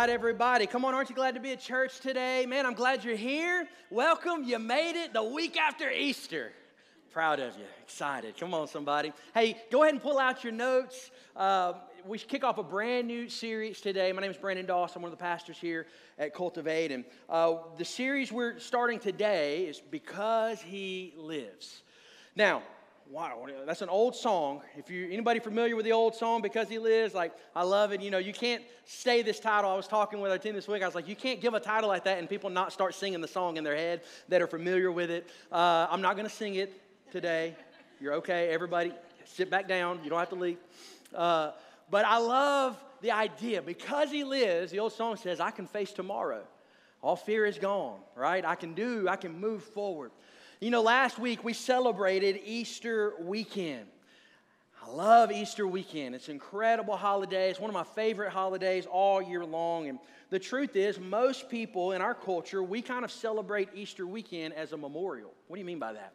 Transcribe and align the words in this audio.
right, 0.00 0.08
everybody. 0.08 0.66
Come 0.66 0.86
on, 0.86 0.94
aren't 0.94 1.10
you 1.10 1.14
glad 1.14 1.34
to 1.34 1.40
be 1.40 1.52
at 1.52 1.60
church 1.60 2.00
today? 2.00 2.46
Man, 2.46 2.64
I'm 2.64 2.72
glad 2.72 3.04
you're 3.04 3.16
here. 3.16 3.68
Welcome. 3.90 4.44
You 4.44 4.58
made 4.58 4.96
it 4.96 5.12
the 5.12 5.22
week 5.22 5.58
after 5.58 5.90
Easter. 5.90 6.52
Proud 7.12 7.38
of 7.38 7.54
you. 7.58 7.64
Excited. 7.82 8.34
Come 8.38 8.54
on, 8.54 8.66
somebody. 8.66 9.12
Hey, 9.34 9.60
go 9.70 9.82
ahead 9.82 9.92
and 9.92 10.02
pull 10.02 10.18
out 10.18 10.42
your 10.42 10.54
notes. 10.54 11.10
Uh, 11.36 11.74
we 12.06 12.16
kick 12.16 12.44
off 12.44 12.56
a 12.56 12.62
brand 12.62 13.08
new 13.08 13.28
series 13.28 13.82
today. 13.82 14.10
My 14.12 14.22
name 14.22 14.30
is 14.30 14.38
Brandon 14.38 14.64
Doss. 14.64 14.96
I'm 14.96 15.02
one 15.02 15.12
of 15.12 15.18
the 15.18 15.22
pastors 15.22 15.58
here 15.58 15.86
at 16.18 16.32
Cultivate. 16.32 16.92
And 16.92 17.04
uh, 17.28 17.56
the 17.76 17.84
series 17.84 18.32
we're 18.32 18.58
starting 18.58 19.00
today 19.00 19.64
is 19.64 19.82
Because 19.90 20.62
He 20.62 21.12
Lives. 21.18 21.82
Now, 22.34 22.62
wow, 23.10 23.44
that's 23.66 23.82
an 23.82 23.88
old 23.88 24.14
song. 24.14 24.62
If 24.76 24.88
you 24.88 25.06
anybody 25.06 25.40
familiar 25.40 25.74
with 25.74 25.84
the 25.84 25.92
old 25.92 26.14
song, 26.14 26.42
Because 26.42 26.68
He 26.68 26.78
Lives, 26.78 27.12
like 27.12 27.32
I 27.56 27.64
love 27.64 27.92
it. 27.92 28.00
You 28.00 28.10
know, 28.10 28.18
you 28.18 28.32
can't 28.32 28.62
say 28.84 29.22
this 29.22 29.40
title. 29.40 29.70
I 29.70 29.74
was 29.74 29.88
talking 29.88 30.20
with 30.20 30.30
our 30.30 30.38
team 30.38 30.54
this 30.54 30.68
week. 30.68 30.82
I 30.82 30.86
was 30.86 30.94
like, 30.94 31.08
you 31.08 31.16
can't 31.16 31.40
give 31.40 31.54
a 31.54 31.60
title 31.60 31.88
like 31.88 32.04
that 32.04 32.18
and 32.18 32.28
people 32.28 32.50
not 32.50 32.72
start 32.72 32.94
singing 32.94 33.20
the 33.20 33.28
song 33.28 33.56
in 33.56 33.64
their 33.64 33.74
head 33.74 34.02
that 34.28 34.40
are 34.40 34.46
familiar 34.46 34.92
with 34.92 35.10
it. 35.10 35.28
Uh, 35.50 35.88
I'm 35.90 36.00
not 36.00 36.14
going 36.14 36.28
to 36.28 36.34
sing 36.34 36.54
it 36.54 36.80
today. 37.10 37.56
You're 38.00 38.14
okay, 38.14 38.48
everybody. 38.48 38.92
Sit 39.24 39.50
back 39.50 39.66
down. 39.66 40.00
You 40.04 40.10
don't 40.10 40.18
have 40.20 40.28
to 40.30 40.36
leave. 40.36 40.58
Uh, 41.14 41.50
but 41.90 42.04
I 42.04 42.18
love 42.18 42.78
the 43.00 43.10
idea. 43.10 43.60
Because 43.60 44.10
He 44.10 44.22
lives, 44.22 44.70
the 44.70 44.78
old 44.78 44.92
song 44.92 45.16
says, 45.16 45.40
I 45.40 45.50
can 45.50 45.66
face 45.66 45.92
tomorrow. 45.92 46.42
All 47.02 47.16
fear 47.16 47.44
is 47.46 47.58
gone, 47.58 47.98
right? 48.14 48.44
I 48.44 48.54
can 48.54 48.74
do, 48.74 49.08
I 49.08 49.16
can 49.16 49.40
move 49.40 49.64
forward. 49.64 50.12
You 50.62 50.68
know, 50.68 50.82
last 50.82 51.18
week 51.18 51.42
we 51.42 51.54
celebrated 51.54 52.38
Easter 52.44 53.14
weekend. 53.18 53.86
I 54.84 54.90
love 54.90 55.32
Easter 55.32 55.66
weekend. 55.66 56.14
It's 56.14 56.28
an 56.28 56.34
incredible 56.34 56.98
holiday. 56.98 57.48
It's 57.48 57.58
one 57.58 57.70
of 57.70 57.74
my 57.74 57.84
favorite 57.94 58.30
holidays 58.30 58.84
all 58.84 59.22
year 59.22 59.42
long. 59.42 59.88
And 59.88 59.98
the 60.28 60.38
truth 60.38 60.76
is, 60.76 61.00
most 61.00 61.48
people 61.48 61.92
in 61.92 62.02
our 62.02 62.12
culture, 62.12 62.62
we 62.62 62.82
kind 62.82 63.06
of 63.06 63.10
celebrate 63.10 63.70
Easter 63.74 64.06
weekend 64.06 64.52
as 64.52 64.72
a 64.72 64.76
memorial. 64.76 65.32
What 65.48 65.56
do 65.56 65.60
you 65.60 65.64
mean 65.64 65.78
by 65.78 65.94
that? 65.94 66.12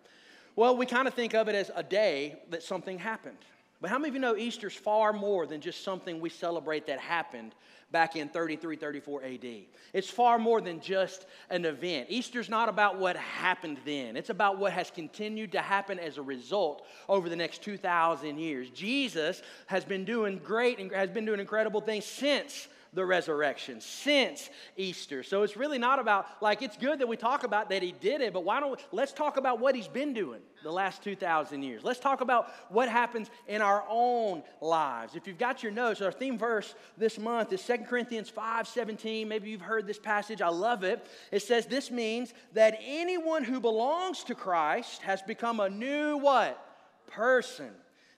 Well, 0.56 0.78
we 0.78 0.86
kind 0.86 1.08
of 1.08 1.16
think 1.16 1.34
of 1.34 1.48
it 1.48 1.56
as 1.56 1.72
a 1.76 1.82
day 1.82 2.36
that 2.52 2.62
something 2.62 3.00
happened. 3.00 3.40
But 3.82 3.90
how 3.90 3.98
many 3.98 4.09
of 4.09 4.14
you 4.14 4.22
know 4.22 4.36
Easter's 4.36 4.76
far 4.76 5.12
more 5.12 5.48
than 5.48 5.59
just 5.59 5.84
something 5.84 6.20
we 6.20 6.30
celebrate 6.30 6.86
that 6.86 7.00
happened 7.00 7.56
back 7.91 8.16
in 8.16 8.30
33, 8.30 8.75
34 8.75 9.23
AD? 9.23 9.45
It's 9.94 10.09
far 10.09 10.38
more 10.38 10.61
than 10.61 10.80
just 10.80 11.25
an 11.50 11.66
event. 11.66 12.08
Easter's 12.09 12.50
not 12.50 12.69
about 12.69 13.00
what 13.00 13.16
happened 13.16 13.78
then, 13.86 14.17
it's 14.17 14.30
about 14.30 14.58
what 14.58 14.73
has 14.73 14.91
continued 14.91 15.52
to 15.53 15.61
happen 15.61 16.00
as 16.00 16.17
a 16.17 16.22
result 16.22 16.86
over 17.08 17.30
the 17.30 17.36
next 17.36 17.63
2,000 17.63 18.38
years. 18.38 18.69
Jesus 18.69 19.41
has 19.67 19.86
been 19.86 20.06
doing 20.06 20.39
great 20.44 20.80
and 20.80 20.91
has 20.91 21.09
been 21.09 21.25
doing 21.25 21.39
incredible 21.39 21.81
things 21.81 22.06
since 22.06 22.67
the 22.96 23.06
resurrection, 23.06 23.82
since 23.82 24.50
Easter. 24.78 25.22
So 25.22 25.44
it's 25.44 25.58
really 25.58 25.78
not 25.78 26.00
about, 26.00 26.26
like, 26.42 26.62
it's 26.62 26.78
good 26.78 27.00
that 27.00 27.08
we 27.08 27.18
talk 27.18 27.44
about 27.44 27.70
that 27.70 27.84
he 27.84 27.92
did 27.92 28.22
it, 28.22 28.34
but 28.34 28.44
why 28.44 28.60
don't 28.60 28.80
let's 28.92 29.12
talk 29.12 29.38
about 29.38 29.60
what 29.60 29.75
he's 29.75 29.88
been 29.88 30.14
doing 30.14 30.42
the 30.64 30.72
last 30.72 31.03
2,000 31.03 31.62
years. 31.62 31.84
Let's 31.84 32.00
talk 32.00 32.22
about 32.22 32.52
what 32.69 32.90
happens 32.90 33.30
in 33.47 33.62
our 33.62 33.84
own 33.88 34.42
lives. 34.62 35.16
If 35.16 35.28
you've 35.28 35.38
got 35.38 35.62
your 35.62 35.72
notes, 35.72 36.02
our 36.02 36.12
theme 36.12 36.40
verse 36.40 36.74
this 36.97 37.19
month 37.19 37.53
is 37.53 37.62
2 37.64 37.80
Corinthians 37.88 38.30
5 38.30 38.68
17. 38.68 39.28
Maybe 39.28 39.52
you've 39.52 39.62
heard 39.62 39.86
this 39.86 40.00
passage. 40.00 40.42
I 40.42 40.50
love 40.50 40.84
it. 40.84 41.06
It 41.31 41.44
says, 41.44 41.68
This 41.68 41.92
means 41.92 42.34
that 42.53 42.80
anyone 42.84 43.44
who 43.44 43.59
belongs 43.59 44.24
to 44.24 44.36
Christ 44.36 45.03
has 45.03 45.22
become 45.22 45.59
a 45.59 45.69
new 45.69 46.18
what? 46.18 46.59
Person. 47.08 47.69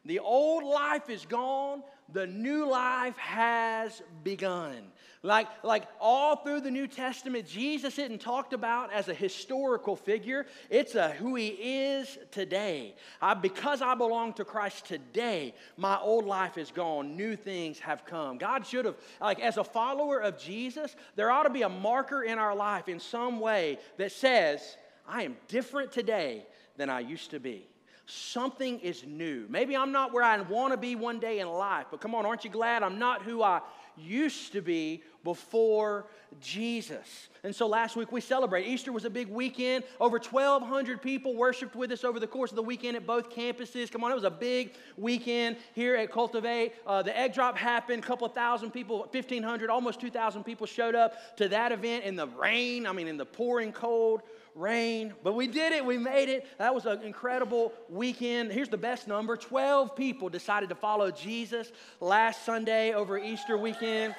The 0.05 0.19
old 0.19 0.63
life 0.63 1.09
is 1.09 1.25
gone, 1.25 1.83
the 2.13 2.27
new 2.27 2.69
life 2.69 3.17
has 3.17 4.01
begun. 4.23 4.91
Like, 5.23 5.47
like 5.63 5.83
all 5.99 6.37
through 6.37 6.61
the 6.61 6.71
New 6.71 6.87
Testament, 6.87 7.47
Jesus 7.47 7.97
isn't 7.97 8.21
talked 8.21 8.53
about 8.53 8.93
as 8.93 9.09
a 9.09 9.13
historical 9.13 9.95
figure. 9.95 10.45
It's 10.69 10.95
a 10.95 11.09
who 11.09 11.35
he 11.35 11.47
is 11.47 12.17
today. 12.31 12.95
I, 13.21 13.33
because 13.33 13.81
I 13.81 13.95
belong 13.95 14.33
to 14.33 14.45
Christ 14.45 14.85
today, 14.85 15.53
my 15.75 15.97
old 15.99 16.25
life 16.25 16.57
is 16.57 16.71
gone. 16.71 17.17
New 17.17 17.35
things 17.35 17.79
have 17.79 18.05
come. 18.05 18.37
God 18.37 18.65
should 18.65 18.85
have, 18.85 18.95
like, 19.19 19.39
as 19.39 19.57
a 19.57 19.63
follower 19.63 20.19
of 20.19 20.39
Jesus, 20.39 20.95
there 21.15 21.31
ought 21.31 21.43
to 21.43 21.49
be 21.49 21.63
a 21.63 21.69
marker 21.69 22.23
in 22.23 22.37
our 22.37 22.55
life 22.55 22.87
in 22.87 22.99
some 22.99 23.39
way 23.39 23.79
that 23.97 24.11
says, 24.11 24.77
I 25.07 25.23
am 25.23 25.35
different 25.47 25.91
today 25.91 26.45
than 26.77 26.89
I 26.89 26.99
used 26.99 27.31
to 27.31 27.39
be. 27.39 27.67
Something 28.07 28.79
is 28.79 29.03
new. 29.05 29.45
Maybe 29.49 29.75
I'm 29.75 29.91
not 29.91 30.13
where 30.13 30.23
I 30.23 30.39
want 30.39 30.71
to 30.71 30.77
be 30.77 30.95
one 30.95 31.19
day 31.19 31.39
in 31.39 31.47
life, 31.49 31.87
but 31.91 31.99
come 31.99 32.15
on, 32.15 32.25
aren't 32.25 32.45
you 32.45 32.49
glad 32.49 32.81
I'm 32.81 32.99
not 32.99 33.21
who 33.21 33.43
I 33.43 33.59
used 33.97 34.53
to 34.53 34.61
be 34.61 35.03
before 35.27 36.05
Jesus. 36.39 37.27
And 37.43 37.53
so 37.53 37.67
last 37.67 37.97
week 37.97 38.13
we 38.13 38.21
celebrated. 38.21 38.69
Easter 38.69 38.93
was 38.93 39.03
a 39.03 39.09
big 39.09 39.27
weekend. 39.27 39.83
Over 39.99 40.19
1,200 40.19 41.01
people 41.01 41.35
worshiped 41.35 41.75
with 41.75 41.91
us 41.91 42.05
over 42.05 42.17
the 42.17 42.27
course 42.27 42.51
of 42.51 42.55
the 42.55 42.63
weekend 42.63 42.95
at 42.95 43.05
both 43.05 43.29
campuses. 43.29 43.91
Come 43.91 44.05
on, 44.05 44.11
it 44.11 44.15
was 44.15 44.23
a 44.23 44.31
big 44.31 44.75
weekend 44.95 45.57
here 45.75 45.97
at 45.97 46.13
Cultivate. 46.13 46.75
Uh, 46.85 47.01
the 47.01 47.17
egg 47.17 47.33
drop 47.33 47.57
happened. 47.57 48.01
A 48.01 48.07
couple 48.07 48.25
thousand 48.29 48.71
people, 48.71 48.99
1,500, 48.99 49.69
almost 49.69 49.99
2,000 49.99 50.45
people 50.45 50.65
showed 50.65 50.95
up 50.95 51.35
to 51.35 51.49
that 51.49 51.73
event 51.73 52.05
in 52.05 52.15
the 52.15 52.27
rain, 52.27 52.87
I 52.87 52.93
mean, 52.93 53.09
in 53.09 53.17
the 53.17 53.25
pouring 53.25 53.73
cold 53.73 54.21
rain, 54.57 55.13
but 55.23 55.33
we 55.33 55.47
did 55.47 55.71
it. 55.71 55.85
We 55.85 55.97
made 55.97 56.29
it. 56.29 56.47
That 56.57 56.73
was 56.73 56.85
an 56.85 57.01
incredible 57.03 57.73
weekend. 57.89 58.51
Here's 58.51 58.69
the 58.69 58.77
best 58.77 59.07
number 59.07 59.37
12 59.37 59.95
people 59.95 60.29
decided 60.29 60.69
to 60.69 60.75
follow 60.75 61.11
Jesus 61.11 61.71
last 61.99 62.43
Sunday 62.43 62.93
over 62.93 63.17
Easter 63.17 63.57
weekend. 63.57 64.15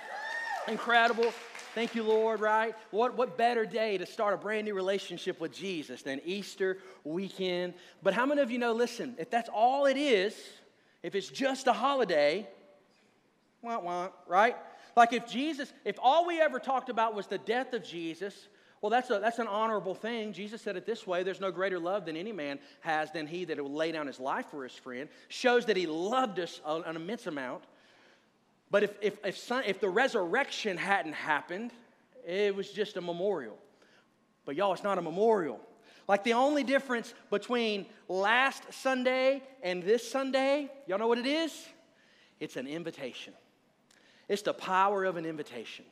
Incredible. 0.69 1.33
Thank 1.75 1.95
you, 1.95 2.03
Lord, 2.03 2.41
right? 2.41 2.75
What, 2.91 3.17
what 3.17 3.39
better 3.39 3.65
day 3.65 3.99
to 3.99 4.07
start 4.07 4.35
a 4.35 4.37
brand 4.37 4.67
new 4.67 4.75
relationship 4.75 5.41
with 5.41 5.53
Jesus 5.53 6.03
than 6.03 6.21
Easter 6.25 6.79
weekend? 7.05 7.75
But 8.03 8.15
how 8.15 8.27
many 8.27 8.43
of 8.43 8.51
you 8.51 8.59
know, 8.59 8.73
listen, 8.73 9.15
if 9.19 9.31
that's 9.31 9.49
all 9.49 9.87
it 9.87 9.97
is, 9.97 10.35
if 11.03 11.15
it's 11.15 11.29
just 11.29 11.67
a 11.69 11.73
holiday, 11.73 12.47
wah, 13.63 13.79
wah, 13.79 14.09
right? 14.27 14.57
Like 14.97 15.13
if 15.13 15.27
Jesus, 15.27 15.73
if 15.85 15.97
all 16.03 16.27
we 16.27 16.41
ever 16.41 16.59
talked 16.59 16.91
about 16.91 17.15
was 17.15 17.27
the 17.29 17.39
death 17.39 17.73
of 17.73 17.85
Jesus, 17.85 18.49
well, 18.81 18.91
that's, 18.91 19.11
a, 19.11 19.19
that's 19.21 19.39
an 19.39 19.47
honorable 19.47 19.95
thing. 19.95 20.33
Jesus 20.33 20.61
said 20.61 20.77
it 20.77 20.85
this 20.85 21.07
way 21.07 21.23
there's 21.23 21.41
no 21.41 21.51
greater 21.51 21.79
love 21.79 22.05
than 22.05 22.17
any 22.17 22.33
man 22.33 22.59
has 22.81 23.11
than 23.11 23.27
he 23.27 23.45
that 23.47 23.61
will 23.61 23.73
lay 23.73 23.93
down 23.93 24.07
his 24.07 24.21
life 24.21 24.47
for 24.51 24.65
his 24.65 24.73
friend. 24.73 25.09
Shows 25.29 25.67
that 25.67 25.77
he 25.77 25.87
loved 25.87 26.39
us 26.39 26.61
an 26.67 26.97
immense 26.97 27.27
amount. 27.27 27.65
But 28.71 28.83
if, 28.83 28.95
if, 29.01 29.19
if, 29.25 29.39
son, 29.39 29.65
if 29.67 29.81
the 29.81 29.89
resurrection 29.89 30.77
hadn't 30.77 31.15
happened, 31.15 31.73
it 32.27 32.55
was 32.55 32.71
just 32.71 32.97
a 32.97 33.01
memorial. 33.01 33.57
But 34.45 34.57
y'all, 34.57 34.73
it's 34.73 34.83
not 34.83 34.99
a 34.99 35.03
memorial. 35.03 35.61
Like 36.07 36.25
the 36.25 36.35
only 36.35 36.65
difference 36.65 37.13
between 37.31 37.87
last 38.09 38.63
Sunday 38.73 39.43
and 39.63 39.83
this 39.83 40.11
Sunday, 40.11 40.71
y'all 40.87 40.99
know 40.99 41.09
what 41.09 41.19
it 41.19 41.27
is? 41.27 41.67
It's 42.41 42.57
an 42.57 42.67
invitation. 42.67 43.35
It's 44.29 44.43
the 44.43 44.55
power 44.55 45.05
of 45.05 45.17
an 45.17 45.27
invitation. 45.27 45.85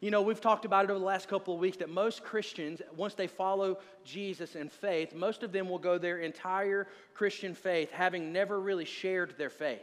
You 0.00 0.10
know, 0.10 0.22
we've 0.22 0.40
talked 0.40 0.64
about 0.64 0.86
it 0.86 0.90
over 0.90 0.98
the 0.98 1.04
last 1.04 1.28
couple 1.28 1.54
of 1.54 1.60
weeks 1.60 1.76
that 1.78 1.90
most 1.90 2.24
Christians, 2.24 2.80
once 2.96 3.14
they 3.14 3.26
follow 3.26 3.78
Jesus 4.02 4.56
in 4.56 4.70
faith, 4.70 5.14
most 5.14 5.42
of 5.42 5.52
them 5.52 5.68
will 5.68 5.78
go 5.78 5.98
their 5.98 6.18
entire 6.18 6.86
Christian 7.12 7.54
faith 7.54 7.90
having 7.90 8.32
never 8.32 8.58
really 8.58 8.86
shared 8.86 9.34
their 9.36 9.50
faith, 9.50 9.82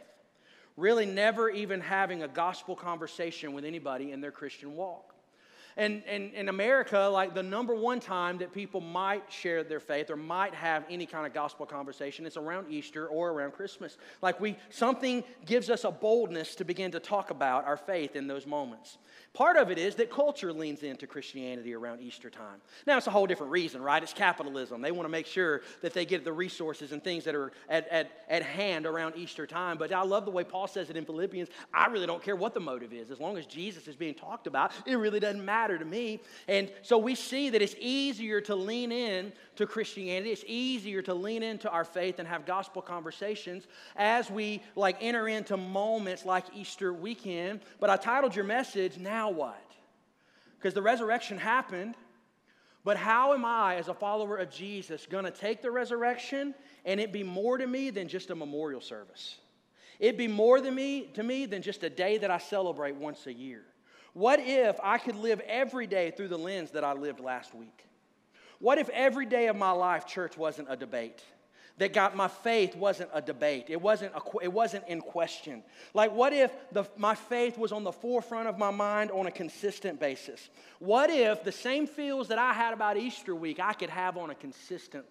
really 0.78 1.06
never 1.06 1.50
even 1.50 1.80
having 1.80 2.22
a 2.22 2.28
gospel 2.28 2.76
conversation 2.76 3.52
with 3.52 3.64
anybody 3.64 4.12
in 4.12 4.20
their 4.20 4.30
Christian 4.30 4.76
walk. 4.76 5.14
And, 5.76 6.02
in 6.06 6.48
America, 6.48 6.98
like 6.98 7.34
the 7.34 7.42
number 7.42 7.72
one 7.72 8.00
time 8.00 8.38
that 8.38 8.52
people 8.52 8.80
might 8.80 9.30
share 9.30 9.62
their 9.62 9.78
faith 9.78 10.10
or 10.10 10.16
might 10.16 10.52
have 10.52 10.84
any 10.90 11.06
kind 11.06 11.24
of 11.24 11.32
gospel 11.32 11.66
conversation, 11.66 12.26
it's 12.26 12.36
around 12.36 12.72
Easter 12.72 13.06
or 13.06 13.30
around 13.30 13.52
Christmas. 13.52 13.96
Like 14.20 14.40
we, 14.40 14.56
something 14.70 15.22
gives 15.46 15.70
us 15.70 15.84
a 15.84 15.92
boldness 15.92 16.56
to 16.56 16.64
begin 16.64 16.90
to 16.90 16.98
talk 16.98 17.30
about 17.30 17.64
our 17.64 17.76
faith 17.76 18.16
in 18.16 18.26
those 18.26 18.44
moments. 18.44 18.98
Part 19.34 19.56
of 19.56 19.70
it 19.70 19.78
is 19.78 19.94
that 19.96 20.10
culture 20.10 20.52
leans 20.52 20.82
into 20.82 21.06
Christianity 21.06 21.74
around 21.74 22.00
Easter 22.00 22.28
time. 22.28 22.60
Now, 22.86 22.96
it's 22.96 23.06
a 23.06 23.10
whole 23.10 23.26
different 23.26 23.52
reason, 23.52 23.80
right? 23.80 24.02
It's 24.02 24.12
capitalism. 24.12 24.80
They 24.80 24.90
want 24.90 25.04
to 25.04 25.10
make 25.10 25.26
sure 25.26 25.60
that 25.82 25.94
they 25.94 26.04
get 26.04 26.24
the 26.24 26.32
resources 26.32 26.92
and 26.92 27.04
things 27.04 27.24
that 27.24 27.34
are 27.34 27.52
at, 27.68 27.86
at, 27.88 28.10
at 28.28 28.42
hand 28.42 28.86
around 28.86 29.14
Easter 29.16 29.46
time. 29.46 29.78
But 29.78 29.92
I 29.92 30.02
love 30.02 30.24
the 30.24 30.30
way 30.30 30.44
Paul 30.44 30.66
says 30.66 30.90
it 30.90 30.96
in 30.96 31.04
Philippians. 31.04 31.50
I 31.72 31.86
really 31.86 32.06
don't 32.06 32.22
care 32.22 32.36
what 32.36 32.54
the 32.54 32.60
motive 32.60 32.92
is. 32.92 33.10
As 33.10 33.20
long 33.20 33.36
as 33.38 33.46
Jesus 33.46 33.86
is 33.86 33.96
being 33.96 34.14
talked 34.14 34.46
about, 34.46 34.72
it 34.86 34.96
really 34.96 35.20
doesn't 35.20 35.44
matter 35.44 35.78
to 35.78 35.84
me. 35.84 36.20
And 36.48 36.70
so 36.82 36.98
we 36.98 37.14
see 37.14 37.50
that 37.50 37.62
it's 37.62 37.76
easier 37.78 38.40
to 38.42 38.56
lean 38.56 38.90
in 38.90 39.32
to 39.56 39.66
Christianity. 39.66 40.30
It's 40.30 40.44
easier 40.46 41.02
to 41.02 41.14
lean 41.14 41.42
into 41.42 41.68
our 41.70 41.84
faith 41.84 42.18
and 42.18 42.26
have 42.26 42.46
gospel 42.46 42.80
conversations 42.80 43.66
as 43.96 44.30
we 44.30 44.62
like 44.74 44.96
enter 45.00 45.28
into 45.28 45.56
moments 45.56 46.24
like 46.24 46.44
Easter 46.54 46.92
weekend. 46.92 47.60
But 47.78 47.90
I 47.90 47.96
titled 47.96 48.34
your 48.34 48.44
message, 48.44 48.98
Now 48.98 49.17
What? 49.26 49.72
Because 50.58 50.74
the 50.74 50.82
resurrection 50.82 51.38
happened, 51.38 51.96
but 52.84 52.96
how 52.96 53.34
am 53.34 53.44
I, 53.44 53.76
as 53.76 53.88
a 53.88 53.94
follower 53.94 54.36
of 54.36 54.50
Jesus, 54.50 55.06
going 55.06 55.24
to 55.24 55.30
take 55.30 55.62
the 55.62 55.70
resurrection 55.70 56.54
and 56.84 57.00
it 57.00 57.12
be 57.12 57.22
more 57.22 57.58
to 57.58 57.66
me 57.66 57.90
than 57.90 58.08
just 58.08 58.30
a 58.30 58.34
memorial 58.34 58.80
service? 58.80 59.36
It 59.98 60.16
be 60.16 60.28
more 60.28 60.60
than 60.60 60.74
me, 60.74 61.10
to 61.14 61.22
me 61.22 61.46
than 61.46 61.60
just 61.60 61.82
a 61.82 61.90
day 61.90 62.18
that 62.18 62.30
I 62.30 62.38
celebrate 62.38 62.94
once 62.94 63.26
a 63.26 63.32
year. 63.32 63.62
What 64.14 64.40
if 64.40 64.78
I 64.82 64.98
could 64.98 65.16
live 65.16 65.40
every 65.40 65.86
day 65.86 66.12
through 66.12 66.28
the 66.28 66.38
lens 66.38 66.70
that 66.70 66.84
I 66.84 66.92
lived 66.92 67.20
last 67.20 67.54
week? 67.54 67.84
What 68.58 68.78
if 68.78 68.88
every 68.88 69.26
day 69.26 69.48
of 69.48 69.56
my 69.56 69.70
life 69.70 70.06
church 70.06 70.36
wasn't 70.36 70.68
a 70.70 70.76
debate? 70.76 71.22
That 71.78 71.92
got 71.92 72.16
my 72.16 72.26
faith 72.28 72.74
wasn't 72.74 73.10
a 73.14 73.22
debate. 73.22 73.66
It 73.68 73.80
wasn't, 73.80 74.12
a, 74.14 74.20
it 74.42 74.52
wasn't 74.52 74.86
in 74.88 75.00
question. 75.00 75.62
Like, 75.94 76.12
what 76.12 76.32
if 76.32 76.52
the, 76.72 76.84
my 76.96 77.14
faith 77.14 77.56
was 77.56 77.70
on 77.70 77.84
the 77.84 77.92
forefront 77.92 78.48
of 78.48 78.58
my 78.58 78.72
mind 78.72 79.12
on 79.12 79.26
a 79.26 79.30
consistent 79.30 80.00
basis? 80.00 80.50
What 80.80 81.08
if 81.08 81.44
the 81.44 81.52
same 81.52 81.86
feels 81.86 82.28
that 82.28 82.38
I 82.38 82.52
had 82.52 82.74
about 82.74 82.96
Easter 82.96 83.34
week 83.34 83.60
I 83.60 83.74
could 83.74 83.90
have 83.90 84.16
on 84.16 84.30
a 84.30 84.34
consistent 84.34 85.04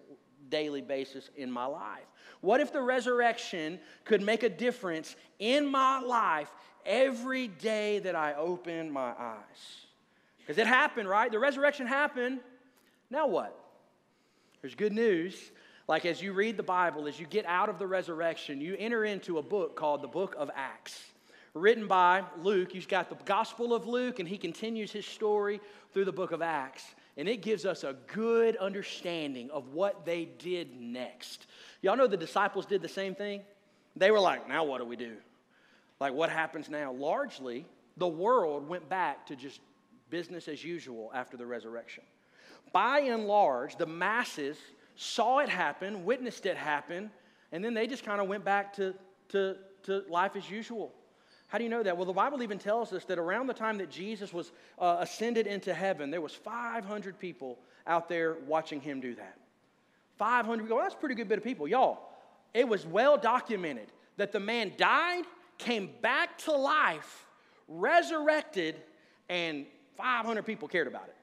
daily 0.50 0.82
basis 0.82 1.30
in 1.36 1.50
my 1.50 1.64
life? 1.64 2.04
What 2.42 2.60
if 2.60 2.72
the 2.72 2.82
resurrection 2.82 3.80
could 4.04 4.22
make 4.22 4.42
a 4.42 4.48
difference 4.48 5.16
in 5.38 5.66
my 5.66 6.00
life 6.00 6.50
every 6.84 7.48
day 7.48 7.98
that 8.00 8.14
I 8.14 8.34
open 8.34 8.90
my 8.90 9.12
eyes? 9.18 9.86
Because 10.38 10.58
it 10.58 10.66
happened, 10.66 11.08
right? 11.08 11.32
The 11.32 11.38
resurrection 11.38 11.86
happened. 11.86 12.40
Now 13.10 13.26
what? 13.26 13.58
There's 14.60 14.74
good 14.74 14.92
news. 14.92 15.50
Like 15.88 16.04
as 16.04 16.20
you 16.20 16.34
read 16.34 16.58
the 16.58 16.62
Bible, 16.62 17.08
as 17.08 17.18
you 17.18 17.26
get 17.26 17.46
out 17.46 17.70
of 17.70 17.78
the 17.78 17.86
resurrection, 17.86 18.60
you 18.60 18.76
enter 18.78 19.06
into 19.06 19.38
a 19.38 19.42
book 19.42 19.74
called 19.74 20.02
the 20.02 20.08
Book 20.08 20.34
of 20.38 20.50
Acts, 20.54 21.02
written 21.54 21.88
by 21.88 22.24
Luke. 22.42 22.74
You've 22.74 22.88
got 22.88 23.08
the 23.08 23.16
Gospel 23.24 23.72
of 23.72 23.86
Luke, 23.86 24.18
and 24.18 24.28
he 24.28 24.36
continues 24.36 24.92
his 24.92 25.06
story 25.06 25.60
through 25.94 26.04
the 26.04 26.12
book 26.12 26.32
of 26.32 26.42
Acts. 26.42 26.84
And 27.16 27.26
it 27.26 27.40
gives 27.40 27.64
us 27.64 27.84
a 27.84 27.96
good 28.06 28.54
understanding 28.56 29.50
of 29.50 29.72
what 29.72 30.04
they 30.04 30.26
did 30.38 30.78
next. 30.78 31.46
Y'all 31.80 31.96
know 31.96 32.06
the 32.06 32.18
disciples 32.18 32.66
did 32.66 32.82
the 32.82 32.88
same 32.88 33.14
thing? 33.14 33.40
They 33.96 34.10
were 34.10 34.20
like, 34.20 34.46
now 34.46 34.64
what 34.64 34.78
do 34.78 34.84
we 34.84 34.94
do? 34.94 35.16
Like, 36.00 36.12
what 36.12 36.28
happens 36.28 36.68
now? 36.68 36.92
Largely, 36.92 37.64
the 37.96 38.06
world 38.06 38.68
went 38.68 38.88
back 38.90 39.26
to 39.28 39.36
just 39.36 39.60
business 40.10 40.48
as 40.48 40.62
usual 40.62 41.10
after 41.14 41.38
the 41.38 41.46
resurrection. 41.46 42.04
By 42.72 43.00
and 43.00 43.26
large, 43.26 43.76
the 43.76 43.86
masses 43.86 44.58
saw 45.00 45.38
it 45.38 45.48
happen, 45.48 46.04
witnessed 46.04 46.44
it 46.44 46.56
happen, 46.56 47.08
and 47.52 47.64
then 47.64 47.72
they 47.72 47.86
just 47.86 48.04
kind 48.04 48.20
of 48.20 48.26
went 48.26 48.44
back 48.44 48.72
to, 48.74 48.92
to, 49.28 49.56
to 49.84 50.02
life 50.10 50.34
as 50.34 50.50
usual. 50.50 50.92
How 51.46 51.56
do 51.56 51.64
you 51.64 51.70
know 51.70 51.84
that? 51.84 51.96
Well, 51.96 52.04
the 52.04 52.12
Bible 52.12 52.42
even 52.42 52.58
tells 52.58 52.92
us 52.92 53.04
that 53.04 53.16
around 53.16 53.46
the 53.46 53.54
time 53.54 53.78
that 53.78 53.90
Jesus 53.90 54.32
was 54.32 54.50
uh, 54.76 54.96
ascended 54.98 55.46
into 55.46 55.72
heaven, 55.72 56.10
there 56.10 56.20
was 56.20 56.34
500 56.34 57.16
people 57.16 57.58
out 57.86 58.08
there 58.08 58.38
watching 58.48 58.80
him 58.80 59.00
do 59.00 59.14
that. 59.14 59.38
500 60.18 60.64
people. 60.64 60.76
Well, 60.76 60.84
that's 60.84 60.96
a 60.96 60.98
pretty 60.98 61.14
good 61.14 61.28
bit 61.28 61.38
of 61.38 61.44
people. 61.44 61.68
Y'all, 61.68 62.00
it 62.52 62.66
was 62.66 62.84
well 62.84 63.16
documented 63.16 63.92
that 64.16 64.32
the 64.32 64.40
man 64.40 64.72
died, 64.76 65.22
came 65.58 65.90
back 66.02 66.38
to 66.38 66.52
life, 66.52 67.24
resurrected, 67.68 68.74
and 69.28 69.64
500 69.96 70.42
people 70.44 70.66
cared 70.66 70.88
about 70.88 71.06
it. 71.06 71.14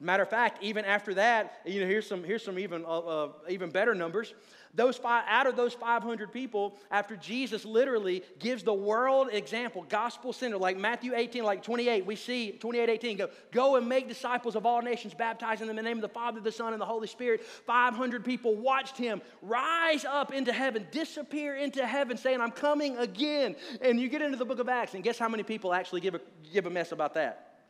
Matter 0.00 0.22
of 0.22 0.30
fact, 0.30 0.62
even 0.62 0.84
after 0.84 1.14
that, 1.14 1.60
you 1.64 1.80
know, 1.80 1.86
here's 1.86 2.06
some, 2.06 2.22
here's 2.22 2.44
some 2.44 2.56
even, 2.56 2.84
uh, 2.84 2.98
uh, 2.98 3.28
even 3.48 3.70
better 3.70 3.96
numbers. 3.96 4.32
Those 4.72 4.96
five, 4.96 5.24
out 5.26 5.48
of 5.48 5.56
those 5.56 5.74
500 5.74 6.32
people, 6.32 6.76
after 6.92 7.16
Jesus 7.16 7.64
literally 7.64 8.22
gives 8.38 8.62
the 8.62 8.72
world 8.72 9.28
example, 9.32 9.84
gospel 9.88 10.32
center, 10.32 10.56
like 10.56 10.76
Matthew 10.76 11.16
18, 11.16 11.42
like 11.42 11.64
28, 11.64 12.06
we 12.06 12.14
see 12.14 12.52
28, 12.52 12.88
18, 12.88 13.16
go, 13.16 13.28
go 13.50 13.74
and 13.74 13.88
make 13.88 14.06
disciples 14.06 14.54
of 14.54 14.66
all 14.66 14.82
nations, 14.82 15.14
baptizing 15.14 15.66
them 15.66 15.76
in 15.76 15.84
the 15.84 15.88
name 15.88 15.98
of 15.98 16.02
the 16.02 16.08
Father, 16.08 16.38
the 16.38 16.52
Son, 16.52 16.72
and 16.72 16.80
the 16.80 16.86
Holy 16.86 17.08
Spirit. 17.08 17.44
500 17.44 18.24
people 18.24 18.54
watched 18.54 18.96
him 18.96 19.20
rise 19.42 20.04
up 20.04 20.32
into 20.32 20.52
heaven, 20.52 20.86
disappear 20.92 21.56
into 21.56 21.84
heaven, 21.84 22.16
saying, 22.16 22.40
I'm 22.40 22.52
coming 22.52 22.96
again. 22.98 23.56
And 23.80 23.98
you 23.98 24.08
get 24.08 24.22
into 24.22 24.36
the 24.36 24.44
book 24.44 24.60
of 24.60 24.68
Acts, 24.68 24.94
and 24.94 25.02
guess 25.02 25.18
how 25.18 25.28
many 25.28 25.42
people 25.42 25.74
actually 25.74 26.02
give 26.02 26.14
a, 26.14 26.20
give 26.52 26.66
a 26.66 26.70
mess 26.70 26.92
about 26.92 27.14
that? 27.14 27.62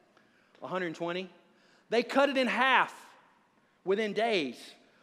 120? 0.60 1.30
They 1.90 2.02
cut 2.02 2.28
it 2.28 2.36
in 2.36 2.46
half 2.46 2.94
within 3.84 4.12
days 4.12 4.56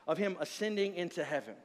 of 0.07 0.17
him 0.17 0.37
ascending 0.39 0.95
into 0.95 1.23
heaven. 1.23 1.55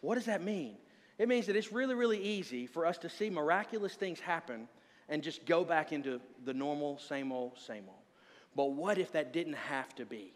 What 0.00 0.16
does 0.16 0.26
that 0.26 0.42
mean? 0.42 0.76
It 1.18 1.28
means 1.28 1.46
that 1.46 1.56
it's 1.56 1.72
really, 1.72 1.94
really 1.94 2.22
easy 2.22 2.66
for 2.66 2.84
us 2.84 2.98
to 2.98 3.08
see 3.08 3.30
miraculous 3.30 3.94
things 3.94 4.20
happen 4.20 4.68
and 5.08 5.22
just 5.22 5.46
go 5.46 5.64
back 5.64 5.92
into 5.92 6.20
the 6.44 6.52
normal, 6.52 6.98
same 6.98 7.32
old, 7.32 7.58
same 7.58 7.84
old. 7.88 7.98
But 8.54 8.72
what 8.72 8.98
if 8.98 9.12
that 9.12 9.32
didn't 9.32 9.54
have 9.54 9.94
to 9.96 10.04
be? 10.04 10.32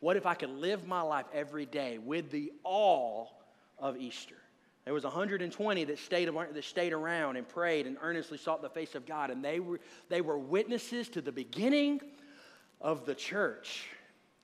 What 0.00 0.16
if 0.16 0.26
I 0.26 0.34
could 0.34 0.50
live 0.50 0.86
my 0.86 1.00
life 1.00 1.26
every 1.32 1.64
day 1.64 1.98
with 1.98 2.30
the 2.30 2.52
awe 2.64 3.26
of 3.78 3.96
Easter? 3.96 4.36
There 4.84 4.94
was 4.94 5.04
120 5.04 5.84
that 5.84 5.98
stayed, 5.98 6.28
that 6.28 6.64
stayed 6.64 6.92
around 6.92 7.36
and 7.36 7.48
prayed 7.48 7.86
and 7.86 7.96
earnestly 8.02 8.36
sought 8.36 8.62
the 8.62 8.68
face 8.68 8.96
of 8.96 9.06
God, 9.06 9.30
and 9.30 9.44
they 9.44 9.60
were, 9.60 9.78
they 10.08 10.20
were 10.20 10.38
witnesses 10.38 11.08
to 11.10 11.20
the 11.20 11.30
beginning 11.30 12.00
of 12.82 13.06
the 13.06 13.14
church 13.14 13.86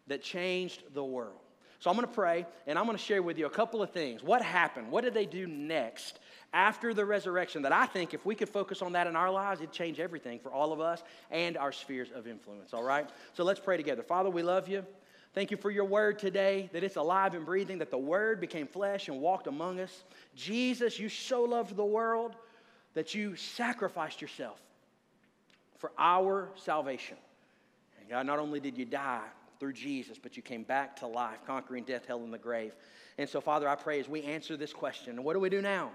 that 0.07 0.23
changed 0.23 0.83
the 0.95 1.05
world. 1.05 1.37
So 1.81 1.91
I'm 1.91 1.97
going 1.97 2.09
to 2.09 2.15
pray 2.15 2.47
and 2.67 2.79
I'm 2.79 2.87
going 2.87 2.97
to 2.97 3.03
share 3.03 3.23
with 3.23 3.39
you 3.39 3.47
a 3.47 3.51
couple 3.51 3.83
of 3.83 3.91
things. 3.91 4.23
What 4.23 4.43
happened? 4.43 4.91
What 4.91 5.05
did 5.05 5.15
they 5.15 5.27
do 5.27 5.47
next 5.47 6.19
after 6.53 6.93
the 6.95 7.05
resurrection 7.05 7.63
that 7.63 7.73
I 7.73 7.87
think 7.87 8.15
if 8.15 8.25
we 8.25 8.35
could 8.35 8.49
focus 8.49 8.83
on 8.83 8.93
that 8.93 9.07
in 9.07 9.15
our 9.15 9.31
lives, 9.31 9.61
it'd 9.61 9.73
change 9.73 10.01
everything 10.01 10.41
for 10.41 10.51
all 10.51 10.73
of 10.73 10.81
us 10.81 11.03
and 11.31 11.57
our 11.57 11.71
spheres 11.71 12.09
of 12.15 12.27
influence, 12.27 12.73
all 12.73 12.83
right? 12.83 13.09
So 13.35 13.45
let's 13.45 13.61
pray 13.61 13.77
together. 13.77 14.03
Father, 14.03 14.31
we 14.31 14.43
love 14.43 14.69
you. 14.69 14.85
Thank 15.35 15.51
you 15.51 15.57
for 15.57 15.71
your 15.71 15.85
word 15.85 16.19
today, 16.19 16.71
that 16.73 16.83
it's 16.83 16.97
alive 16.97 17.35
and 17.35 17.45
breathing, 17.45 17.79
that 17.79 17.91
the 17.91 17.99
word 17.99 18.41
became 18.41 18.67
flesh 18.67 19.09
and 19.09 19.21
walked 19.21 19.47
among 19.47 19.79
us. 19.79 20.05
Jesus, 20.35 20.99
you 20.99 21.09
so 21.09 21.43
loved 21.43 21.77
the 21.77 21.85
world 21.85 22.35
that 22.95 23.15
you 23.15 23.37
sacrificed 23.37 24.21
yourself 24.21 24.59
for 25.77 25.93
our 25.99 26.49
salvation. 26.57 27.19
God, 28.09 28.27
not 28.27 28.39
only 28.39 28.61
did 28.61 28.77
you 28.79 28.85
die 28.85 29.27
through 29.61 29.73
Jesus, 29.73 30.19
but 30.23 30.37
you 30.37 30.43
came 30.43 30.63
back 30.63 30.97
to 30.97 31.07
life, 31.07 31.39
conquering 31.47 31.85
death, 31.85 32.07
hell, 32.07 32.23
and 32.23 32.33
the 32.33 32.39
grave. 32.39 32.73
And 33.19 33.29
so, 33.29 33.41
Father, 33.41 33.69
I 33.69 33.75
pray 33.75 34.01
as 34.01 34.09
we 34.09 34.23
answer 34.23 34.57
this 34.57 34.73
question, 34.73 35.23
what 35.23 35.35
do 35.35 35.41
we 35.41 35.49
do 35.49 35.61
now? 35.61 35.91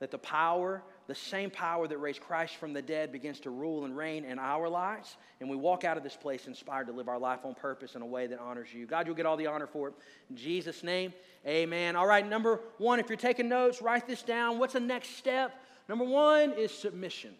That 0.00 0.10
the 0.10 0.18
power, 0.18 0.82
the 1.06 1.14
same 1.14 1.48
power 1.48 1.86
that 1.86 1.96
raised 1.98 2.20
Christ 2.20 2.56
from 2.56 2.72
the 2.72 2.82
dead, 2.82 3.12
begins 3.12 3.38
to 3.40 3.50
rule 3.50 3.84
and 3.84 3.96
reign 3.96 4.24
in 4.24 4.40
our 4.40 4.68
lives, 4.68 5.16
and 5.40 5.48
we 5.48 5.54
walk 5.54 5.84
out 5.84 5.96
of 5.96 6.02
this 6.02 6.16
place 6.16 6.48
inspired 6.48 6.88
to 6.88 6.92
live 6.92 7.08
our 7.08 7.20
life 7.20 7.44
on 7.44 7.54
purpose 7.54 7.94
in 7.94 8.02
a 8.02 8.06
way 8.06 8.26
that 8.26 8.40
honors 8.40 8.74
you. 8.74 8.84
God, 8.84 9.06
you'll 9.06 9.14
get 9.14 9.26
all 9.26 9.36
the 9.36 9.46
honor 9.46 9.68
for 9.68 9.88
it. 9.88 9.94
In 10.28 10.36
Jesus' 10.36 10.82
name, 10.82 11.12
amen. 11.46 11.94
All 11.94 12.06
right, 12.06 12.28
number 12.28 12.60
one, 12.78 12.98
if 12.98 13.08
you're 13.08 13.16
taking 13.16 13.48
notes, 13.48 13.80
write 13.80 14.08
this 14.08 14.22
down. 14.22 14.58
What's 14.58 14.72
the 14.72 14.80
next 14.80 15.16
step? 15.16 15.54
Number 15.88 16.04
one 16.04 16.52
is 16.52 16.72
submission. 16.72 17.34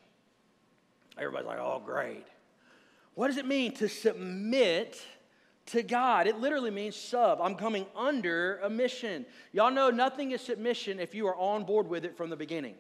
Everybody's 1.18 1.49
like, 1.49 1.58
oh, 1.58 1.82
great. 1.84 2.26
What 3.14 3.28
does 3.28 3.37
it 3.37 3.47
mean 3.47 3.73
to 3.75 3.88
submit 3.88 5.00
to 5.66 5.83
God? 5.83 6.26
It 6.26 6.38
literally 6.38 6.71
means 6.71 6.97
sub. 6.97 7.40
I'm 7.40 7.54
coming 7.54 7.87
under 7.95 8.59
a 8.62 8.71
mission. 8.71 9.26
Y'all 9.52 9.71
know 9.71 9.90
nothing 9.90 10.31
is 10.31 10.40
submission 10.40 10.99
if 10.99 11.14
you 11.14 11.26
are 11.26 11.37
on 11.37 11.64
board 11.64 11.88
with 11.88 12.04
it 12.04 12.16
from 12.16 12.31
the 12.31 12.37
beginning. 12.37 12.75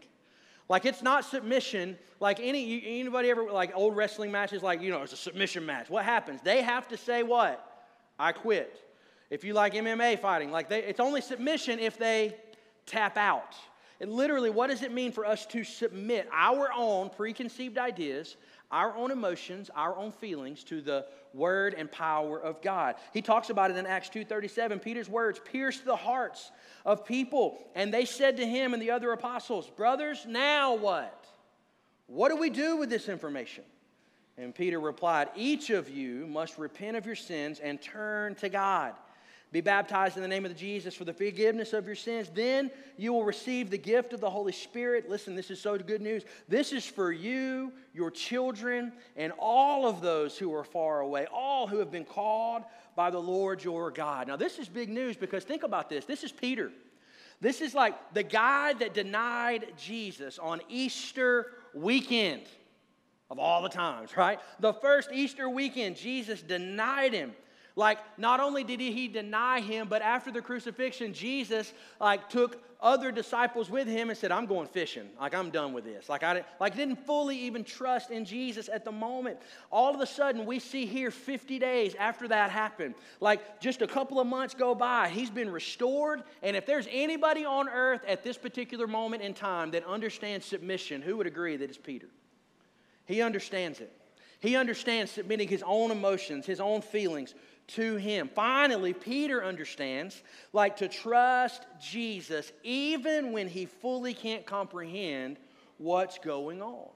Like 0.68 0.86
it's 0.86 1.02
not 1.02 1.24
submission. 1.24 1.98
Like 2.18 2.40
any 2.40 2.82
anybody 2.86 3.28
ever 3.30 3.50
like 3.50 3.72
old 3.74 3.94
wrestling 3.94 4.30
matches, 4.30 4.62
like 4.62 4.80
you 4.80 4.90
know, 4.90 5.02
it's 5.02 5.12
a 5.12 5.16
submission 5.16 5.66
match. 5.66 5.90
What 5.90 6.04
happens? 6.04 6.40
They 6.42 6.62
have 6.62 6.88
to 6.88 6.96
say 6.96 7.22
what? 7.22 7.68
I 8.18 8.32
quit. 8.32 8.78
If 9.28 9.44
you 9.44 9.54
like 9.54 9.74
MMA 9.74 10.18
fighting, 10.18 10.50
like 10.50 10.68
they, 10.68 10.82
it's 10.82 11.00
only 11.00 11.20
submission 11.20 11.78
if 11.78 11.98
they 11.98 12.36
tap 12.86 13.16
out. 13.16 13.54
And 14.00 14.12
literally, 14.12 14.50
what 14.50 14.68
does 14.68 14.82
it 14.82 14.92
mean 14.92 15.12
for 15.12 15.24
us 15.24 15.46
to 15.46 15.62
submit 15.62 16.28
our 16.32 16.70
own 16.74 17.08
preconceived 17.08 17.78
ideas, 17.78 18.36
our 18.72 18.96
own 18.96 19.10
emotions, 19.10 19.70
our 19.76 19.96
own 19.96 20.10
feelings 20.10 20.64
to 20.64 20.80
the 20.80 21.06
word 21.34 21.74
and 21.74 21.92
power 21.92 22.40
of 22.40 22.60
God. 22.62 22.96
He 23.12 23.22
talks 23.22 23.50
about 23.50 23.70
it 23.70 23.76
in 23.76 23.86
Acts 23.86 24.08
2:37. 24.08 24.80
Peter's 24.80 25.08
words 25.08 25.38
pierced 25.38 25.84
the 25.84 25.96
hearts 25.96 26.50
of 26.84 27.04
people, 27.04 27.62
and 27.74 27.92
they 27.92 28.06
said 28.06 28.38
to 28.38 28.46
him 28.46 28.72
and 28.72 28.82
the 28.82 28.90
other 28.90 29.12
apostles, 29.12 29.68
"Brothers, 29.70 30.26
now 30.26 30.74
what? 30.74 31.26
What 32.06 32.30
do 32.30 32.36
we 32.36 32.50
do 32.50 32.76
with 32.76 32.90
this 32.90 33.08
information?" 33.08 33.64
And 34.38 34.54
Peter 34.54 34.80
replied, 34.80 35.30
"Each 35.36 35.70
of 35.70 35.90
you 35.90 36.26
must 36.26 36.56
repent 36.56 36.96
of 36.96 37.04
your 37.04 37.14
sins 37.14 37.60
and 37.60 37.80
turn 37.80 38.34
to 38.36 38.48
God." 38.48 38.94
Be 39.52 39.60
baptized 39.60 40.16
in 40.16 40.22
the 40.22 40.28
name 40.28 40.46
of 40.46 40.56
Jesus 40.56 40.94
for 40.94 41.04
the 41.04 41.12
forgiveness 41.12 41.74
of 41.74 41.86
your 41.86 41.94
sins. 41.94 42.30
Then 42.32 42.70
you 42.96 43.12
will 43.12 43.24
receive 43.24 43.68
the 43.68 43.76
gift 43.76 44.14
of 44.14 44.20
the 44.20 44.30
Holy 44.30 44.52
Spirit. 44.52 45.10
Listen, 45.10 45.36
this 45.36 45.50
is 45.50 45.60
so 45.60 45.76
good 45.76 46.00
news. 46.00 46.24
This 46.48 46.72
is 46.72 46.86
for 46.86 47.12
you, 47.12 47.70
your 47.92 48.10
children, 48.10 48.92
and 49.14 49.30
all 49.38 49.86
of 49.86 50.00
those 50.00 50.38
who 50.38 50.54
are 50.54 50.64
far 50.64 51.00
away, 51.00 51.26
all 51.30 51.66
who 51.66 51.78
have 51.80 51.90
been 51.90 52.06
called 52.06 52.62
by 52.96 53.10
the 53.10 53.20
Lord 53.20 53.62
your 53.62 53.90
God. 53.90 54.26
Now, 54.26 54.36
this 54.36 54.58
is 54.58 54.70
big 54.70 54.88
news 54.88 55.18
because 55.18 55.44
think 55.44 55.64
about 55.64 55.90
this. 55.90 56.06
This 56.06 56.24
is 56.24 56.32
Peter. 56.32 56.72
This 57.42 57.60
is 57.60 57.74
like 57.74 58.14
the 58.14 58.22
guy 58.22 58.72
that 58.72 58.94
denied 58.94 59.74
Jesus 59.76 60.38
on 60.38 60.62
Easter 60.70 61.48
weekend 61.74 62.44
of 63.30 63.38
all 63.38 63.60
the 63.60 63.68
times, 63.68 64.16
right? 64.16 64.38
The 64.60 64.72
first 64.72 65.10
Easter 65.12 65.48
weekend, 65.50 65.96
Jesus 65.96 66.40
denied 66.40 67.12
him 67.12 67.32
Like, 67.74 67.98
not 68.18 68.40
only 68.40 68.64
did 68.64 68.80
he 68.80 69.08
deny 69.08 69.60
him, 69.60 69.88
but 69.88 70.02
after 70.02 70.30
the 70.30 70.42
crucifixion, 70.42 71.14
Jesus, 71.14 71.72
like, 72.00 72.28
took 72.28 72.62
other 72.82 73.12
disciples 73.12 73.70
with 73.70 73.86
him 73.86 74.10
and 74.10 74.18
said, 74.18 74.32
I'm 74.32 74.44
going 74.44 74.66
fishing. 74.66 75.08
Like, 75.18 75.34
I'm 75.34 75.50
done 75.50 75.72
with 75.72 75.84
this. 75.84 76.08
Like, 76.08 76.24
I 76.24 76.34
didn't, 76.34 76.46
like, 76.60 76.76
didn't 76.76 76.96
fully 77.06 77.38
even 77.38 77.62
trust 77.62 78.10
in 78.10 78.24
Jesus 78.24 78.68
at 78.68 78.84
the 78.84 78.92
moment. 78.92 79.38
All 79.70 79.94
of 79.94 80.00
a 80.00 80.06
sudden, 80.06 80.44
we 80.44 80.58
see 80.58 80.84
here 80.84 81.10
50 81.10 81.60
days 81.60 81.94
after 81.94 82.26
that 82.28 82.50
happened, 82.50 82.94
like, 83.20 83.60
just 83.60 83.80
a 83.82 83.86
couple 83.86 84.18
of 84.20 84.26
months 84.26 84.54
go 84.54 84.74
by, 84.74 85.08
he's 85.08 85.30
been 85.30 85.50
restored. 85.50 86.24
And 86.42 86.56
if 86.56 86.66
there's 86.66 86.88
anybody 86.90 87.44
on 87.44 87.68
earth 87.68 88.02
at 88.06 88.24
this 88.24 88.36
particular 88.36 88.86
moment 88.86 89.22
in 89.22 89.32
time 89.32 89.70
that 89.70 89.86
understands 89.86 90.44
submission, 90.44 91.00
who 91.02 91.16
would 91.16 91.26
agree 91.26 91.56
that 91.56 91.70
it's 91.70 91.78
Peter? 91.78 92.08
He 93.06 93.22
understands 93.22 93.80
it. 93.80 93.92
He 94.40 94.56
understands 94.56 95.12
submitting 95.12 95.46
his 95.46 95.62
own 95.64 95.92
emotions, 95.92 96.46
his 96.46 96.58
own 96.58 96.82
feelings 96.82 97.32
to 97.68 97.96
him. 97.96 98.30
Finally, 98.34 98.92
Peter 98.92 99.44
understands 99.44 100.22
like 100.52 100.76
to 100.76 100.88
trust 100.88 101.64
Jesus 101.80 102.52
even 102.62 103.32
when 103.32 103.48
he 103.48 103.66
fully 103.66 104.14
can't 104.14 104.44
comprehend 104.44 105.38
what's 105.78 106.18
going 106.18 106.62
on. 106.62 106.88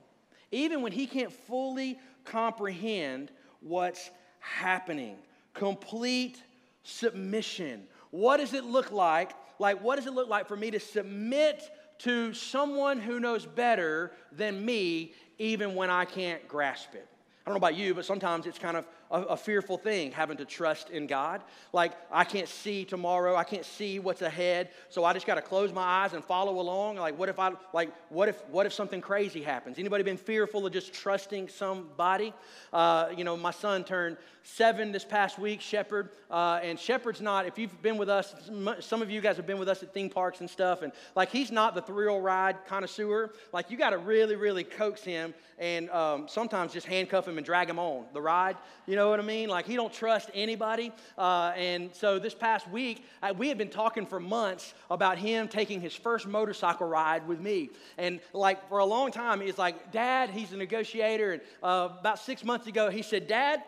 Even 0.53 0.83
when 0.83 0.93
he 0.93 1.07
can't 1.07 1.33
fully 1.33 1.99
comprehend 2.25 3.31
what's 3.61 4.11
happening. 4.41 5.17
Complete 5.55 6.43
submission. 6.83 7.85
What 8.11 8.39
does 8.39 8.55
it 8.55 8.65
look 8.65 8.93
like? 8.93 9.33
Like, 9.59 9.83
what 9.83 9.97
does 9.97 10.07
it 10.07 10.13
look 10.13 10.29
like 10.29 10.47
for 10.47 10.57
me 10.57 10.71
to 10.71 10.81
submit 10.81 11.71
to 11.99 12.35
someone 12.35 13.01
who 13.01 13.19
knows 13.21 13.47
better 13.47 14.13
than 14.33 14.65
me, 14.65 15.15
even 15.39 15.75
when 15.75 15.91
I 15.91 16.05
can't 16.05 16.47
grasp 16.47 16.95
it? 16.95 17.09
I 17.47 17.51
don't 17.51 17.55
know 17.55 17.67
about 17.67 17.77
you, 17.77 17.95
but 17.95 18.05
sometimes 18.05 18.47
it's 18.47 18.59
kind 18.59 18.77
of 18.77 18.87
a, 19.11 19.21
a, 19.23 19.37
fearful 19.37 19.79
thing 19.79 20.13
having 20.13 20.37
to 20.39 20.45
trust 20.45 20.91
in 20.91 21.07
God. 21.07 21.43
Like, 21.73 21.93
I 22.11 22.25
can't 22.25 22.49
see 22.49 22.85
tomorrow, 22.85 23.37
I 23.37 23.45
can't 23.45 23.65
see 23.65 23.99
what's 23.99 24.23
ahead, 24.23 24.71
so 24.89 25.05
I 25.05 25.13
just 25.13 25.27
got 25.27 25.37
to 25.37 25.43
close 25.43 25.73
my 25.73 25.83
eyes 25.83 26.13
and 26.13 26.25
follow 26.25 26.61
along. 26.61 26.97
Like, 26.97 27.19
what 27.19 27.29
if 27.29 27.39
I, 27.39 27.53
like, 27.73 27.91
what 28.09 28.29
if, 28.29 28.43
what 28.49 28.67
if 28.67 28.73
something 28.73 29.01
crazy 29.01 29.43
happens? 29.43 29.79
Anybody 29.79 30.05
been 30.05 30.17
fearful 30.17 30.67
of 30.67 30.73
just 30.73 30.93
trusting 30.93 31.49
somebody? 31.49 32.33
Uh, 32.73 33.09
you 33.17 33.25
know, 33.25 33.37
my 33.37 33.51
son 33.51 33.85
turned 33.85 34.17
seven 34.43 34.93
this 34.93 35.05
past 35.05 35.39
week, 35.39 35.61
Shepherd, 35.61 36.11
uh, 36.31 36.61
and 36.63 36.79
Shepherd's 36.79 37.21
not, 37.21 37.47
if 37.47 37.59
you've 37.59 37.83
been 37.83 37.97
with 37.97 38.09
us, 38.09 38.35
some 38.81 39.03
of 39.03 39.11
you 39.11 39.21
guys 39.21 39.37
have 39.37 39.47
been 39.47 39.59
with 39.59 39.69
us 39.69 39.83
at 39.83 39.93
theme 39.93 40.09
parks 40.09 40.41
and 40.41 40.49
stuff, 40.49 40.83
and 40.83 40.93
like, 41.15 41.31
he's 41.31 41.51
not 41.51 41.75
the 41.75 41.83
thrill 41.83 42.21
ride 42.21 42.57
connoisseur. 42.67 43.33
Like, 43.53 43.71
you 43.71 43.77
got 43.77 43.91
to 43.91 43.99
really, 43.99 44.37
really 44.37 44.65
coax 44.65 45.03
him 45.03 45.35
and 45.59 45.91
um, 45.91 46.29
sometimes 46.29 46.73
just 46.73 46.87
handcuff 46.87 47.27
him 47.27 47.39
and 47.39 47.47
drag 47.47 47.69
him 47.69 47.79
on 47.79 48.05
the 48.13 48.21
ride. 48.21 48.57
You 48.87 48.96
know 48.97 49.11
what 49.11 49.21
I 49.21 49.23
mean? 49.23 49.49
Like 49.49 49.67
he 49.67 49.77
don't 49.77 49.93
trust 49.93 50.31
anybody. 50.35 50.91
Uh, 51.17 51.53
and 51.57 51.95
so 51.95 52.19
this 52.19 52.35
past 52.35 52.69
week, 52.69 53.05
uh, 53.23 53.33
we 53.37 53.49
had 53.49 53.59
been 53.59 53.69
talking 53.69 54.07
for 54.07 54.19
months 54.19 54.75
about 54.91 55.19
him 55.19 55.47
taking 55.47 55.81
his 55.81 55.95
first 55.95 56.27
motorcycle 56.27 56.89
ride 56.89 57.29
with 57.29 57.41
me. 57.41 57.71
And 57.99 58.21
like 58.33 58.69
for 58.69 58.79
a 58.79 58.85
long 58.85 59.13
time, 59.13 59.41
he's 59.41 59.59
like, 59.59 59.93
Dad, 59.93 60.31
he's 60.31 60.53
a 60.53 60.57
negotiator. 60.57 61.35
And 61.35 61.43
uh, 61.63 61.91
about 62.01 62.19
six 62.19 62.45
months 62.45 62.67
ago, 62.67 62.91
he 62.91 63.03
said, 63.03 63.29
Dad, 63.29 63.63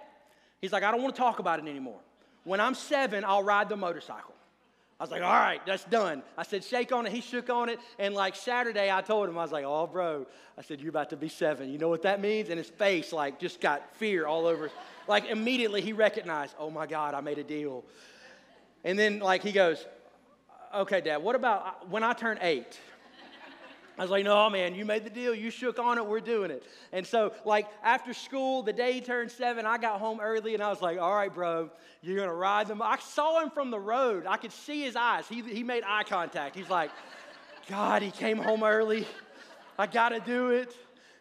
he's 0.61 0.73
like, 0.73 0.83
I 0.83 0.91
don't 0.91 1.03
want 1.03 1.15
to 1.15 1.21
talk 1.21 1.39
about 1.39 1.61
it 1.61 1.69
anymore. 1.69 2.01
When 2.45 2.61
I'm 2.61 2.75
seven, 2.75 3.25
I'll 3.25 3.43
ride 3.43 3.69
the 3.69 3.77
motorcycle. 3.77 4.35
I 5.01 5.05
was 5.05 5.13
like, 5.13 5.23
all 5.23 5.33
right, 5.33 5.65
that's 5.65 5.85
done. 5.85 6.25
I 6.37 6.43
said, 6.43 6.65
shake 6.65 6.91
on 6.91 7.07
it. 7.07 7.13
He 7.13 7.21
shook 7.21 7.51
on 7.51 7.69
it. 7.69 7.79
And 8.01 8.15
like 8.15 8.35
Saturday, 8.35 8.91
I 8.91 9.01
told 9.01 9.29
him, 9.29 9.39
I 9.39 9.43
was 9.43 9.53
like, 9.53 9.65
oh, 9.65 9.87
bro. 9.87 10.27
I 10.57 10.63
said, 10.63 10.81
you're 10.81 10.91
about 10.91 11.11
to 11.11 11.17
be 11.17 11.29
seven. 11.29 11.71
You 11.71 11.79
know 11.79 11.89
what 11.89 12.03
that 12.03 12.21
means? 12.21 12.49
And 12.49 12.59
his 12.59 12.69
face, 12.69 13.13
like, 13.13 13.39
just 13.39 13.61
got 13.61 13.95
fear 13.95 14.27
all 14.27 14.47
over. 14.47 14.71
Like, 15.07 15.27
immediately 15.27 15.83
he 15.83 15.93
recognized, 15.93 16.57
oh 16.59 16.69
my 16.69 16.87
God, 16.87 17.15
I 17.15 17.21
made 17.21 17.39
a 17.39 17.45
deal. 17.45 17.85
And 18.83 18.99
then, 18.99 19.21
like, 19.21 19.45
he 19.45 19.53
goes, 19.53 19.87
okay, 20.75 21.01
dad, 21.01 21.19
what 21.19 21.37
about 21.37 21.89
when 21.89 22.03
I 22.03 22.13
turn 22.13 22.39
eight? 22.41 22.81
I 23.99 24.03
was 24.03 24.11
like, 24.11 24.25
no, 24.25 24.49
man, 24.49 24.75
you 24.77 24.85
made 24.85 25.05
the 25.05 25.11
deal. 25.11 25.35
You 25.35 25.51
shook 25.51 25.79
on 25.79 25.99
it. 25.99 26.07
We're 26.07 26.21
doing 26.21 26.53
it. 26.53 26.63
And 26.93 27.05
so, 27.05 27.33
like, 27.45 27.67
after 27.83 28.15
school, 28.15 28.63
the 28.63 28.73
day 28.73 28.93
he 28.93 29.01
turned 29.01 29.31
seven, 29.31 29.67
I 29.67 29.77
got 29.77 29.99
home 29.99 30.21
early 30.21 30.55
and 30.55 30.63
I 30.63 30.69
was 30.69 30.81
like, 30.81 30.99
all 30.99 31.15
right, 31.15 31.33
bro, 31.35 31.71
you're 32.01 32.17
going 32.17 32.29
to 32.29 32.35
ride 32.35 32.69
them. 32.69 32.81
I 32.81 32.99
saw 32.99 33.43
him 33.43 33.51
from 33.51 33.71
the 33.71 33.81
road. 33.81 34.25
I 34.27 34.37
could 34.37 34.53
see 34.53 34.83
his 34.83 34.95
eyes. 34.95 35.27
He, 35.29 35.43
he 35.43 35.65
made 35.65 35.83
eye 35.85 36.05
contact. 36.05 36.55
He's 36.55 36.71
like, 36.71 36.91
God, 37.69 38.03
he 38.03 38.13
came 38.13 38.39
home 38.39 38.63
early. 38.63 39.05
I 39.77 39.87
got 39.87 40.11
to 40.11 40.21
do 40.21 40.51
it. 40.51 40.75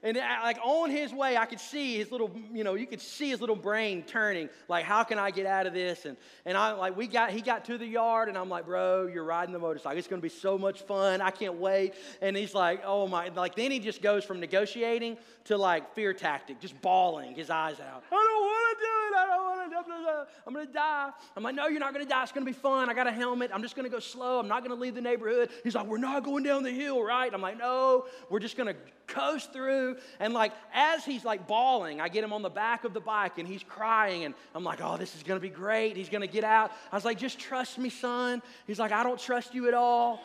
And 0.04 0.18
like 0.18 0.60
on 0.63 0.89
his 0.89 1.13
way, 1.13 1.38
I 1.38 1.46
could 1.46 1.60
see 1.60 1.98
his 1.98 2.12
little, 2.12 2.32
you 2.54 2.63
know, 2.63 2.75
you 2.75 2.86
could 2.86 3.01
see 3.01 3.30
his 3.30 3.42
little 3.42 3.56
brain 3.56 4.04
turning, 4.04 4.50
like, 4.68 4.86
how 4.86 5.04
can 5.04 5.18
I 5.18 5.32
get 5.32 5.46
out 5.46 5.66
of 5.66 5.74
this? 5.74 6.06
And 6.06 6.18
and 6.46 6.58
I 6.58 6.72
like 6.74 6.96
we 6.96 7.08
got 7.08 7.32
he 7.32 7.42
got 7.42 7.66
to 7.66 7.77
the 7.77 7.86
yard 7.86 8.30
and 8.30 8.38
I'm 8.38 8.50
like, 8.50 8.66
bro, 8.66 9.08
you're 9.08 9.24
riding 9.24 9.54
the 9.54 9.60
motorcycle. 9.60 9.98
It's 9.98 10.08
gonna 10.08 10.22
be 10.22 10.30
so 10.30 10.58
much 10.58 10.82
fun. 10.82 11.22
I 11.22 11.32
can't 11.32 11.56
wait. 11.56 11.96
And 12.22 12.38
he's 12.38 12.54
like, 12.54 12.82
oh 12.86 13.08
my, 13.08 13.30
like 13.30 13.56
then 13.56 13.72
he 13.72 13.80
just 13.80 14.01
goes 14.01 14.24
from 14.24 14.39
negotiating 14.39 15.18
to 15.46 15.58
like 15.58 15.94
fear 15.96 16.13
tactic, 16.13 16.60
just 16.60 16.80
bawling 16.82 17.36
his 17.36 17.50
eyes 17.50 17.80
out. 17.80 18.04
I 18.12 18.16
don't 18.16 18.42
want 18.42 18.77
to 18.77 18.86
do 18.86 18.92
it. 18.92 19.18
I 19.18 19.25
don't 19.27 19.57
to. 19.71 20.27
I'm 20.45 20.53
gonna 20.53 20.65
die. 20.65 21.12
I'm 21.36 21.43
like, 21.43 21.55
no, 21.55 21.67
you're 21.67 21.79
not 21.79 21.93
gonna 21.93 22.05
die. 22.05 22.24
It's 22.24 22.31
gonna 22.31 22.45
be 22.45 22.53
fun. 22.53 22.89
I 22.89 22.93
got 22.93 23.07
a 23.07 23.12
helmet. 23.12 23.51
I'm 23.53 23.62
just 23.62 23.75
gonna 23.75 23.89
go 23.89 24.00
slow. 24.00 24.39
I'm 24.39 24.47
not 24.47 24.63
gonna 24.63 24.79
leave 24.79 24.95
the 24.95 25.01
neighborhood. 25.01 25.50
He's 25.63 25.75
like, 25.75 25.88
we're 25.88 25.97
not 25.97 26.24
going 26.24 26.43
down 26.43 26.63
the 26.63 26.71
hill, 26.71 27.03
right? 27.03 27.33
I'm 27.33 27.41
like, 27.41 27.57
no, 27.57 28.05
we're 28.29 28.39
just 28.39 28.57
gonna 28.57 28.75
coast 29.07 29.51
through. 29.53 29.97
And 30.19 30.33
like, 30.33 30.51
as 30.74 31.03
he's 31.03 31.25
like 31.25 31.47
bawling, 31.47 32.00
I 32.00 32.09
get 32.09 32.24
him 32.24 32.33
on 32.33 32.41
the 32.41 32.50
back 32.50 32.83
of 32.83 32.93
the 32.93 33.00
bike 33.00 33.38
and 33.38 33.47
he's 33.47 33.63
crying. 33.63 34.25
And 34.25 34.36
I'm 34.53 34.63
like, 34.63 34.79
oh, 34.81 34.97
this 34.97 35.15
is 35.15 35.24
going 35.24 35.39
to 35.39 35.41
be 35.41 35.50
great. 35.50 35.97
He's 35.97 36.09
going 36.09 36.21
to 36.21 36.27
get 36.27 36.43
out. 36.43 36.71
I 36.91 36.95
was 36.95 37.05
like, 37.05 37.17
just 37.17 37.39
trust 37.39 37.77
me, 37.77 37.89
son. 37.89 38.41
He's 38.67 38.79
like, 38.79 38.91
I 38.91 39.03
don't 39.03 39.19
trust 39.19 39.55
you 39.55 39.67
at 39.67 39.74
all. 39.74 40.21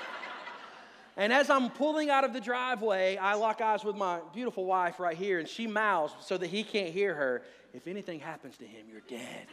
and 1.16 1.32
as 1.32 1.50
I'm 1.50 1.70
pulling 1.70 2.10
out 2.10 2.24
of 2.24 2.32
the 2.32 2.40
driveway, 2.40 3.16
I 3.16 3.34
lock 3.34 3.60
eyes 3.60 3.84
with 3.84 3.96
my 3.96 4.20
beautiful 4.34 4.64
wife 4.64 4.98
right 4.98 5.16
here, 5.16 5.38
and 5.38 5.48
she 5.48 5.66
mouths 5.66 6.14
so 6.20 6.36
that 6.38 6.48
he 6.48 6.64
can't 6.64 6.90
hear 6.90 7.14
her. 7.14 7.42
If 7.72 7.86
anything 7.86 8.20
happens 8.20 8.56
to 8.58 8.66
him, 8.66 8.86
you're 8.90 9.02
dead. 9.08 9.46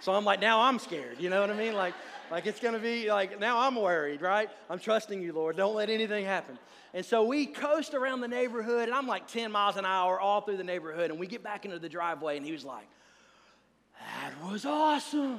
so 0.00 0.12
I'm 0.12 0.24
like, 0.24 0.40
now 0.40 0.62
I'm 0.62 0.78
scared. 0.78 1.20
You 1.20 1.30
know 1.30 1.40
what 1.40 1.50
I 1.50 1.54
mean? 1.54 1.74
Like, 1.74 1.94
like 2.30 2.46
it's 2.46 2.60
going 2.60 2.74
to 2.74 2.80
be 2.80 3.10
like, 3.10 3.38
now 3.38 3.58
I'm 3.60 3.76
worried, 3.76 4.20
right? 4.20 4.48
I'm 4.68 4.78
trusting 4.78 5.22
you, 5.22 5.32
Lord. 5.32 5.56
Don't 5.56 5.74
let 5.74 5.90
anything 5.90 6.24
happen. 6.24 6.58
And 6.94 7.04
so 7.04 7.24
we 7.24 7.46
coast 7.46 7.94
around 7.94 8.20
the 8.20 8.28
neighborhood, 8.28 8.88
and 8.88 8.94
I'm 8.94 9.06
like 9.06 9.26
10 9.28 9.52
miles 9.52 9.76
an 9.76 9.84
hour 9.84 10.18
all 10.18 10.40
through 10.40 10.56
the 10.56 10.64
neighborhood. 10.64 11.10
And 11.10 11.20
we 11.20 11.26
get 11.26 11.42
back 11.42 11.64
into 11.64 11.78
the 11.78 11.88
driveway, 11.88 12.36
and 12.36 12.46
he 12.46 12.52
was 12.52 12.64
like, 12.64 12.88
that 13.98 14.50
was 14.50 14.64
awesome. 14.64 15.38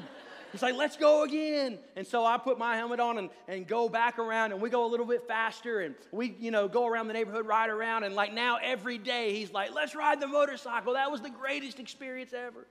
He's 0.51 0.61
like, 0.61 0.75
let's 0.75 0.97
go 0.97 1.23
again. 1.23 1.77
And 1.95 2.05
so 2.05 2.25
I 2.25 2.37
put 2.37 2.57
my 2.57 2.75
helmet 2.75 2.99
on 2.99 3.17
and, 3.17 3.29
and 3.47 3.67
go 3.67 3.87
back 3.87 4.17
around, 4.17 4.51
and 4.51 4.61
we 4.61 4.69
go 4.69 4.85
a 4.85 4.89
little 4.89 5.05
bit 5.05 5.27
faster, 5.27 5.81
and 5.81 5.95
we, 6.11 6.35
you 6.39 6.51
know, 6.51 6.67
go 6.67 6.87
around 6.87 7.07
the 7.07 7.13
neighborhood, 7.13 7.45
ride 7.45 7.69
around. 7.69 8.03
And 8.03 8.15
like 8.15 8.33
now, 8.33 8.57
every 8.61 8.97
day, 8.97 9.35
he's 9.35 9.51
like, 9.51 9.73
let's 9.73 9.95
ride 9.95 10.19
the 10.19 10.27
motorcycle. 10.27 10.93
That 10.93 11.11
was 11.11 11.21
the 11.21 11.29
greatest 11.29 11.79
experience 11.79 12.33
ever. 12.33 12.65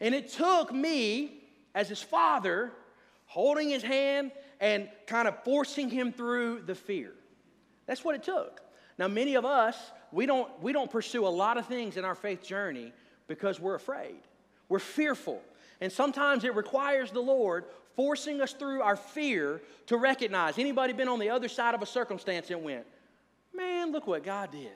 And 0.00 0.14
it 0.14 0.30
took 0.30 0.72
me, 0.72 1.42
as 1.74 1.88
his 1.88 2.02
father, 2.02 2.72
holding 3.24 3.70
his 3.70 3.82
hand 3.82 4.30
and 4.60 4.88
kind 5.06 5.26
of 5.26 5.42
forcing 5.42 5.88
him 5.88 6.12
through 6.12 6.62
the 6.62 6.74
fear. 6.74 7.12
That's 7.86 8.04
what 8.04 8.14
it 8.14 8.22
took. 8.22 8.60
Now, 8.98 9.08
many 9.08 9.34
of 9.34 9.44
us, 9.44 9.76
we 10.12 10.26
don't, 10.26 10.50
we 10.62 10.72
don't 10.72 10.90
pursue 10.90 11.26
a 11.26 11.28
lot 11.28 11.58
of 11.58 11.66
things 11.66 11.96
in 11.96 12.04
our 12.04 12.14
faith 12.14 12.42
journey 12.42 12.92
because 13.26 13.60
we're 13.60 13.74
afraid. 13.74 14.20
We're 14.68 14.78
fearful. 14.78 15.40
And 15.80 15.92
sometimes 15.92 16.44
it 16.44 16.54
requires 16.54 17.10
the 17.10 17.20
Lord 17.20 17.64
forcing 17.94 18.40
us 18.40 18.52
through 18.52 18.82
our 18.82 18.96
fear 18.96 19.60
to 19.86 19.96
recognize. 19.96 20.58
Anybody 20.58 20.92
been 20.92 21.08
on 21.08 21.18
the 21.18 21.30
other 21.30 21.48
side 21.48 21.74
of 21.74 21.82
a 21.82 21.86
circumstance 21.86 22.50
and 22.50 22.62
went, 22.62 22.84
man, 23.54 23.92
look 23.92 24.06
what 24.06 24.22
God 24.22 24.52
did. 24.52 24.70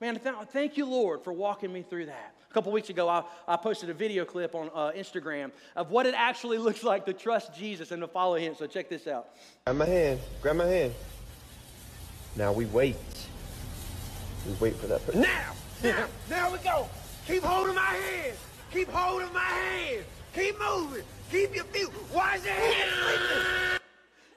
Man, 0.00 0.18
th- 0.18 0.34
thank 0.48 0.76
you, 0.76 0.84
Lord, 0.84 1.22
for 1.22 1.32
walking 1.32 1.72
me 1.72 1.82
through 1.82 2.06
that. 2.06 2.34
A 2.50 2.54
couple 2.54 2.72
weeks 2.72 2.90
ago, 2.90 3.08
I, 3.08 3.22
I, 3.46 3.56
posted 3.56 3.88
a 3.88 3.94
video 3.94 4.24
clip 4.24 4.54
on 4.54 4.68
uh, 4.74 4.90
Instagram 4.96 5.52
of 5.76 5.92
what 5.92 6.06
it 6.06 6.14
actually 6.16 6.58
looks 6.66 6.82
like 6.82 7.06
to 7.06 7.12
trust 7.12 7.54
Jesus 7.54 7.92
and 7.92 8.02
to 8.02 8.08
follow 8.08 8.34
Him. 8.34 8.56
So 8.56 8.66
check 8.66 8.88
this 8.88 9.06
out. 9.06 9.28
Grab 9.64 9.76
my 9.76 9.86
hand. 9.86 10.20
Grab 10.42 10.56
my 10.56 10.66
hand. 10.66 10.92
Now 12.34 12.52
we 12.52 12.66
wait. 12.66 12.96
We 14.46 14.54
wait 14.54 14.74
for 14.74 14.88
that. 14.88 15.06
Person. 15.06 15.20
Now! 15.20 15.52
Now! 15.84 16.06
now 16.28 16.52
we 16.52 16.58
go! 16.58 16.88
Keep 17.28 17.44
holding 17.44 17.76
my 17.76 17.80
hand! 17.82 18.36
Keep 18.72 18.88
holding 18.88 19.32
my 19.34 19.40
hand! 19.40 20.04
Keep 20.34 20.58
moving! 20.58 21.02
Keep 21.30 21.54
your 21.54 21.64
feet! 21.64 21.88
Why 22.10 22.36
is 22.36 22.44
your 22.44 22.54
sleeping? 22.54 23.80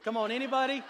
Come 0.04 0.18
on, 0.18 0.30
anybody? 0.30 0.84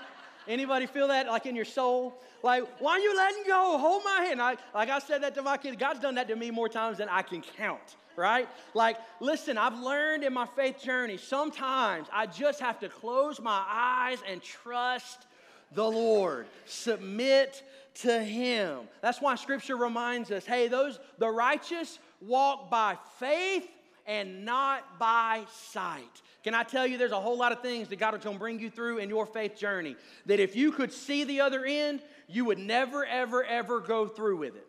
Anybody 0.47 0.87
feel 0.87 1.07
that 1.09 1.27
like 1.27 1.45
in 1.45 1.55
your 1.55 1.65
soul? 1.65 2.19
Like, 2.41 2.63
why 2.79 2.93
are 2.93 2.99
you 2.99 3.15
letting 3.15 3.43
go? 3.45 3.77
Hold 3.77 4.03
my 4.03 4.25
hand. 4.25 4.41
I, 4.41 4.57
like 4.73 4.89
I 4.89 4.97
said 4.97 5.21
that 5.21 5.35
to 5.35 5.43
my 5.43 5.57
kids. 5.57 5.77
God's 5.77 5.99
done 5.99 6.15
that 6.15 6.27
to 6.27 6.35
me 6.35 6.49
more 6.49 6.69
times 6.69 6.97
than 6.97 7.07
I 7.07 7.21
can 7.21 7.41
count, 7.41 7.97
right? 8.15 8.47
Like, 8.73 8.97
listen, 9.19 9.59
I've 9.59 9.79
learned 9.79 10.23
in 10.23 10.33
my 10.33 10.47
faith 10.55 10.81
journey, 10.81 11.17
sometimes 11.17 12.07
I 12.11 12.25
just 12.25 12.59
have 12.59 12.79
to 12.79 12.89
close 12.89 13.39
my 13.39 13.63
eyes 13.67 14.19
and 14.27 14.41
trust 14.41 15.27
the 15.71 15.85
Lord. 15.85 16.47
Submit 16.65 17.61
to 18.01 18.23
Him. 18.23 18.79
That's 19.01 19.21
why 19.21 19.35
Scripture 19.35 19.77
reminds 19.77 20.31
us 20.31 20.45
hey, 20.45 20.67
those, 20.67 20.99
the 21.19 21.29
righteous 21.29 21.99
walk 22.22 22.69
by 22.69 22.98
faith 23.19 23.67
and 24.05 24.45
not 24.45 25.00
by 25.00 25.43
sight. 25.72 26.22
Can 26.43 26.53
I 26.53 26.63
tell 26.63 26.86
you, 26.86 26.98
there's 26.98 27.12
a 27.12 27.19
whole 27.19 27.38
lot 27.38 27.51
of 27.51 27.62
things 27.62 27.88
that 27.88 27.98
God 27.98 28.13
is 28.13 28.24
going 28.24 28.36
to 28.36 28.39
bring 28.39 28.60
you 28.60 28.69
through 28.69 29.00
in 29.00 29.10
your 29.10 29.25
faith 29.25 29.57
journey 29.57 29.95
that 30.27 30.39
if 30.39 30.55
you 30.55 30.72
could 30.72 30.93
see 30.93 31.24
the 31.24 31.41
other 31.41 31.65
end, 31.65 32.01
you 32.27 32.45
would 32.45 32.60
never, 32.60 33.03
ever, 33.05 33.43
ever 33.43 33.79
go 33.79 34.07
through 34.07 34.38
with 34.38 34.55
it. 34.55 34.67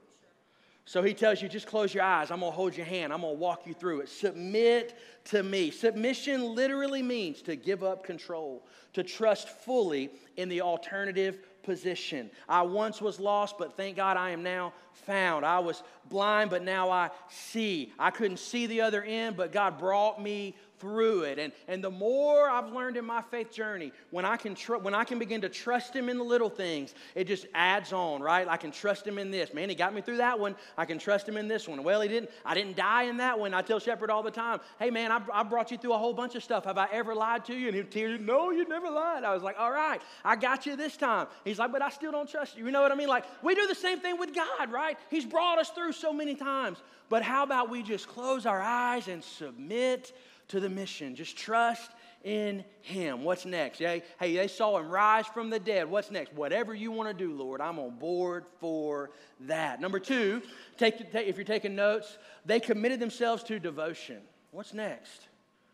So 0.88 1.03
he 1.03 1.15
tells 1.15 1.43
you, 1.43 1.49
just 1.49 1.67
close 1.67 1.93
your 1.93 2.05
eyes. 2.05 2.31
I'm 2.31 2.41
going 2.41 2.53
to 2.53 2.57
hold 2.57 2.76
your 2.76 2.87
hand. 2.87 3.12
I'm 3.12 3.23
going 3.23 3.35
to 3.35 3.41
walk 3.41 3.67
you 3.67 3.75
through 3.75 4.03
it. 4.03 4.09
Submit 4.09 4.97
to 5.25 5.43
me. 5.43 5.73
Submission 5.73 6.55
literally 6.55 7.03
means 7.03 7.43
to 7.43 7.57
give 7.57 7.83
up 7.83 8.05
control, 8.05 8.65
to 8.93 9.03
trust 9.03 9.49
fully 9.49 10.11
in 10.37 10.49
the 10.49 10.61
alternative 10.61 11.41
position. 11.66 12.30
I 12.49 12.62
once 12.62 13.02
was 13.02 13.20
lost, 13.20 13.58
but 13.58 13.76
thank 13.76 13.96
God 13.96 14.16
I 14.16 14.30
am 14.30 14.42
now 14.42 14.73
found. 14.92 15.44
I 15.44 15.58
was 15.58 15.82
blind, 16.08 16.49
but 16.49 16.62
now 16.62 16.90
I 16.90 17.11
see. 17.28 17.92
I 17.99 18.11
couldn't 18.11 18.38
see 18.38 18.66
the 18.66 18.80
other 18.80 19.02
end, 19.02 19.37
but 19.37 19.52
God 19.52 19.78
brought 19.78 20.23
me 20.23 20.54
through 20.78 21.23
it. 21.23 21.38
And, 21.38 21.52
and 21.68 21.83
the 21.83 21.90
more 21.90 22.49
I've 22.49 22.73
learned 22.73 22.97
in 22.97 23.04
my 23.04 23.23
faith 23.23 23.52
journey, 23.52 23.92
when 24.11 24.25
I, 24.25 24.37
can 24.37 24.54
tr- 24.54 24.76
when 24.76 24.95
I 24.95 25.04
can 25.04 25.18
begin 25.18 25.40
to 25.42 25.49
trust 25.49 25.95
Him 25.95 26.09
in 26.09 26.18
the 26.18 26.25
little 26.25 26.50
things, 26.50 26.95
it 27.14 27.26
just 27.26 27.47
adds 27.54 27.92
on, 27.92 28.21
right? 28.21 28.47
I 28.49 28.56
can 28.56 28.71
trust 28.71 29.06
Him 29.06 29.18
in 29.18 29.30
this. 29.30 29.52
Man, 29.54 29.68
He 29.68 29.75
got 29.75 29.95
me 29.95 30.00
through 30.00 30.18
that 30.18 30.38
one. 30.38 30.54
I 30.76 30.85
can 30.85 30.99
trust 30.99 31.28
Him 31.28 31.37
in 31.37 31.49
this 31.49 31.68
one. 31.68 31.83
Well, 31.83 32.00
He 32.00 32.09
didn't. 32.09 32.30
I 32.45 32.54
didn't 32.54 32.76
die 32.76 33.04
in 33.04 33.16
that 33.18 33.38
one. 33.38 33.54
I 33.54 33.62
tell 33.62 33.78
Shepherd 33.78 34.11
all 34.11 34.23
the 34.23 34.30
time, 34.30 34.61
hey, 34.78 34.90
man, 34.90 35.12
I, 35.12 35.21
I 35.33 35.42
brought 35.42 35.71
you 35.71 35.78
through 35.78 35.92
a 35.92 35.99
whole 35.99 36.14
bunch 36.14 36.35
of 36.35 36.42
stuff. 36.42 36.64
Have 36.64 36.78
I 36.78 36.88
ever 36.92 37.14
lied 37.14 37.45
to 37.47 37.54
you? 37.54 37.68
And 37.68 37.76
he'd 37.76 37.90
tear 37.90 38.11
you, 38.11 38.18
no, 38.18 38.50
you 38.50 38.68
never 38.68 38.90
lied. 38.90 39.25
I 39.25 39.35
was 39.35 39.42
like, 39.42 39.56
all 39.59 39.73
right, 39.73 40.00
I 40.25 40.37
got 40.37 40.66
you 40.66 40.76
this 40.76 40.97
time. 40.97 41.26
He's 41.45 41.59
like, 41.59 41.73
but 41.73 41.83
I 41.83 41.90
still 41.90 42.12
don't 42.12 42.28
trust 42.28 42.56
you. 42.56 42.66
You 42.66 42.71
know 42.71 42.83
what 42.83 42.92
I 42.92 42.95
mean? 42.95 43.09
Like, 43.09 43.25
we 43.42 43.54
do 43.54 43.66
the 43.66 43.75
same 43.75 44.00
thing 44.00 44.18
with 44.18 44.35
God, 44.35 44.71
right? 44.71 44.99
He's 45.11 45.25
brought 45.25 45.59
us 45.59 45.71
through 45.71 45.92
so 45.92 46.12
many 46.12 46.35
times. 46.35 46.78
But 47.09 47.23
how 47.23 47.45
about 47.45 47.71
we 47.71 47.83
just 47.83 48.09
close 48.09 48.47
our 48.47 48.61
eyes 48.61 49.06
and 49.09 49.23
submit 49.23 50.12
to 50.49 50.61
the 50.61 50.69
mission. 50.69 51.15
Just 51.15 51.37
trust 51.37 51.91
in 52.23 52.65
him. 52.83 53.25
What's 53.25 53.45
next? 53.45 53.79
Hey, 53.79 54.03
hey, 54.19 54.35
they 54.37 54.49
saw 54.49 54.79
him 54.79 54.88
rise 54.88 55.26
from 55.26 55.50
the 55.50 55.61
dead. 55.61 55.88
What's 55.88 56.11
next? 56.11 56.33
Whatever 56.35 56.75
you 56.75 56.91
want 56.91 57.09
to 57.09 57.15
do, 57.15 57.35
Lord, 57.35 57.61
I'm 57.61 57.79
on 57.79 57.99
board 57.99 58.45
for 58.61 59.11
that. 59.41 59.81
Number 59.81 59.99
two, 59.99 60.43
take, 60.76 61.12
take, 61.12 61.29
if 61.29 61.37
you're 61.37 61.45
taking 61.45 61.75
notes, 61.75 62.19
they 62.45 62.61
committed 62.61 63.00
themselves 63.00 63.43
to 63.45 63.59
devotion. 63.59 64.19
What's 64.50 64.75
next? 64.75 65.29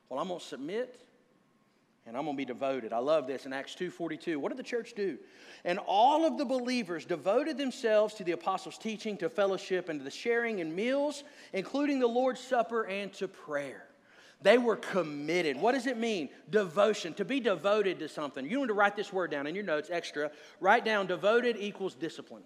Well, 0.09 0.21
I'm 0.21 0.29
going 0.29 0.41
to 0.41 0.47
submit 0.47 1.02
and 2.07 2.17
I'm 2.17 2.25
going 2.25 2.37
to 2.37 2.41
be 2.41 2.45
devoted. 2.45 2.93
I 2.93 2.99
love 2.99 3.26
this 3.26 3.47
in 3.47 3.52
Acts 3.52 3.75
2:42. 3.76 4.37
What 4.37 4.49
did 4.49 4.59
the 4.59 4.64
church 4.64 4.95
do? 4.95 5.19
And 5.64 5.79
all 5.87 6.26
of 6.26 6.37
the 6.37 6.45
believers 6.45 7.05
devoted 7.05 7.57
themselves 7.57 8.14
to 8.14 8.25
the 8.25 8.33
apostles' 8.33 8.76
teaching, 8.76 9.17
to 9.19 9.29
fellowship, 9.29 9.88
and 9.88 10.00
to 10.00 10.05
the 10.05 10.11
sharing 10.11 10.59
in 10.59 10.75
meals, 10.75 11.23
including 11.52 12.00
the 12.00 12.09
Lord's 12.09 12.41
Supper 12.41 12.83
and 12.83 13.12
to 13.14 13.29
prayer. 13.29 13.85
They 14.42 14.58
were 14.58 14.76
committed. 14.76 15.56
What 15.56 15.72
does 15.72 15.87
it 15.87 15.96
mean? 15.96 16.28
Devotion, 16.50 17.14
to 17.14 17.25
be 17.25 17.40
devoted 17.40 17.99
to 18.00 18.08
something. 18.08 18.49
You 18.49 18.61
need 18.61 18.68
to 18.68 18.75
write 18.75 18.96
this 18.96 19.12
word 19.12 19.30
down 19.30 19.46
in 19.46 19.54
your 19.54 19.64
notes 19.64 19.88
extra. 19.90 20.30
Write 20.61 20.84
down 20.84 21.06
devoted 21.06 21.56
equals 21.58 21.94
discipline. 21.94 22.42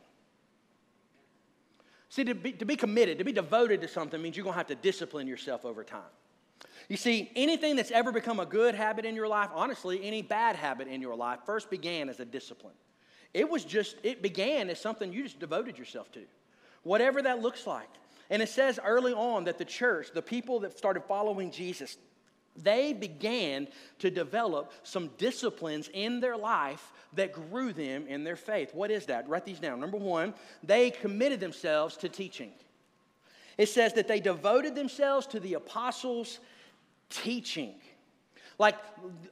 See, 2.09 2.25
to 2.25 2.35
be, 2.35 2.53
to 2.53 2.65
be 2.65 2.77
committed, 2.77 3.19
to 3.19 3.25
be 3.25 3.33
devoted 3.33 3.81
to 3.81 3.89
something 3.89 4.21
means 4.21 4.37
you're 4.37 4.45
going 4.45 4.55
to 4.55 4.59
have 4.59 4.69
to 4.69 4.75
discipline 4.75 5.27
yourself 5.27 5.65
over 5.65 5.83
time. 5.83 6.03
You 6.89 6.97
see, 6.97 7.31
anything 7.35 7.77
that's 7.77 7.91
ever 7.91 8.13
become 8.13 8.39
a 8.41 8.47
good 8.47 8.75
habit 8.75 9.05
in 9.05 9.17
your 9.17 9.27
life, 9.27 9.51
honestly, 9.53 10.05
any 10.05 10.23
bad 10.23 10.57
habit 10.57 10.89
in 10.89 11.01
your 11.01 11.17
life, 11.17 11.41
first 11.45 11.69
began 11.69 12.09
as 12.09 12.21
a 12.21 12.25
discipline. 12.25 12.75
It 13.35 13.49
was 13.49 13.65
just, 13.65 13.97
it 14.03 14.23
began 14.23 14.71
as 14.71 14.81
something 14.81 15.13
you 15.13 15.25
just 15.25 15.41
devoted 15.41 15.79
yourself 15.79 16.13
to, 16.13 16.21
whatever 16.85 17.21
that 17.23 17.43
looks 17.43 17.67
like. 17.67 17.91
And 18.31 18.43
it 18.43 18.49
says 18.49 18.81
early 18.85 19.13
on 19.13 19.45
that 19.45 19.59
the 19.59 19.65
church, 19.65 20.09
the 20.13 20.23
people 20.23 20.61
that 20.61 20.77
started 20.77 21.05
following 21.05 21.51
Jesus, 21.51 21.97
they 22.57 22.93
began 22.93 23.69
to 23.99 24.11
develop 24.11 24.73
some 24.83 25.11
disciplines 25.19 25.91
in 25.93 26.21
their 26.21 26.37
life 26.37 26.93
that 27.15 27.33
grew 27.33 27.73
them 27.73 28.07
in 28.07 28.25
their 28.25 28.37
faith. 28.37 28.75
What 28.75 28.91
is 28.91 29.07
that? 29.07 29.29
Write 29.29 29.45
these 29.45 29.61
down. 29.61 29.81
Number 29.81 29.99
one, 29.99 30.35
they 30.63 30.91
committed 30.91 31.41
themselves 31.41 31.97
to 31.99 32.09
teaching. 32.09 32.53
It 33.59 33.69
says 33.69 33.95
that 33.95 34.09
they 34.09 34.21
devoted 34.21 34.75
themselves 34.75 35.27
to 35.29 35.41
the 35.41 35.55
apostles' 35.55 36.41
teaching. 37.09 37.75
Like, 38.59 38.77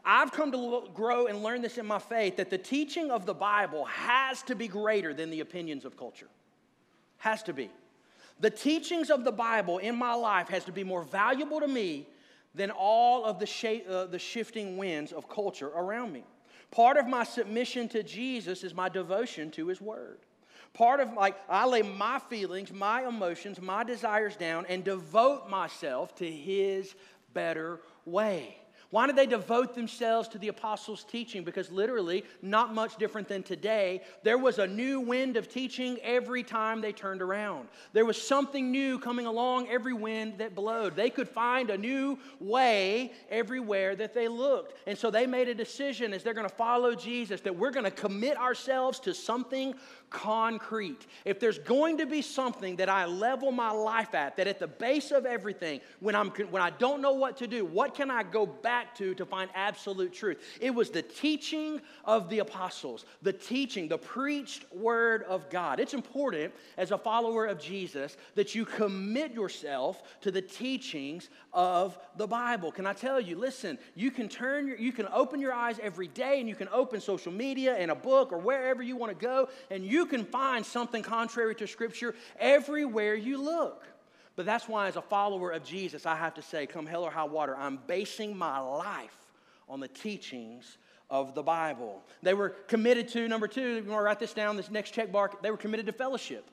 I've 0.04 0.32
come 0.32 0.52
to 0.52 0.88
grow 0.92 1.26
and 1.26 1.42
learn 1.42 1.62
this 1.62 1.78
in 1.78 1.86
my 1.86 1.98
faith 1.98 2.36
that 2.36 2.50
the 2.50 2.58
teaching 2.58 3.10
of 3.10 3.26
the 3.26 3.34
Bible 3.34 3.86
has 3.86 4.42
to 4.42 4.54
be 4.54 4.68
greater 4.68 5.14
than 5.14 5.30
the 5.30 5.40
opinions 5.40 5.84
of 5.84 5.96
culture. 5.96 6.28
Has 7.18 7.42
to 7.44 7.54
be. 7.54 7.70
The 8.40 8.50
teachings 8.50 9.10
of 9.10 9.24
the 9.24 9.32
Bible 9.32 9.78
in 9.78 9.96
my 9.96 10.14
life 10.14 10.48
has 10.48 10.64
to 10.64 10.72
be 10.72 10.84
more 10.84 11.02
valuable 11.02 11.60
to 11.60 11.68
me 11.68 12.08
than 12.54 12.70
all 12.70 13.24
of 13.24 13.38
the, 13.38 13.46
sh- 13.46 13.82
uh, 13.88 14.06
the 14.06 14.18
shifting 14.18 14.76
winds 14.76 15.12
of 15.12 15.28
culture 15.28 15.68
around 15.68 16.12
me. 16.12 16.24
Part 16.70 16.96
of 16.96 17.06
my 17.06 17.24
submission 17.24 17.88
to 17.90 18.02
Jesus 18.02 18.64
is 18.64 18.74
my 18.74 18.88
devotion 18.88 19.50
to 19.52 19.68
His 19.68 19.80
Word. 19.80 20.18
Part 20.72 20.98
of 20.98 21.12
like 21.12 21.36
I 21.48 21.66
lay 21.66 21.82
my 21.82 22.18
feelings, 22.18 22.72
my 22.72 23.06
emotions, 23.06 23.60
my 23.60 23.84
desires 23.84 24.34
down 24.34 24.66
and 24.68 24.82
devote 24.82 25.48
myself 25.48 26.16
to 26.16 26.28
His 26.28 26.94
better 27.32 27.80
way. 28.04 28.56
Why 28.94 29.08
did 29.08 29.16
they 29.16 29.26
devote 29.26 29.74
themselves 29.74 30.28
to 30.28 30.38
the 30.38 30.46
apostles' 30.46 31.02
teaching? 31.02 31.42
Because 31.42 31.68
literally, 31.72 32.22
not 32.42 32.72
much 32.72 32.96
different 32.96 33.26
than 33.26 33.42
today, 33.42 34.02
there 34.22 34.38
was 34.38 34.60
a 34.60 34.68
new 34.68 35.00
wind 35.00 35.36
of 35.36 35.48
teaching 35.48 35.98
every 36.04 36.44
time 36.44 36.80
they 36.80 36.92
turned 36.92 37.20
around. 37.20 37.66
There 37.92 38.04
was 38.04 38.22
something 38.22 38.70
new 38.70 39.00
coming 39.00 39.26
along 39.26 39.66
every 39.68 39.94
wind 39.94 40.38
that 40.38 40.54
blowed. 40.54 40.94
They 40.94 41.10
could 41.10 41.28
find 41.28 41.70
a 41.70 41.76
new 41.76 42.20
way 42.38 43.10
everywhere 43.30 43.96
that 43.96 44.14
they 44.14 44.28
looked. 44.28 44.78
And 44.86 44.96
so 44.96 45.10
they 45.10 45.26
made 45.26 45.48
a 45.48 45.56
decision 45.56 46.12
as 46.12 46.22
they're 46.22 46.32
going 46.32 46.48
to 46.48 46.54
follow 46.54 46.94
Jesus 46.94 47.40
that 47.40 47.56
we're 47.56 47.72
going 47.72 47.82
to 47.82 47.90
commit 47.90 48.36
ourselves 48.36 49.00
to 49.00 49.12
something 49.12 49.74
concrete. 50.10 51.08
If 51.24 51.40
there's 51.40 51.58
going 51.58 51.98
to 51.98 52.06
be 52.06 52.22
something 52.22 52.76
that 52.76 52.88
I 52.88 53.06
level 53.06 53.50
my 53.50 53.72
life 53.72 54.14
at, 54.14 54.36
that 54.36 54.46
at 54.46 54.60
the 54.60 54.68
base 54.68 55.10
of 55.10 55.26
everything, 55.26 55.80
when, 55.98 56.14
I'm, 56.14 56.30
when 56.30 56.62
I 56.62 56.70
don't 56.70 57.02
know 57.02 57.14
what 57.14 57.38
to 57.38 57.48
do, 57.48 57.64
what 57.64 57.96
can 57.96 58.08
I 58.08 58.22
go 58.22 58.46
back 58.46 58.83
to 58.96 59.14
to 59.14 59.24
find 59.24 59.50
absolute 59.54 60.12
truth? 60.12 60.38
It 60.60 60.74
was 60.74 60.90
the 60.90 61.02
teaching 61.02 61.80
of 62.04 62.28
the 62.28 62.40
apostles, 62.40 63.04
the 63.22 63.32
teaching, 63.32 63.88
the 63.88 63.98
preached 63.98 64.64
word 64.72 65.22
of 65.24 65.48
God. 65.50 65.80
It's 65.80 65.94
important 65.94 66.52
as 66.76 66.90
a 66.90 66.98
follower 66.98 67.46
of 67.46 67.58
Jesus 67.60 68.16
that 68.34 68.54
you 68.54 68.64
commit 68.64 69.32
yourself 69.32 70.02
to 70.22 70.30
the 70.30 70.42
teachings 70.42 71.28
of 71.52 71.98
the 72.16 72.26
Bible. 72.26 72.72
Can 72.72 72.86
I 72.86 72.92
tell 72.92 73.20
you, 73.20 73.36
listen, 73.36 73.78
you 73.94 74.10
can 74.10 74.28
turn 74.28 74.66
your, 74.66 74.76
you 74.76 74.92
can 74.92 75.08
open 75.12 75.40
your 75.40 75.52
eyes 75.52 75.78
every 75.82 76.08
day 76.08 76.40
and 76.40 76.48
you 76.48 76.54
can 76.54 76.68
open 76.72 77.00
social 77.00 77.32
media 77.32 77.76
and 77.76 77.90
a 77.90 77.94
book 77.94 78.32
or 78.32 78.38
wherever 78.38 78.82
you 78.82 78.96
want 78.96 79.18
to 79.18 79.24
go 79.24 79.48
and 79.70 79.84
you 79.84 80.06
can 80.06 80.24
find 80.24 80.64
something 80.64 81.02
contrary 81.02 81.54
to 81.54 81.66
Scripture 81.66 82.14
everywhere 82.38 83.14
you 83.14 83.40
look. 83.40 83.84
But 84.36 84.46
that's 84.46 84.68
why, 84.68 84.88
as 84.88 84.96
a 84.96 85.02
follower 85.02 85.50
of 85.52 85.64
Jesus, 85.64 86.06
I 86.06 86.16
have 86.16 86.34
to 86.34 86.42
say, 86.42 86.66
come 86.66 86.86
hell 86.86 87.04
or 87.04 87.10
high 87.10 87.24
water, 87.24 87.56
I'm 87.56 87.78
basing 87.86 88.36
my 88.36 88.58
life 88.58 89.16
on 89.68 89.80
the 89.80 89.88
teachings 89.88 90.78
of 91.08 91.34
the 91.34 91.42
Bible. 91.42 92.02
They 92.22 92.34
were 92.34 92.50
committed 92.50 93.08
to, 93.10 93.28
number 93.28 93.46
two, 93.46 93.76
you 93.76 93.90
want 93.90 94.00
to 94.00 94.04
write 94.04 94.18
this 94.18 94.34
down, 94.34 94.56
this 94.56 94.70
next 94.70 94.90
check 94.90 95.12
mark, 95.12 95.42
they 95.42 95.50
were 95.50 95.56
committed 95.56 95.86
to 95.86 95.92
fellowship. 95.92 96.50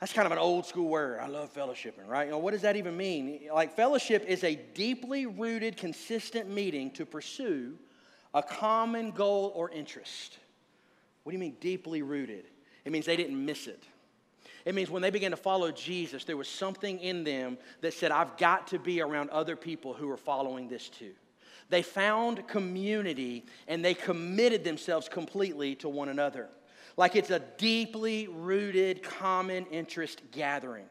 That's 0.00 0.12
kind 0.12 0.26
of 0.26 0.32
an 0.32 0.38
old 0.38 0.66
school 0.66 0.88
word. 0.88 1.20
I 1.20 1.26
love 1.26 1.54
fellowshipping, 1.54 2.06
right? 2.06 2.26
You 2.26 2.32
know, 2.32 2.38
what 2.38 2.50
does 2.50 2.62
that 2.62 2.76
even 2.76 2.96
mean? 2.98 3.48
Like, 3.52 3.74
fellowship 3.74 4.26
is 4.26 4.44
a 4.44 4.54
deeply 4.74 5.24
rooted, 5.24 5.78
consistent 5.78 6.50
meeting 6.50 6.90
to 6.92 7.06
pursue 7.06 7.78
a 8.34 8.42
common 8.42 9.10
goal 9.12 9.52
or 9.54 9.70
interest. 9.70 10.38
What 11.22 11.32
do 11.32 11.36
you 11.36 11.40
mean 11.40 11.56
deeply 11.60 12.02
rooted? 12.02 12.44
It 12.84 12.92
means 12.92 13.06
they 13.06 13.16
didn't 13.16 13.42
miss 13.42 13.66
it. 13.66 13.82
It 14.66 14.74
means 14.74 14.90
when 14.90 15.00
they 15.00 15.10
began 15.10 15.30
to 15.30 15.36
follow 15.36 15.70
Jesus, 15.70 16.24
there 16.24 16.36
was 16.36 16.48
something 16.48 16.98
in 16.98 17.22
them 17.22 17.56
that 17.82 17.94
said, 17.94 18.10
I've 18.10 18.36
got 18.36 18.66
to 18.68 18.80
be 18.80 19.00
around 19.00 19.30
other 19.30 19.54
people 19.54 19.94
who 19.94 20.10
are 20.10 20.16
following 20.16 20.68
this 20.68 20.88
too. 20.88 21.12
They 21.70 21.82
found 21.82 22.46
community 22.48 23.46
and 23.68 23.84
they 23.84 23.94
committed 23.94 24.64
themselves 24.64 25.08
completely 25.08 25.76
to 25.76 25.88
one 25.88 26.08
another. 26.08 26.48
Like 26.96 27.14
it's 27.14 27.30
a 27.30 27.38
deeply 27.58 28.26
rooted 28.26 29.04
common 29.04 29.66
interest 29.66 30.22
gathering. 30.32 30.86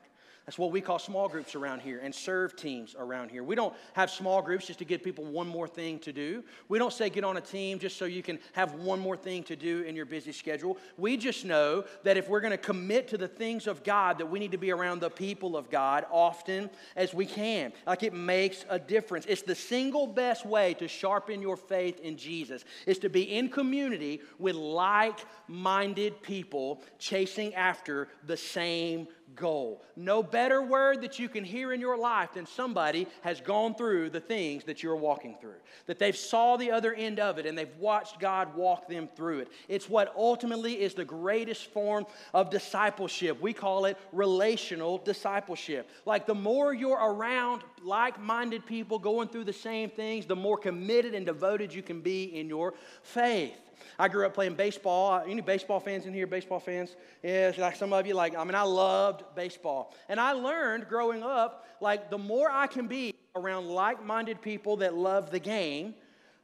That's 0.46 0.60
what 0.60 0.72
we 0.72 0.80
call 0.80 1.00
small 1.00 1.28
groups 1.28 1.56
around 1.56 1.82
here 1.82 2.00
and 2.04 2.14
serve 2.14 2.56
teams 2.56 2.96
around 2.98 3.32
here. 3.32 3.44
We 3.44 3.56
don't 3.56 3.74
have 3.94 4.12
small 4.12 4.44
groups 4.44 4.68
just 4.68 4.78
to 4.78 4.86
give 4.86 5.02
people 5.02 5.26
one 5.26 5.48
more 5.48 5.68
thing 5.68 5.98
to 6.00 6.14
do. 6.14 6.44
We 6.70 6.78
don't 6.78 6.94
say 6.94 7.10
get 7.10 7.24
on 7.24 7.38
a 7.38 7.42
team 7.42 7.80
just 7.80 7.98
so 7.98 8.06
you 8.06 8.22
can 8.22 8.38
have 8.54 8.76
one 8.76 9.00
more 9.00 9.18
thing 9.18 9.42
to 9.44 9.56
do 9.56 9.82
in 9.82 9.96
your 9.96 10.06
busy 10.06 10.32
schedule. 10.32 10.78
We 10.98 11.18
just 11.18 11.46
know 11.46 11.86
that 12.04 12.16
if 12.16 12.30
we're 12.30 12.42
going 12.42 12.52
to 12.52 12.60
commit 12.60 13.08
to 13.08 13.18
the 13.18 13.28
things 13.28 13.66
of 13.66 13.84
God, 13.84 14.20
that 14.20 14.28
we 14.28 14.38
need 14.38 14.52
to 14.52 14.60
be 14.60 14.72
around 14.72 15.00
the 15.00 15.10
people 15.10 15.58
of 15.58 15.72
God 15.72 16.06
often 16.12 16.70
as 16.96 17.12
we 17.12 17.26
can. 17.26 17.74
Like 17.88 18.04
it 18.04 18.14
makes 18.14 18.66
a 18.70 18.78
difference. 18.78 19.26
It's 19.28 19.42
the 19.42 19.56
single 19.56 20.06
best 20.06 20.46
way 20.46 20.76
to 20.76 20.88
sharpen 20.88 21.42
your 21.42 21.58
faith 21.58 22.00
in 22.02 22.18
Jesus 22.18 22.66
is 22.86 23.00
to 23.00 23.10
be 23.10 23.24
in 23.36 23.50
community 23.50 24.22
with 24.38 24.56
like-minded 24.56 26.22
people 26.22 26.84
chasing 27.00 27.56
after 27.56 28.10
the 28.28 28.38
same 28.38 29.08
goal. 29.36 29.82
No 29.96 30.22
better 30.22 30.62
word 30.62 31.02
that 31.02 31.20
you 31.20 31.28
can 31.28 31.44
hear 31.44 31.74
in 31.74 31.82
your 31.82 31.98
life 31.98 32.34
than 32.34 32.46
somebody 32.46 33.08
has 33.22 33.42
gone 33.42 33.76
through 33.76 34.12
the 34.12 34.20
things 34.20 34.64
that 34.66 34.84
you're 34.84 34.96
walking 34.96 35.36
through. 35.42 35.56
That 35.88 36.00
they've 36.00 36.16
saw 36.16 36.58
the 36.58 36.72
other 36.72 36.94
end 36.94 37.20
of 37.20 37.38
it 37.38 37.46
and 37.46 37.58
they've 37.58 37.76
watched 37.78 38.20
God 38.20 38.56
walk 38.56 38.88
them 38.88 39.10
through 39.16 39.40
it. 39.40 39.52
It's 39.68 39.90
what 39.90 40.14
ultimately 40.16 40.82
is 40.82 40.94
the 40.94 41.06
greatest 41.06 41.66
form 41.72 42.06
of 42.34 42.50
discipleship. 42.50 43.42
We 43.42 43.54
call 43.54 43.86
it 43.86 43.98
relational 44.12 44.98
discipleship. 45.00 45.90
Like 46.06 46.26
the 46.26 46.36
more 46.36 46.74
you're 46.74 46.98
around 46.98 47.64
like-minded 47.84 48.66
people 48.66 49.00
going 49.00 49.28
through 49.28 49.46
the 49.46 49.54
same 49.54 49.90
things, 49.90 50.26
the 50.26 50.36
more 50.36 50.58
committed 50.58 51.14
and 51.14 51.26
devoted 51.26 51.74
you 51.74 51.82
can 51.82 52.02
be 52.02 52.24
in 52.24 52.48
your 52.48 52.74
faith. 53.02 53.60
I 53.98 54.08
grew 54.08 54.26
up 54.26 54.34
playing 54.34 54.56
baseball. 54.56 55.24
Any 55.28 55.42
baseball 55.42 55.80
fans 55.80 56.06
in 56.06 56.14
here? 56.14 56.28
Baseball 56.28 56.60
fans? 56.60 56.96
Yes, 57.24 57.58
like 57.58 57.76
some 57.76 57.94
of 57.94 58.06
you. 58.06 58.14
Like, 58.14 58.36
I 58.36 58.44
mean, 58.44 58.56
I 58.56 58.64
loved 58.64 59.24
baseball. 59.36 59.94
And 60.10 60.20
I 60.20 60.32
learned 60.32 60.88
growing 60.88 61.24
up, 61.24 61.66
like, 61.82 62.10
the 62.10 62.18
more 62.18 62.50
I 62.52 62.68
can 62.68 62.88
be 62.88 63.14
around 63.36 63.68
like 63.68 64.06
minded 64.06 64.42
people 64.42 64.78
that 64.78 64.96
love 64.96 65.32
the 65.32 65.40
game, 65.40 65.94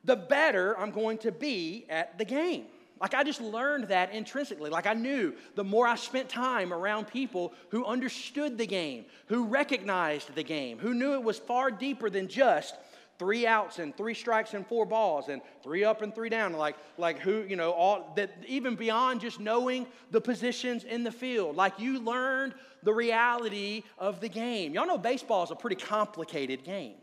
the 0.04 0.16
better 0.16 0.78
I'm 0.78 0.92
going 0.92 1.18
to 1.20 1.32
be 1.32 1.86
at 1.90 2.18
the 2.18 2.26
game. 2.26 2.66
Like, 3.00 3.16
I 3.16 3.24
just 3.24 3.42
learned 3.42 3.86
that 3.86 4.14
intrinsically. 4.14 4.70
Like, 4.70 4.86
I 4.86 4.94
knew 4.94 5.34
the 5.56 5.64
more 5.64 5.88
I 5.88 5.96
spent 5.96 6.30
time 6.30 6.72
around 6.72 7.08
people 7.08 7.54
who 7.70 7.84
understood 7.84 8.60
the 8.60 8.68
game, 8.68 9.06
who 9.26 9.46
recognized 9.46 10.36
the 10.36 10.44
game, 10.44 10.78
who 10.78 10.94
knew 10.94 11.14
it 11.14 11.24
was 11.24 11.40
far 11.40 11.72
deeper 11.72 12.12
than 12.12 12.28
just 12.28 12.76
three 13.22 13.46
outs 13.46 13.78
and 13.78 13.96
three 13.96 14.16
strikes 14.16 14.56
and 14.56 14.66
four 14.66 14.84
balls 14.84 15.30
and 15.30 15.44
three 15.62 15.84
up 15.84 16.02
and 16.02 16.14
three 16.16 16.28
down. 16.28 16.54
Like 16.54 16.76
like 16.98 17.20
who 17.20 17.46
you 17.48 17.56
know 17.56 17.72
all 17.72 18.12
that 18.16 18.32
even 18.48 18.76
beyond 18.76 19.22
just 19.22 19.40
knowing 19.40 19.86
the 20.10 20.20
positions 20.20 20.86
in 20.86 21.04
the 21.04 21.12
field. 21.12 21.56
Like 21.56 21.80
you 21.80 22.00
learned 22.00 22.56
the 22.82 22.92
reality 22.92 23.84
of 24.00 24.22
the 24.22 24.28
game. 24.28 24.74
Y'all 24.74 24.88
know 24.88 24.98
baseball 24.98 25.44
is 25.44 25.52
a 25.52 25.56
pretty 25.56 25.76
complicated 25.76 26.64
game. 26.64 26.96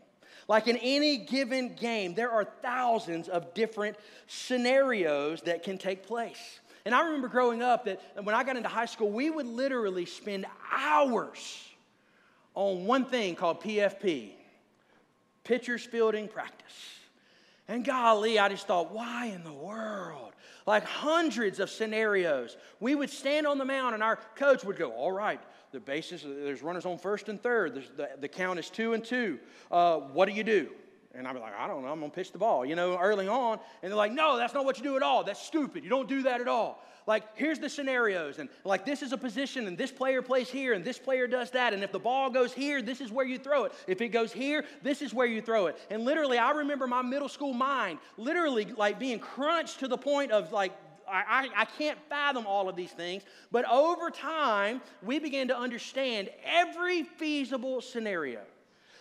Like 0.49 0.67
in 0.67 0.75
any 0.75 1.15
given 1.15 1.73
game 1.75 2.15
there 2.15 2.31
are 2.31 2.43
thousands 2.43 3.29
of 3.29 3.53
different 3.53 3.95
scenarios 4.27 5.41
that 5.43 5.63
can 5.63 5.77
take 5.77 6.05
place. 6.05 6.59
And 6.83 6.93
i 6.93 7.01
remember 7.01 7.29
growing 7.29 7.61
up 7.61 7.85
that 7.85 8.01
when 8.23 8.35
i 8.35 8.43
got 8.43 8.57
into 8.57 8.67
high 8.67 8.87
school 8.87 9.09
we 9.09 9.29
would 9.29 9.45
literally 9.45 10.05
spend 10.05 10.45
hours 10.71 11.63
on 12.55 12.85
one 12.85 13.05
thing 13.05 13.35
called 13.35 13.61
pfp 13.61 14.31
pitchers 15.49 15.83
fielding 15.83 16.27
practice. 16.27 16.75
And 17.67 17.83
golly, 17.83 18.37
I 18.37 18.49
just 18.49 18.67
thought, 18.67 18.91
why 18.91 19.25
in 19.25 19.43
the 19.43 19.51
world? 19.51 20.31
Like 20.67 20.83
hundreds 20.83 21.59
of 21.59 21.71
scenarios. 21.71 22.55
We 22.79 22.93
would 22.93 23.09
stand 23.09 23.47
on 23.47 23.57
the 23.57 23.65
mound 23.65 23.95
and 23.95 24.03
our 24.03 24.17
coach 24.35 24.63
would 24.63 24.77
go, 24.77 24.91
all 24.91 25.11
right, 25.11 25.41
the 25.71 25.79
bases, 25.79 26.23
there's 26.23 26.61
runners 26.61 26.85
on 26.85 26.99
first 26.99 27.29
and 27.29 27.41
third. 27.41 27.83
The, 27.97 28.09
the, 28.19 28.27
count 28.27 28.59
is 28.59 28.69
two 28.69 28.93
and 28.93 29.03
two. 29.03 29.39
Uh, 29.71 29.97
what 29.97 30.27
do 30.27 30.35
you 30.35 30.43
do? 30.43 30.69
And 31.15 31.27
I'd 31.27 31.33
be 31.33 31.39
like, 31.39 31.57
I 31.57 31.67
don't 31.67 31.83
know, 31.83 31.89
I'm 31.89 31.99
gonna 31.99 32.11
pitch 32.11 32.31
the 32.31 32.37
ball, 32.37 32.65
you 32.65 32.75
know, 32.75 32.97
early 32.97 33.27
on. 33.27 33.59
And 33.81 33.91
they're 33.91 33.97
like, 33.97 34.11
no, 34.11 34.37
that's 34.37 34.53
not 34.53 34.63
what 34.63 34.77
you 34.77 34.83
do 34.83 34.95
at 34.95 35.03
all. 35.03 35.23
That's 35.23 35.41
stupid. 35.41 35.83
You 35.83 35.89
don't 35.89 36.07
do 36.07 36.23
that 36.23 36.39
at 36.39 36.47
all 36.47 36.83
like, 37.09 37.23
here's 37.33 37.57
the 37.57 37.67
scenarios, 37.67 38.37
and 38.37 38.49
like, 38.63 38.85
this 38.85 39.01
is 39.01 39.13
a 39.13 39.17
position, 39.17 39.65
and 39.65 39.75
this 39.75 39.91
player 39.91 40.21
plays 40.21 40.47
here, 40.47 40.73
and 40.73 40.85
this 40.85 40.99
player 40.99 41.25
does 41.25 41.49
that, 41.51 41.73
and 41.73 41.83
if 41.83 41.91
the 41.91 41.97
ball 41.97 42.29
goes 42.29 42.53
here, 42.53 42.83
this 42.83 43.01
is 43.01 43.11
where 43.11 43.25
you 43.25 43.39
throw 43.39 43.63
it. 43.63 43.73
If 43.87 43.99
it 43.99 44.09
goes 44.09 44.31
here, 44.31 44.63
this 44.83 45.01
is 45.01 45.11
where 45.11 45.25
you 45.25 45.41
throw 45.41 45.65
it. 45.65 45.79
And 45.89 46.05
literally, 46.05 46.37
I 46.37 46.51
remember 46.51 46.85
my 46.85 47.01
middle 47.01 47.27
school 47.27 47.51
mind 47.51 47.97
literally 48.17 48.65
like 48.65 48.99
being 48.99 49.17
crunched 49.17 49.79
to 49.79 49.87
the 49.87 49.97
point 49.97 50.31
of 50.31 50.51
like, 50.51 50.71
I, 51.11 51.49
I, 51.57 51.65
can't 51.65 51.97
fathom 52.07 52.45
all 52.45 52.69
of 52.69 52.75
these 52.75 52.91
things, 52.91 53.23
but 53.51 53.67
over 53.67 54.11
time, 54.11 54.79
we 55.01 55.17
began 55.17 55.47
to 55.47 55.57
understand 55.57 56.29
every 56.45 57.01
feasible 57.01 57.81
scenario. 57.81 58.41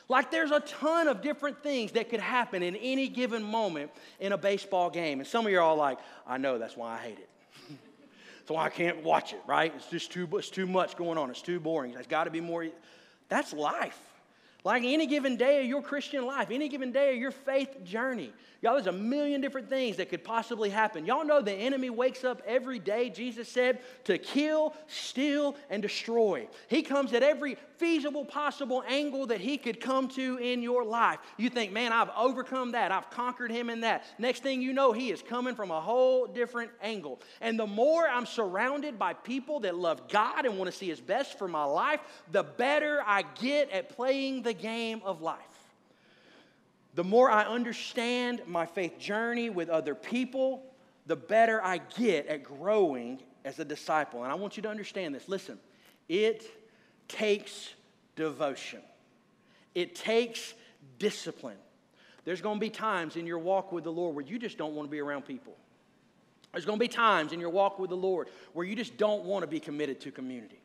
Like 0.08 0.30
there's 0.30 0.50
a 0.50 0.60
ton 0.60 1.06
of 1.06 1.20
different 1.20 1.62
things 1.62 1.92
that 1.92 2.08
could 2.08 2.20
happen 2.20 2.62
in 2.62 2.76
any 2.76 3.08
given 3.08 3.42
moment 3.42 3.90
in 4.20 4.32
a 4.32 4.38
baseball 4.38 4.88
game. 4.88 5.20
And 5.20 5.28
some 5.28 5.44
of 5.44 5.52
you 5.52 5.58
are 5.58 5.62
all 5.62 5.76
like, 5.76 5.98
I 6.26 6.38
know, 6.38 6.58
that's 6.58 6.76
why 6.76 6.94
I 6.94 6.98
hate 6.98 7.18
it. 7.18 7.28
So 8.46 8.56
I 8.56 8.70
can't 8.70 9.04
watch 9.04 9.34
it, 9.34 9.42
right? 9.46 9.70
It's 9.76 9.90
just 9.90 10.10
too, 10.10 10.26
it's 10.32 10.48
too 10.48 10.64
much 10.64 10.96
going 10.96 11.18
on. 11.18 11.28
It's 11.28 11.42
too 11.42 11.60
boring. 11.60 11.92
There's 11.92 12.06
got 12.06 12.24
to 12.24 12.30
be 12.30 12.40
more. 12.40 12.66
That's 13.28 13.52
life. 13.52 14.00
Like 14.64 14.84
any 14.84 15.06
given 15.06 15.36
day 15.36 15.60
of 15.60 15.66
your 15.66 15.82
Christian 15.82 16.24
life, 16.24 16.48
any 16.50 16.70
given 16.70 16.90
day 16.90 17.12
of 17.12 17.18
your 17.18 17.30
faith 17.30 17.84
journey, 17.84 18.32
Y'all, 18.60 18.74
there's 18.74 18.88
a 18.88 18.92
million 18.92 19.40
different 19.40 19.68
things 19.68 19.98
that 19.98 20.08
could 20.08 20.24
possibly 20.24 20.68
happen. 20.68 21.06
Y'all 21.06 21.24
know 21.24 21.40
the 21.40 21.52
enemy 21.52 21.90
wakes 21.90 22.24
up 22.24 22.42
every 22.44 22.80
day, 22.80 23.08
Jesus 23.08 23.48
said, 23.48 23.78
to 24.02 24.18
kill, 24.18 24.74
steal, 24.88 25.54
and 25.70 25.80
destroy. 25.80 26.48
He 26.66 26.82
comes 26.82 27.12
at 27.12 27.22
every 27.22 27.56
feasible 27.76 28.24
possible 28.24 28.82
angle 28.88 29.26
that 29.28 29.40
he 29.40 29.58
could 29.58 29.80
come 29.80 30.08
to 30.08 30.38
in 30.38 30.60
your 30.60 30.84
life. 30.84 31.20
You 31.36 31.50
think, 31.50 31.70
man, 31.70 31.92
I've 31.92 32.10
overcome 32.16 32.72
that. 32.72 32.90
I've 32.90 33.08
conquered 33.10 33.52
him 33.52 33.70
in 33.70 33.82
that. 33.82 34.04
Next 34.18 34.42
thing 34.42 34.60
you 34.60 34.72
know, 34.72 34.90
he 34.90 35.12
is 35.12 35.22
coming 35.22 35.54
from 35.54 35.70
a 35.70 35.80
whole 35.80 36.26
different 36.26 36.72
angle. 36.82 37.20
And 37.40 37.56
the 37.56 37.66
more 37.66 38.08
I'm 38.08 38.26
surrounded 38.26 38.98
by 38.98 39.12
people 39.12 39.60
that 39.60 39.76
love 39.76 40.08
God 40.08 40.46
and 40.46 40.58
want 40.58 40.68
to 40.68 40.76
see 40.76 40.88
his 40.88 41.00
best 41.00 41.38
for 41.38 41.46
my 41.46 41.62
life, 41.62 42.00
the 42.32 42.42
better 42.42 43.04
I 43.06 43.22
get 43.40 43.70
at 43.70 43.90
playing 43.90 44.42
the 44.42 44.52
game 44.52 45.00
of 45.04 45.22
life 45.22 45.47
the 46.98 47.04
more 47.04 47.30
I 47.30 47.44
understand 47.44 48.42
my 48.48 48.66
faith 48.66 48.98
journey 48.98 49.50
with 49.50 49.68
other 49.68 49.94
people, 49.94 50.64
the 51.06 51.14
better 51.14 51.62
I 51.62 51.78
get 51.78 52.26
at 52.26 52.42
growing 52.42 53.20
as 53.44 53.60
a 53.60 53.64
disciple. 53.64 54.24
And 54.24 54.32
I 54.32 54.34
want 54.34 54.56
you 54.56 54.64
to 54.64 54.68
understand 54.68 55.14
this. 55.14 55.28
Listen, 55.28 55.60
it 56.08 56.44
takes 57.06 57.72
devotion, 58.16 58.80
it 59.76 59.94
takes 59.94 60.54
discipline. 60.98 61.58
There's 62.24 62.40
going 62.40 62.56
to 62.56 62.60
be 62.60 62.68
times 62.68 63.14
in 63.14 63.28
your 63.28 63.38
walk 63.38 63.70
with 63.70 63.84
the 63.84 63.92
Lord 63.92 64.16
where 64.16 64.24
you 64.24 64.36
just 64.36 64.58
don't 64.58 64.74
want 64.74 64.88
to 64.88 64.90
be 64.90 64.98
around 64.98 65.24
people. 65.24 65.54
There's 66.50 66.64
going 66.64 66.80
to 66.80 66.84
be 66.84 66.88
times 66.88 67.32
in 67.32 67.38
your 67.38 67.50
walk 67.50 67.78
with 67.78 67.90
the 67.90 67.96
Lord 67.96 68.28
where 68.54 68.66
you 68.66 68.74
just 68.74 68.96
don't 68.96 69.22
want 69.22 69.44
to 69.44 69.46
be 69.46 69.60
committed 69.60 70.00
to 70.00 70.10
community. 70.10 70.60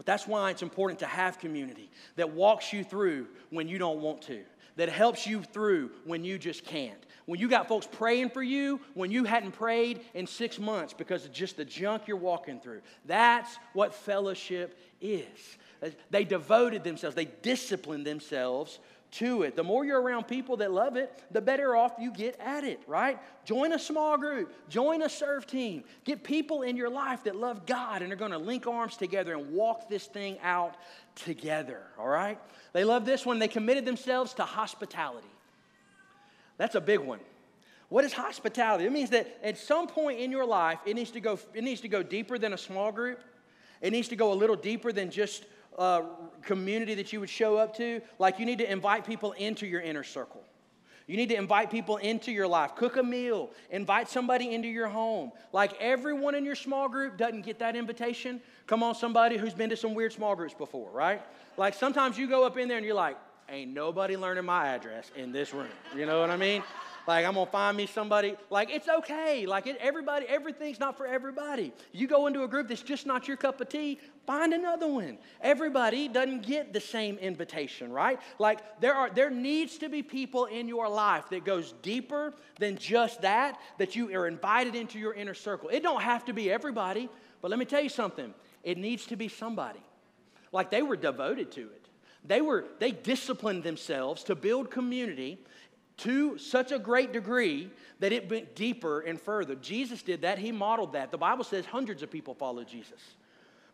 But 0.00 0.06
that's 0.06 0.26
why 0.26 0.50
it's 0.50 0.62
important 0.62 1.00
to 1.00 1.06
have 1.06 1.38
community 1.38 1.90
that 2.16 2.30
walks 2.30 2.72
you 2.72 2.84
through 2.84 3.26
when 3.50 3.68
you 3.68 3.76
don't 3.76 4.00
want 4.00 4.22
to 4.22 4.40
that 4.76 4.88
helps 4.88 5.26
you 5.26 5.42
through 5.42 5.90
when 6.06 6.24
you 6.24 6.38
just 6.38 6.64
can't. 6.64 7.04
When 7.26 7.38
you 7.38 7.48
got 7.48 7.68
folks 7.68 7.86
praying 7.86 8.30
for 8.30 8.42
you 8.42 8.80
when 8.94 9.10
you 9.10 9.24
hadn't 9.24 9.52
prayed 9.52 10.00
in 10.14 10.26
six 10.26 10.58
months 10.58 10.94
because 10.94 11.26
of 11.26 11.32
just 11.34 11.58
the 11.58 11.66
junk 11.66 12.08
you're 12.08 12.16
walking 12.16 12.60
through. 12.60 12.80
That's 13.04 13.58
what 13.74 13.94
fellowship 13.94 14.80
is. 15.02 15.58
They 16.08 16.24
devoted 16.24 16.82
themselves, 16.82 17.14
they 17.14 17.28
disciplined 17.42 18.06
themselves 18.06 18.78
to 19.12 19.42
it. 19.42 19.56
The 19.56 19.64
more 19.64 19.84
you're 19.84 20.00
around 20.00 20.28
people 20.28 20.58
that 20.58 20.70
love 20.70 20.96
it, 20.96 21.12
the 21.30 21.40
better 21.40 21.74
off 21.74 21.92
you 21.98 22.12
get 22.12 22.38
at 22.40 22.64
it, 22.64 22.80
right? 22.86 23.18
Join 23.44 23.72
a 23.72 23.78
small 23.78 24.16
group, 24.16 24.52
join 24.68 25.02
a 25.02 25.08
serve 25.08 25.46
team. 25.46 25.84
Get 26.04 26.22
people 26.22 26.62
in 26.62 26.76
your 26.76 26.90
life 26.90 27.24
that 27.24 27.36
love 27.36 27.66
God 27.66 28.02
and 28.02 28.12
are 28.12 28.16
going 28.16 28.30
to 28.30 28.38
link 28.38 28.66
arms 28.66 28.96
together 28.96 29.34
and 29.34 29.52
walk 29.52 29.88
this 29.88 30.06
thing 30.06 30.38
out 30.42 30.76
together, 31.14 31.82
all 31.98 32.08
right? 32.08 32.38
They 32.72 32.84
love 32.84 33.04
this 33.04 33.26
one. 33.26 33.38
They 33.38 33.48
committed 33.48 33.84
themselves 33.84 34.34
to 34.34 34.44
hospitality. 34.44 35.26
That's 36.56 36.74
a 36.74 36.80
big 36.80 37.00
one. 37.00 37.20
What 37.88 38.04
is 38.04 38.12
hospitality? 38.12 38.84
It 38.84 38.92
means 38.92 39.10
that 39.10 39.38
at 39.42 39.58
some 39.58 39.88
point 39.88 40.20
in 40.20 40.30
your 40.30 40.46
life, 40.46 40.78
it 40.86 40.94
needs 40.94 41.10
to 41.10 41.20
go, 41.20 41.38
it 41.54 41.64
needs 41.64 41.80
to 41.80 41.88
go 41.88 42.02
deeper 42.02 42.38
than 42.38 42.52
a 42.52 42.58
small 42.58 42.92
group. 42.92 43.20
It 43.80 43.90
needs 43.90 44.08
to 44.08 44.16
go 44.16 44.32
a 44.32 44.34
little 44.34 44.56
deeper 44.56 44.92
than 44.92 45.10
just 45.10 45.44
a 45.78 46.02
community 46.42 46.94
that 46.94 47.12
you 47.12 47.20
would 47.20 47.30
show 47.30 47.56
up 47.56 47.76
to. 47.76 48.00
Like 48.18 48.38
you 48.38 48.46
need 48.46 48.58
to 48.58 48.70
invite 48.70 49.04
people 49.06 49.32
into 49.32 49.66
your 49.66 49.80
inner 49.80 50.04
circle. 50.04 50.42
You 51.06 51.16
need 51.16 51.30
to 51.30 51.34
invite 51.34 51.72
people 51.72 51.96
into 51.96 52.30
your 52.30 52.46
life. 52.46 52.76
Cook 52.76 52.96
a 52.96 53.02
meal. 53.02 53.50
Invite 53.70 54.08
somebody 54.08 54.54
into 54.54 54.68
your 54.68 54.86
home. 54.86 55.32
Like 55.52 55.72
everyone 55.80 56.36
in 56.36 56.44
your 56.44 56.54
small 56.54 56.88
group 56.88 57.16
doesn't 57.16 57.42
get 57.42 57.58
that 57.58 57.74
invitation. 57.74 58.40
Come 58.68 58.84
on, 58.84 58.94
somebody 58.94 59.36
who's 59.36 59.52
been 59.52 59.70
to 59.70 59.76
some 59.76 59.94
weird 59.94 60.12
small 60.12 60.36
groups 60.36 60.54
before, 60.54 60.88
right? 60.92 61.20
Like 61.56 61.74
sometimes 61.74 62.16
you 62.16 62.28
go 62.28 62.46
up 62.46 62.56
in 62.56 62.68
there 62.68 62.76
and 62.76 62.86
you're 62.86 62.94
like, 62.94 63.16
ain't 63.48 63.72
nobody 63.72 64.16
learning 64.16 64.44
my 64.44 64.68
address 64.68 65.10
in 65.16 65.32
this 65.32 65.52
room. 65.52 65.66
You 65.96 66.06
know 66.06 66.20
what 66.20 66.30
I 66.30 66.36
mean? 66.36 66.62
Like 67.06 67.24
I'm 67.26 67.34
gonna 67.34 67.50
find 67.50 67.76
me 67.76 67.86
somebody. 67.86 68.36
Like 68.50 68.70
it's 68.70 68.88
okay. 68.88 69.46
Like 69.46 69.66
it, 69.66 69.76
everybody, 69.80 70.26
everything's 70.28 70.78
not 70.78 70.96
for 70.96 71.06
everybody. 71.06 71.72
You 71.92 72.06
go 72.06 72.26
into 72.26 72.42
a 72.42 72.48
group 72.48 72.68
that's 72.68 72.82
just 72.82 73.06
not 73.06 73.28
your 73.28 73.36
cup 73.36 73.60
of 73.60 73.68
tea. 73.68 73.98
Find 74.26 74.52
another 74.52 74.86
one. 74.86 75.18
Everybody 75.40 76.08
doesn't 76.08 76.46
get 76.46 76.72
the 76.72 76.80
same 76.80 77.18
invitation, 77.18 77.92
right? 77.92 78.20
Like 78.38 78.80
there 78.80 78.94
are, 78.94 79.10
there 79.10 79.30
needs 79.30 79.78
to 79.78 79.88
be 79.88 80.02
people 80.02 80.44
in 80.46 80.68
your 80.68 80.88
life 80.88 81.28
that 81.30 81.44
goes 81.44 81.74
deeper 81.82 82.34
than 82.58 82.76
just 82.76 83.22
that. 83.22 83.58
That 83.78 83.96
you 83.96 84.14
are 84.14 84.26
invited 84.26 84.74
into 84.74 84.98
your 84.98 85.14
inner 85.14 85.34
circle. 85.34 85.68
It 85.70 85.82
don't 85.82 86.02
have 86.02 86.24
to 86.26 86.32
be 86.32 86.50
everybody, 86.50 87.08
but 87.42 87.50
let 87.50 87.58
me 87.58 87.64
tell 87.64 87.82
you 87.82 87.88
something. 87.88 88.34
It 88.62 88.78
needs 88.78 89.06
to 89.06 89.16
be 89.16 89.28
somebody. 89.28 89.80
Like 90.52 90.70
they 90.70 90.82
were 90.82 90.96
devoted 90.96 91.52
to 91.52 91.62
it. 91.62 91.88
They 92.24 92.40
were 92.40 92.66
they 92.78 92.90
disciplined 92.90 93.62
themselves 93.62 94.24
to 94.24 94.34
build 94.34 94.70
community 94.70 95.38
to 96.00 96.38
such 96.38 96.72
a 96.72 96.78
great 96.78 97.12
degree 97.12 97.70
that 97.98 98.12
it 98.12 98.30
went 98.30 98.54
deeper 98.54 99.00
and 99.00 99.20
further. 99.20 99.54
Jesus 99.56 100.02
did 100.02 100.22
that, 100.22 100.38
he 100.38 100.52
modeled 100.52 100.92
that. 100.92 101.10
The 101.10 101.18
Bible 101.18 101.44
says 101.44 101.66
hundreds 101.66 102.02
of 102.02 102.10
people 102.10 102.34
followed 102.34 102.68
Jesus. 102.68 103.00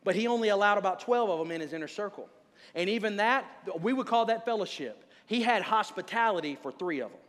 but 0.07 0.15
he 0.15 0.29
only 0.29 0.51
allowed 0.51 0.79
about 0.79 1.01
12 1.01 1.29
of 1.29 1.39
them 1.41 1.51
in 1.51 1.61
his 1.61 1.73
inner 1.73 1.89
circle. 1.89 2.29
And 2.77 2.89
even 2.89 3.17
that, 3.17 3.45
we 3.81 3.93
would 3.93 4.07
call 4.07 4.27
that 4.27 4.45
fellowship. 4.45 5.05
He 5.27 5.43
had 5.43 5.63
hospitality 5.63 6.57
for 6.63 6.71
three 6.71 7.01
of 7.01 7.11
them. 7.11 7.21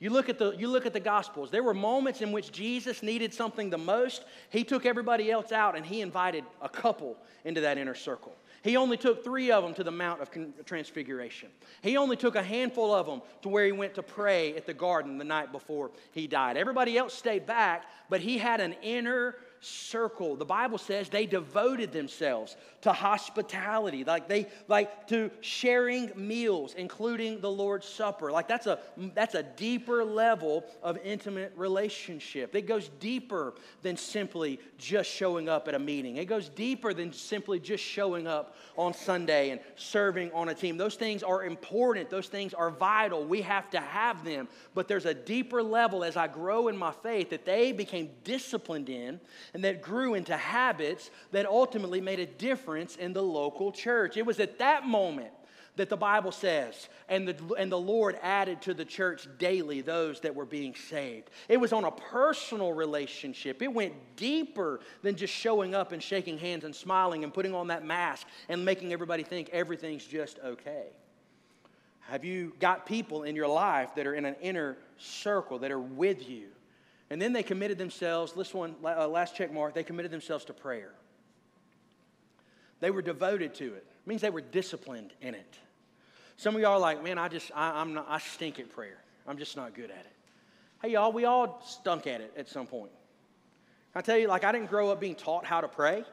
You 0.00 0.08
look, 0.08 0.30
at 0.30 0.38
the, 0.38 0.52
you 0.52 0.68
look 0.68 0.86
at 0.86 0.94
the 0.94 1.00
Gospels, 1.00 1.50
there 1.50 1.62
were 1.62 1.74
moments 1.74 2.22
in 2.22 2.32
which 2.32 2.50
Jesus 2.50 3.02
needed 3.02 3.34
something 3.34 3.68
the 3.68 3.76
most. 3.76 4.24
He 4.48 4.64
took 4.64 4.86
everybody 4.86 5.30
else 5.30 5.52
out 5.52 5.76
and 5.76 5.84
he 5.84 6.00
invited 6.00 6.42
a 6.62 6.70
couple 6.70 7.18
into 7.44 7.60
that 7.60 7.76
inner 7.76 7.94
circle. 7.94 8.34
He 8.62 8.78
only 8.78 8.96
took 8.96 9.22
three 9.22 9.50
of 9.50 9.62
them 9.62 9.74
to 9.74 9.84
the 9.84 9.90
Mount 9.90 10.22
of 10.22 10.30
Transfiguration. 10.64 11.50
He 11.82 11.98
only 11.98 12.16
took 12.16 12.34
a 12.34 12.42
handful 12.42 12.94
of 12.94 13.06
them 13.06 13.20
to 13.42 13.50
where 13.50 13.66
he 13.66 13.72
went 13.72 13.94
to 13.94 14.02
pray 14.02 14.56
at 14.56 14.64
the 14.64 14.74
garden 14.74 15.18
the 15.18 15.24
night 15.24 15.52
before 15.52 15.90
he 16.12 16.26
died. 16.26 16.56
Everybody 16.56 16.96
else 16.96 17.12
stayed 17.12 17.46
back, 17.46 17.84
but 18.08 18.20
he 18.20 18.38
had 18.38 18.60
an 18.60 18.74
inner 18.82 19.36
circle. 19.60 20.36
The 20.36 20.44
Bible 20.44 20.78
says 20.78 21.08
they 21.08 21.26
devoted 21.26 21.92
themselves 21.92 22.56
to 22.82 22.92
hospitality, 22.92 24.04
like 24.04 24.26
they 24.26 24.46
like 24.68 25.06
to 25.08 25.30
sharing 25.40 26.10
meals, 26.16 26.74
including 26.76 27.40
the 27.40 27.50
Lord's 27.50 27.86
Supper. 27.86 28.32
Like 28.32 28.48
that's 28.48 28.66
a 28.66 28.78
that's 29.14 29.34
a 29.34 29.42
deeper 29.42 30.04
level 30.04 30.64
of 30.82 30.98
intimate 31.04 31.52
relationship. 31.56 32.54
It 32.54 32.62
goes 32.62 32.90
deeper 33.00 33.54
than 33.82 33.96
simply 33.96 34.60
just 34.78 35.10
showing 35.10 35.48
up 35.48 35.68
at 35.68 35.74
a 35.74 35.78
meeting. 35.78 36.16
It 36.16 36.26
goes 36.26 36.48
deeper 36.48 36.94
than 36.94 37.12
simply 37.12 37.60
just 37.60 37.84
showing 37.84 38.26
up 38.26 38.56
on 38.76 38.94
Sunday 38.94 39.50
and 39.50 39.60
serving 39.76 40.32
on 40.32 40.48
a 40.48 40.54
team. 40.54 40.78
Those 40.78 40.94
things 40.94 41.22
are 41.22 41.44
important. 41.44 42.08
Those 42.08 42.28
things 42.28 42.54
are 42.54 42.70
vital. 42.70 43.24
We 43.24 43.42
have 43.42 43.68
to 43.70 43.80
have 43.80 44.24
them. 44.24 44.48
But 44.74 44.88
there's 44.88 45.06
a 45.06 45.14
deeper 45.14 45.62
level 45.62 46.02
as 46.02 46.16
I 46.16 46.28
grow 46.28 46.68
in 46.68 46.76
my 46.76 46.92
faith 46.92 47.30
that 47.30 47.44
they 47.44 47.72
became 47.72 48.10
disciplined 48.24 48.88
in 48.88 49.20
and 49.54 49.64
that 49.64 49.82
grew 49.82 50.14
into 50.14 50.36
habits 50.36 51.10
that 51.32 51.46
ultimately 51.46 52.00
made 52.00 52.20
a 52.20 52.26
difference 52.26 52.96
in 52.96 53.12
the 53.12 53.22
local 53.22 53.72
church. 53.72 54.16
It 54.16 54.26
was 54.26 54.40
at 54.40 54.58
that 54.58 54.86
moment 54.86 55.32
that 55.76 55.88
the 55.88 55.96
Bible 55.96 56.32
says, 56.32 56.88
and 57.08 57.28
the, 57.28 57.54
and 57.54 57.70
the 57.70 57.78
Lord 57.78 58.18
added 58.22 58.60
to 58.62 58.74
the 58.74 58.84
church 58.84 59.26
daily 59.38 59.80
those 59.80 60.20
that 60.20 60.34
were 60.34 60.44
being 60.44 60.74
saved. 60.74 61.30
It 61.48 61.58
was 61.58 61.72
on 61.72 61.84
a 61.84 61.90
personal 61.90 62.72
relationship. 62.72 63.62
It 63.62 63.72
went 63.72 63.94
deeper 64.16 64.80
than 65.02 65.16
just 65.16 65.32
showing 65.32 65.74
up 65.74 65.92
and 65.92 66.02
shaking 66.02 66.38
hands 66.38 66.64
and 66.64 66.74
smiling 66.74 67.24
and 67.24 67.32
putting 67.32 67.54
on 67.54 67.68
that 67.68 67.84
mask 67.84 68.26
and 68.48 68.64
making 68.64 68.92
everybody 68.92 69.22
think 69.22 69.48
everything's 69.52 70.04
just 70.04 70.38
okay. 70.44 70.88
Have 72.00 72.24
you 72.24 72.52
got 72.58 72.86
people 72.86 73.22
in 73.22 73.36
your 73.36 73.48
life 73.48 73.94
that 73.94 74.06
are 74.06 74.14
in 74.14 74.24
an 74.24 74.36
inner 74.42 74.76
circle 74.98 75.60
that 75.60 75.70
are 75.70 75.78
with 75.78 76.28
you? 76.28 76.48
And 77.10 77.20
then 77.20 77.32
they 77.32 77.42
committed 77.42 77.76
themselves, 77.76 78.32
this 78.32 78.54
one, 78.54 78.76
uh, 78.84 79.08
last 79.08 79.34
check 79.34 79.52
mark, 79.52 79.74
they 79.74 79.82
committed 79.82 80.12
themselves 80.12 80.44
to 80.46 80.52
prayer. 80.52 80.92
They 82.78 82.90
were 82.90 83.02
devoted 83.02 83.54
to 83.56 83.64
it. 83.74 83.86
It 83.88 84.06
means 84.08 84.20
they 84.20 84.30
were 84.30 84.40
disciplined 84.40 85.12
in 85.20 85.34
it. 85.34 85.58
Some 86.36 86.54
of 86.54 86.62
y'all 86.62 86.72
are 86.72 86.78
like, 86.78 87.02
man, 87.04 87.18
I 87.18 87.28
just, 87.28 87.50
I, 87.54 87.82
am 87.82 87.94
not, 87.94 88.06
I 88.08 88.18
stink 88.18 88.58
at 88.58 88.70
prayer. 88.70 89.02
I'm 89.26 89.36
just 89.36 89.56
not 89.56 89.74
good 89.74 89.90
at 89.90 89.98
it. 89.98 90.16
Hey, 90.80 90.92
y'all, 90.92 91.12
we 91.12 91.26
all 91.26 91.60
stunk 91.66 92.06
at 92.06 92.20
it 92.20 92.32
at 92.36 92.48
some 92.48 92.66
point. 92.66 92.92
I 93.94 94.00
tell 94.00 94.16
you, 94.16 94.28
like, 94.28 94.44
I 94.44 94.52
didn't 94.52 94.70
grow 94.70 94.90
up 94.90 95.00
being 95.00 95.16
taught 95.16 95.44
how 95.44 95.60
to 95.60 95.68
pray. 95.68 96.04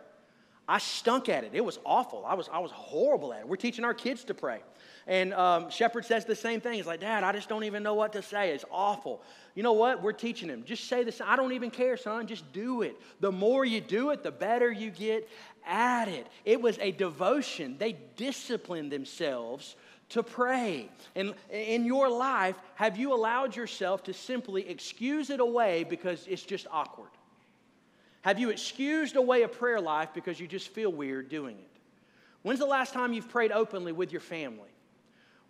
I 0.67 0.79
stunk 0.79 1.29
at 1.29 1.45
it. 1.45 1.51
It 1.53 1.63
was 1.63 1.79
awful. 1.85 2.25
I 2.25 2.33
was, 2.33 2.49
I 2.51 2.59
was 2.59 2.71
horrible 2.71 3.33
at 3.33 3.41
it. 3.41 3.47
We're 3.47 3.55
teaching 3.55 3.85
our 3.85 3.93
kids 3.93 4.25
to 4.25 4.33
pray. 4.33 4.61
And 5.07 5.33
um, 5.33 5.69
Shepherd 5.69 6.03
says 6.05 6.25
the 6.25 6.35
same 6.35 6.59
thing. 6.59 6.73
He's 6.73 6.85
like, 6.85 6.99
Dad, 6.99 7.23
I 7.23 7.31
just 7.31 7.47
don't 7.47 7.63
even 7.63 7.81
know 7.81 7.93
what 7.93 8.11
to 8.13 8.21
say. 8.21 8.51
It's 8.51 8.65
awful. 8.69 9.23
You 9.55 9.63
know 9.63 9.71
what? 9.71 10.03
We're 10.03 10.11
teaching 10.11 10.49
him. 10.49 10.65
Just 10.65 10.89
say 10.89 11.03
this. 11.03 11.21
I 11.21 11.37
don't 11.37 11.53
even 11.53 11.71
care, 11.71 11.95
son. 11.95 12.27
Just 12.27 12.51
do 12.51 12.81
it. 12.81 12.99
The 13.21 13.31
more 13.31 13.63
you 13.63 13.79
do 13.79 14.09
it, 14.09 14.21
the 14.21 14.31
better 14.31 14.69
you 14.69 14.91
get 14.91 15.29
at 15.65 16.09
it. 16.09 16.27
It 16.43 16.61
was 16.61 16.77
a 16.79 16.91
devotion. 16.91 17.77
They 17.77 17.93
disciplined 18.17 18.91
themselves 18.91 19.77
to 20.09 20.23
pray. 20.23 20.89
And 21.15 21.33
in 21.51 21.85
your 21.85 22.09
life, 22.09 22.57
have 22.75 22.97
you 22.97 23.13
allowed 23.13 23.55
yourself 23.55 24.03
to 24.03 24.13
simply 24.13 24.67
excuse 24.67 25.29
it 25.29 25.39
away 25.39 25.85
because 25.85 26.25
it's 26.27 26.43
just 26.43 26.67
awkward? 26.69 27.09
Have 28.23 28.39
you 28.39 28.49
excused 28.49 29.15
away 29.15 29.43
a 29.43 29.47
prayer 29.47 29.79
life 29.79 30.09
because 30.13 30.37
you 30.37 30.47
just 30.47 30.67
feel 30.67 30.91
weird 30.91 31.29
doing 31.29 31.57
it? 31.57 31.79
When's 32.41 32.59
the 32.59 32.65
last 32.65 32.93
time 32.93 33.13
you've 33.13 33.29
prayed 33.29 33.53
openly 33.53 33.93
with 33.93 34.11
your 34.11 34.21
family? 34.21 34.69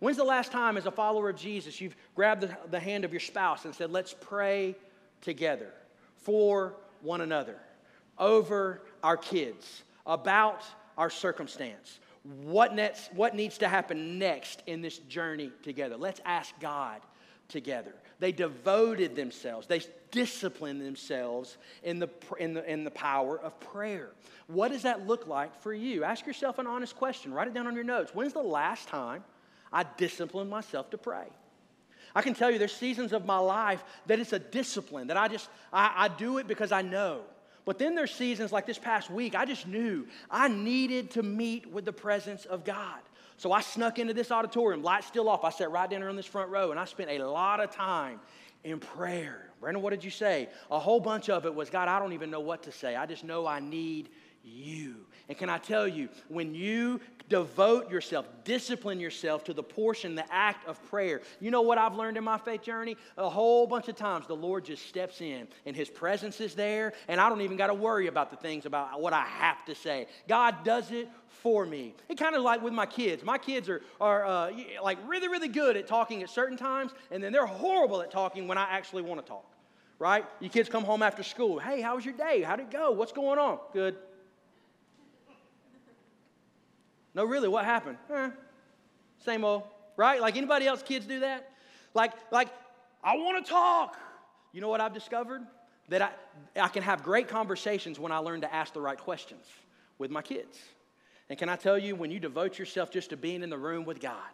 When's 0.00 0.16
the 0.16 0.24
last 0.24 0.52
time, 0.52 0.76
as 0.76 0.86
a 0.86 0.90
follower 0.90 1.30
of 1.30 1.36
Jesus, 1.36 1.80
you've 1.80 1.96
grabbed 2.14 2.42
the, 2.42 2.56
the 2.70 2.78
hand 2.78 3.04
of 3.04 3.12
your 3.12 3.20
spouse 3.20 3.64
and 3.64 3.74
said, 3.74 3.90
Let's 3.90 4.14
pray 4.18 4.76
together 5.20 5.72
for 6.16 6.74
one 7.02 7.20
another, 7.20 7.56
over 8.18 8.82
our 9.02 9.16
kids, 9.16 9.82
about 10.06 10.64
our 10.96 11.10
circumstance? 11.10 12.00
What, 12.42 12.74
next, 12.74 13.12
what 13.14 13.34
needs 13.34 13.58
to 13.58 13.68
happen 13.68 14.18
next 14.18 14.62
in 14.66 14.82
this 14.82 14.98
journey 14.98 15.50
together? 15.62 15.96
Let's 15.96 16.20
ask 16.24 16.52
God 16.60 17.00
together. 17.48 17.94
They 18.18 18.32
devoted 18.32 19.16
themselves, 19.16 19.66
they 19.66 19.80
disciplined 20.10 20.80
themselves 20.80 21.56
in 21.82 21.98
the, 21.98 22.08
in, 22.38 22.54
the, 22.54 22.70
in 22.70 22.84
the 22.84 22.90
power 22.90 23.38
of 23.38 23.58
prayer. 23.60 24.10
What 24.48 24.72
does 24.72 24.82
that 24.82 25.06
look 25.06 25.26
like 25.26 25.54
for 25.62 25.72
you? 25.72 26.04
Ask 26.04 26.26
yourself 26.26 26.58
an 26.58 26.66
honest 26.66 26.96
question. 26.96 27.32
Write 27.32 27.48
it 27.48 27.54
down 27.54 27.66
on 27.66 27.74
your 27.74 27.84
notes. 27.84 28.14
When's 28.14 28.32
the 28.32 28.42
last 28.42 28.88
time 28.88 29.22
I 29.72 29.84
disciplined 29.96 30.50
myself 30.50 30.90
to 30.90 30.98
pray? 30.98 31.26
I 32.14 32.22
can 32.22 32.34
tell 32.34 32.50
you 32.50 32.58
there's 32.58 32.74
seasons 32.74 33.12
of 33.12 33.26
my 33.26 33.38
life 33.38 33.84
that 34.06 34.18
it's 34.18 34.32
a 34.32 34.38
discipline, 34.38 35.08
that 35.08 35.16
I 35.16 35.28
just, 35.28 35.48
I, 35.72 35.92
I 35.96 36.08
do 36.08 36.38
it 36.38 36.48
because 36.48 36.72
I 36.72 36.82
know. 36.82 37.20
But 37.64 37.78
then 37.78 37.94
there's 37.94 38.14
seasons 38.14 38.50
like 38.50 38.66
this 38.66 38.78
past 38.78 39.10
week, 39.10 39.34
I 39.34 39.44
just 39.44 39.66
knew 39.66 40.06
I 40.30 40.48
needed 40.48 41.10
to 41.12 41.22
meet 41.22 41.70
with 41.70 41.84
the 41.84 41.92
presence 41.92 42.46
of 42.46 42.64
God. 42.64 43.00
So 43.36 43.52
I 43.52 43.60
snuck 43.60 43.98
into 43.98 44.14
this 44.14 44.32
auditorium, 44.32 44.82
lights 44.82 45.06
still 45.06 45.28
off. 45.28 45.44
I 45.44 45.50
sat 45.50 45.70
right 45.70 45.88
down 45.88 46.00
here 46.00 46.08
on 46.08 46.16
this 46.16 46.26
front 46.26 46.50
row, 46.50 46.70
and 46.70 46.80
I 46.80 46.86
spent 46.86 47.10
a 47.10 47.18
lot 47.24 47.60
of 47.60 47.70
time 47.70 48.20
in 48.64 48.80
prayer. 48.80 49.50
Brandon, 49.60 49.82
what 49.82 49.90
did 49.90 50.02
you 50.02 50.10
say? 50.10 50.48
A 50.70 50.78
whole 50.78 50.98
bunch 50.98 51.28
of 51.28 51.46
it 51.46 51.54
was, 51.54 51.70
God, 51.70 51.88
I 51.88 51.98
don't 51.98 52.12
even 52.12 52.30
know 52.30 52.40
what 52.40 52.62
to 52.64 52.72
say. 52.72 52.96
I 52.96 53.06
just 53.06 53.22
know 53.22 53.46
I 53.46 53.60
need 53.60 54.08
you. 54.44 55.06
And 55.28 55.36
can 55.36 55.50
I 55.50 55.58
tell 55.58 55.86
you, 55.86 56.08
when 56.28 56.54
you 56.54 57.00
devote 57.28 57.90
yourself, 57.90 58.26
discipline 58.44 58.98
yourself 58.98 59.44
to 59.44 59.52
the 59.52 59.62
portion, 59.62 60.14
the 60.14 60.24
act 60.32 60.66
of 60.66 60.82
prayer, 60.88 61.20
you 61.38 61.50
know 61.50 61.60
what 61.60 61.76
I've 61.76 61.94
learned 61.94 62.16
in 62.16 62.24
my 62.24 62.38
faith 62.38 62.62
journey? 62.62 62.96
A 63.18 63.28
whole 63.28 63.66
bunch 63.66 63.88
of 63.88 63.96
times 63.96 64.26
the 64.26 64.36
Lord 64.36 64.64
just 64.64 64.86
steps 64.86 65.20
in 65.20 65.46
and 65.66 65.76
His 65.76 65.90
presence 65.90 66.40
is 66.40 66.54
there, 66.54 66.94
and 67.08 67.20
I 67.20 67.28
don't 67.28 67.42
even 67.42 67.58
got 67.58 67.66
to 67.66 67.74
worry 67.74 68.06
about 68.06 68.30
the 68.30 68.36
things 68.36 68.64
about 68.64 69.00
what 69.02 69.12
I 69.12 69.24
have 69.26 69.62
to 69.66 69.74
say. 69.74 70.06
God 70.28 70.64
does 70.64 70.90
it 70.92 71.10
for 71.26 71.66
me. 71.66 71.94
It 72.08 72.16
kind 72.16 72.34
of 72.34 72.42
like 72.42 72.62
with 72.62 72.72
my 72.72 72.86
kids. 72.86 73.22
My 73.22 73.38
kids 73.38 73.68
are, 73.68 73.82
are 74.00 74.24
uh, 74.24 74.52
like 74.82 74.98
really, 75.06 75.28
really 75.28 75.48
good 75.48 75.76
at 75.76 75.86
talking 75.86 76.22
at 76.22 76.30
certain 76.30 76.56
times, 76.56 76.92
and 77.10 77.22
then 77.22 77.32
they're 77.32 77.46
horrible 77.46 78.00
at 78.00 78.10
talking 78.10 78.48
when 78.48 78.56
I 78.56 78.66
actually 78.70 79.02
want 79.02 79.20
to 79.20 79.28
talk. 79.28 79.44
Right? 79.98 80.24
You 80.38 80.48
kids 80.48 80.68
come 80.68 80.84
home 80.84 81.02
after 81.02 81.24
school. 81.24 81.58
Hey, 81.58 81.80
how 81.80 81.96
was 81.96 82.04
your 82.04 82.14
day? 82.14 82.42
How'd 82.42 82.60
it 82.60 82.70
go? 82.70 82.92
What's 82.92 83.10
going 83.10 83.38
on? 83.38 83.58
Good. 83.72 83.96
No, 87.18 87.24
really, 87.24 87.48
what 87.48 87.64
happened? 87.64 87.98
Eh, 88.14 88.30
same 89.24 89.42
old, 89.42 89.64
right? 89.96 90.20
Like 90.20 90.36
anybody 90.36 90.68
else 90.68 90.84
kids 90.84 91.04
do 91.04 91.18
that? 91.18 91.50
Like, 91.92 92.12
like, 92.30 92.46
I 93.02 93.16
want 93.16 93.44
to 93.44 93.50
talk. 93.50 93.96
You 94.52 94.60
know 94.60 94.68
what 94.68 94.80
I've 94.80 94.94
discovered? 94.94 95.42
That 95.88 96.00
I, 96.00 96.10
I 96.60 96.68
can 96.68 96.84
have 96.84 97.02
great 97.02 97.26
conversations 97.26 97.98
when 97.98 98.12
I 98.12 98.18
learn 98.18 98.42
to 98.42 98.54
ask 98.54 98.72
the 98.72 98.80
right 98.80 98.96
questions 98.96 99.44
with 99.98 100.12
my 100.12 100.22
kids. 100.22 100.60
And 101.28 101.36
can 101.36 101.48
I 101.48 101.56
tell 101.56 101.76
you, 101.76 101.96
when 101.96 102.12
you 102.12 102.20
devote 102.20 102.56
yourself 102.56 102.92
just 102.92 103.10
to 103.10 103.16
being 103.16 103.42
in 103.42 103.50
the 103.50 103.58
room 103.58 103.84
with 103.84 103.98
God, 103.98 104.30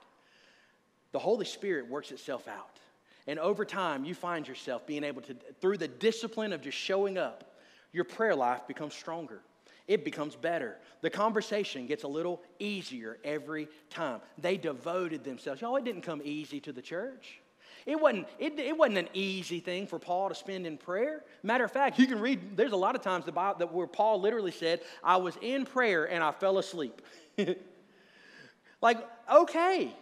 the 1.13 1.19
Holy 1.19 1.47
Spirit 1.47 1.89
works 1.89 2.13
itself 2.13 2.47
out. 2.49 2.79
And 3.27 3.39
over 3.39 3.65
time, 3.65 4.05
you 4.05 4.15
find 4.15 4.47
yourself 4.47 4.87
being 4.87 5.05
able 5.05 5.23
to, 5.23 5.35
through 5.63 5.79
the 5.79 5.89
discipline 5.89 6.53
of 6.53 6.61
just 6.61 6.77
showing 6.77 7.17
up, 7.17 7.55
your 7.95 8.05
prayer 8.05 8.35
life 8.35 8.67
becomes 8.67 8.93
stronger 8.93 9.41
it 9.87 10.05
becomes 10.05 10.37
better. 10.37 10.77
The 11.03 11.11
conversation 11.11 11.87
gets 11.87 12.05
a 12.05 12.09
little 12.09 12.41
easier 12.59 13.19
every 13.25 13.69
time. 13.91 14.21
They 14.39 14.57
devoted 14.57 15.25
themselves. 15.25 15.61
Y'all, 15.61 15.77
it 15.77 15.85
didn't 15.85 16.03
come 16.03 16.23
easy 16.25 16.61
to 16.61 16.73
the 16.73 16.83
church. 16.83 17.41
It 17.87 18.01
wasn't, 18.01 18.27
it, 18.39 18.59
it 18.59 18.77
wasn't 18.77 18.99
an 18.99 19.09
easy 19.13 19.61
thing 19.61 19.87
for 19.87 19.99
Paul 19.99 20.31
to 20.31 20.35
spend 20.35 20.67
in 20.67 20.79
prayer. 20.79 21.23
Matter 21.43 21.65
of 21.65 21.71
fact, 21.71 21.99
you 21.99 22.07
can 22.07 22.19
read, 22.19 22.57
there's 22.57 22.73
a 22.73 22.77
lot 22.77 22.95
of 22.95 23.03
times 23.03 23.27
the 23.27 23.33
Bible 23.33 23.59
that 23.59 23.73
where 23.73 23.87
Paul 23.87 24.21
literally 24.21 24.53
said, 24.53 24.81
I 25.03 25.19
was 25.19 25.37
in 25.43 25.67
prayer 25.67 26.11
and 26.11 26.25
I 26.25 26.33
fell 26.33 26.57
asleep. 26.57 27.03
like, 28.81 29.07
okay, 29.31 29.95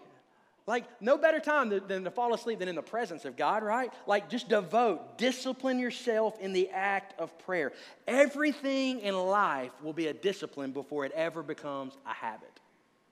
like, 0.66 0.84
no 1.00 1.18
better 1.18 1.40
time 1.40 1.68
than 1.88 2.04
to 2.04 2.10
fall 2.10 2.34
asleep 2.34 2.60
than 2.60 2.68
in 2.68 2.76
the 2.76 2.82
presence 2.82 3.24
of 3.24 3.36
God, 3.36 3.62
right? 3.62 3.92
Like, 4.06 4.30
just 4.30 4.48
devote, 4.48 5.18
discipline 5.18 5.78
yourself 5.78 6.38
in 6.38 6.52
the 6.52 6.70
act 6.70 7.18
of 7.18 7.36
prayer. 7.40 7.72
Everything 8.06 9.00
in 9.00 9.16
life 9.16 9.72
will 9.82 9.92
be 9.92 10.06
a 10.06 10.12
discipline 10.12 10.70
before 10.72 11.04
it 11.04 11.12
ever 11.12 11.42
becomes 11.42 11.96
a 12.06 12.14
habit, 12.14 12.60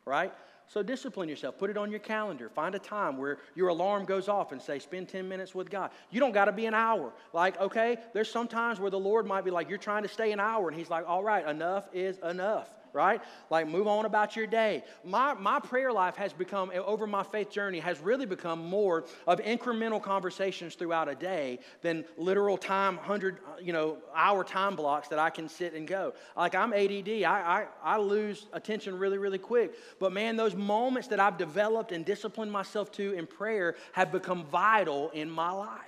right? 0.04 0.32
So, 0.68 0.84
discipline 0.84 1.28
yourself. 1.28 1.58
Put 1.58 1.70
it 1.70 1.76
on 1.76 1.90
your 1.90 1.98
calendar. 1.98 2.48
Find 2.48 2.76
a 2.76 2.78
time 2.78 3.16
where 3.16 3.38
your 3.56 3.68
alarm 3.68 4.04
goes 4.04 4.28
off 4.28 4.52
and 4.52 4.62
say, 4.62 4.78
spend 4.78 5.08
10 5.08 5.28
minutes 5.28 5.52
with 5.52 5.68
God. 5.68 5.90
You 6.12 6.20
don't 6.20 6.30
got 6.30 6.44
to 6.44 6.52
be 6.52 6.66
an 6.66 6.74
hour. 6.74 7.12
Like, 7.32 7.60
okay, 7.60 7.96
there's 8.14 8.30
some 8.30 8.46
times 8.46 8.78
where 8.78 8.92
the 8.92 9.00
Lord 9.00 9.26
might 9.26 9.44
be 9.44 9.50
like, 9.50 9.68
you're 9.68 9.78
trying 9.78 10.04
to 10.04 10.08
stay 10.08 10.30
an 10.30 10.38
hour, 10.38 10.68
and 10.68 10.78
He's 10.78 10.88
like, 10.88 11.04
all 11.08 11.24
right, 11.24 11.44
enough 11.48 11.88
is 11.92 12.18
enough. 12.18 12.72
Right? 12.92 13.20
Like 13.50 13.68
move 13.68 13.86
on 13.86 14.04
about 14.04 14.36
your 14.36 14.46
day. 14.46 14.84
My, 15.04 15.34
my 15.34 15.60
prayer 15.60 15.92
life 15.92 16.16
has 16.16 16.32
become, 16.32 16.70
over 16.74 17.06
my 17.06 17.22
faith 17.22 17.50
journey, 17.50 17.78
has 17.80 18.00
really 18.00 18.26
become 18.26 18.64
more 18.64 19.04
of 19.26 19.40
incremental 19.40 20.02
conversations 20.02 20.74
throughout 20.74 21.08
a 21.08 21.14
day 21.14 21.58
than 21.82 22.04
literal 22.16 22.56
time, 22.56 22.96
100, 22.96 23.38
uh, 23.38 23.60
you 23.60 23.72
know, 23.72 23.98
hour 24.14 24.44
time 24.44 24.76
blocks 24.76 25.08
that 25.08 25.18
I 25.18 25.30
can 25.30 25.48
sit 25.48 25.74
and 25.74 25.86
go. 25.86 26.14
Like 26.36 26.54
I'm 26.54 26.72
ADD, 26.72 27.22
I, 27.22 27.24
I, 27.24 27.66
I 27.82 27.98
lose 27.98 28.46
attention 28.52 28.98
really, 28.98 29.18
really 29.18 29.38
quick. 29.38 29.74
But 29.98 30.12
man, 30.12 30.36
those 30.36 30.54
moments 30.54 31.08
that 31.08 31.20
I've 31.20 31.38
developed 31.38 31.92
and 31.92 32.04
disciplined 32.04 32.52
myself 32.52 32.90
to 32.92 33.12
in 33.12 33.26
prayer 33.26 33.76
have 33.92 34.12
become 34.12 34.44
vital 34.44 35.10
in 35.10 35.30
my 35.30 35.50
life. 35.50 35.80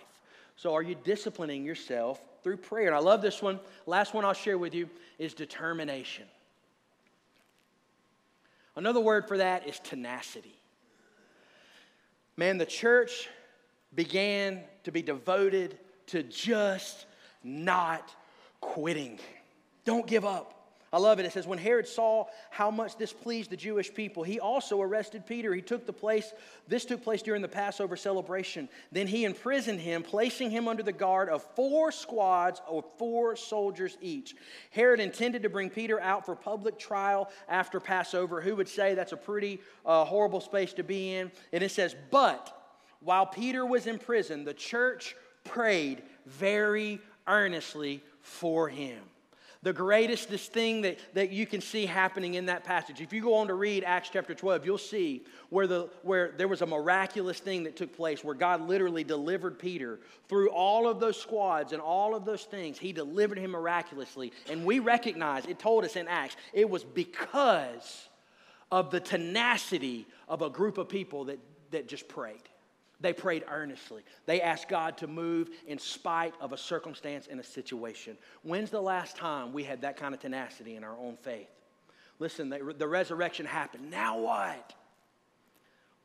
So 0.57 0.75
are 0.75 0.83
you 0.83 0.95
disciplining 0.95 1.65
yourself 1.65 2.21
through 2.45 2.59
prayer? 2.59 2.87
And 2.87 2.95
I 2.95 3.01
love 3.01 3.23
this 3.23 3.43
one. 3.43 3.59
Last 3.87 4.15
one 4.15 4.25
I'll 4.25 4.33
share 4.33 4.59
with 4.59 4.75
you 4.75 4.89
is 5.19 5.35
determination. 5.35 6.25
Another 8.77 9.01
word 9.01 9.29
for 9.29 9.39
that 9.39 9.67
is 9.69 9.79
tenacity. 9.81 10.59
Man, 12.37 12.59
the 12.59 12.67
church 12.67 13.29
began 13.95 14.63
to 14.85 14.93
be 14.93 15.03
devoted 15.03 15.79
to 16.09 16.23
just 16.23 17.07
not 17.45 18.15
quitting. 18.61 19.19
Don't 19.85 20.07
give 20.07 20.25
up. 20.25 20.52
I 20.95 20.99
love 20.99 21.19
it. 21.19 21.25
It 21.25 21.33
says, 21.33 21.47
When 21.47 21.59
Herod 21.59 21.89
saw 21.89 22.27
how 22.51 22.71
much 22.71 22.99
this 22.99 23.15
pleased 23.15 23.49
the 23.49 23.57
Jewish 23.57 23.93
people, 23.95 24.23
he 24.23 24.39
also 24.39 24.83
arrested 24.83 25.25
Peter. 25.25 25.55
He 25.55 25.63
took 25.63 25.87
the 25.87 25.93
place, 25.93 26.35
this 26.69 26.85
took 26.85 27.03
place 27.03 27.23
during 27.23 27.41
the 27.41 27.49
Passover 27.49 27.97
celebration. 27.97 28.69
Then 28.91 29.07
he 29.07 29.25
imprisoned 29.25 29.81
him, 29.81 30.03
placing 30.03 30.51
him 30.51 30.69
under 30.69 30.83
the 30.83 30.93
guard 30.93 31.31
of 31.31 31.43
four 31.57 31.93
squads 31.93 32.61
of 32.69 32.85
four 32.99 33.37
soldiers 33.37 33.97
each. 34.03 34.37
Herod 34.71 35.01
intended 35.01 35.43
to 35.45 35.49
bring 35.49 35.71
Peter 35.71 35.99
out 35.99 36.27
for 36.27 36.37
public 36.37 36.79
trial 36.79 37.31
after 37.49 37.81
Passover. 37.81 38.43
Who 38.43 38.55
would 38.57 38.69
say 38.69 38.95
that's 38.95 39.13
a 39.13 39.17
pretty 39.17 39.61
uh, 39.87 40.05
horrible 40.05 40.41
space 40.41 40.75
to 40.75 40.83
be 40.83 41.15
in? 41.15 41.33
And 41.55 41.63
it 41.63 41.71
says, 41.71 41.97
But 42.11 42.55
while 43.01 43.25
Peter 43.25 43.65
was 43.65 43.87
in 43.87 43.99
prison, 43.99 44.45
the 44.45 44.53
church 44.53 45.17
prayed 45.45 46.03
very 46.27 47.01
earnestly 47.27 48.03
for 48.21 48.69
him 48.69 48.99
the 49.63 49.73
greatest 49.73 50.29
this 50.29 50.47
thing 50.49 50.83
that, 50.83 50.99
that 51.15 51.31
you 51.31 51.47
can 51.47 51.61
see 51.61 51.87
happening 51.87 52.35
in 52.35 52.47
that 52.47 52.65
passage. 52.65 53.01
If 53.01 53.13
you 53.13 53.23
go 53.23 53.35
on 53.35 53.47
to 53.47 53.55
read 53.55 53.85
Acts 53.85 54.11
chapter 54.13 54.35
12, 54.35 54.67
you'll 54.67 54.79
see 54.79 55.25
where, 55.51 55.69
the, 55.69 55.89
where 56.03 56.33
there 56.37 56.49
was 56.49 56.63
a 56.63 56.67
miraculous 56.67 57.39
thing 57.39 57.63
that 57.63 57.77
took 57.77 57.97
place 57.97 58.25
where 58.25 58.35
God 58.35 58.61
literally 58.63 59.05
delivered 59.05 59.61
Peter 59.61 60.01
through 60.29 60.51
all 60.51 60.89
of 60.89 60.99
those 60.99 61.21
squads 61.21 61.73
and 61.73 61.81
all 61.81 62.17
of 62.17 62.25
those 62.25 62.43
things. 62.43 62.77
He 62.77 62.93
delivered 62.93 63.39
him 63.39 63.53
miraculously. 63.53 64.33
And 64.51 64.65
we 64.65 64.81
recognize, 64.81 65.47
it 65.47 65.61
told 65.61 65.85
us 65.85 65.95
in 65.95 66.09
Acts, 66.09 66.37
it 66.53 66.69
was 66.69 66.83
because 66.83 68.09
of 68.73 68.91
the 68.91 69.01
tenacity 69.01 70.09
of 70.29 70.43
a 70.43 70.51
group 70.51 70.77
of 70.77 70.89
people 70.89 71.27
that, 71.27 71.39
that 71.71 71.87
just 71.87 72.09
prayed. 72.09 72.43
They 73.03 73.13
prayed 73.13 73.45
earnestly. 73.51 74.03
They 74.27 74.41
asked 74.41 74.69
God 74.69 74.97
to 74.99 75.09
move 75.09 75.51
in 75.67 75.79
spite 75.79 76.35
of 76.41 76.53
a 76.53 76.57
circumstance 76.57 77.27
and 77.29 77.41
a 77.41 77.45
situation. 77.45 78.17
When's 78.43 78.71
the 78.71 78.81
last 78.81 79.17
time 79.17 79.53
we 79.53 79.65
had 79.65 79.83
that 79.83 79.97
kind 79.97 80.15
of 80.15 80.21
tenacity 80.21 80.77
in 80.77 80.85
our 80.85 80.97
own 80.97 81.17
faith? 81.17 81.51
Listen, 82.21 82.49
the, 82.49 82.87
resurrection 82.87 83.45
happened. 83.45 83.91
Now 83.91 84.21
what? 84.21 84.75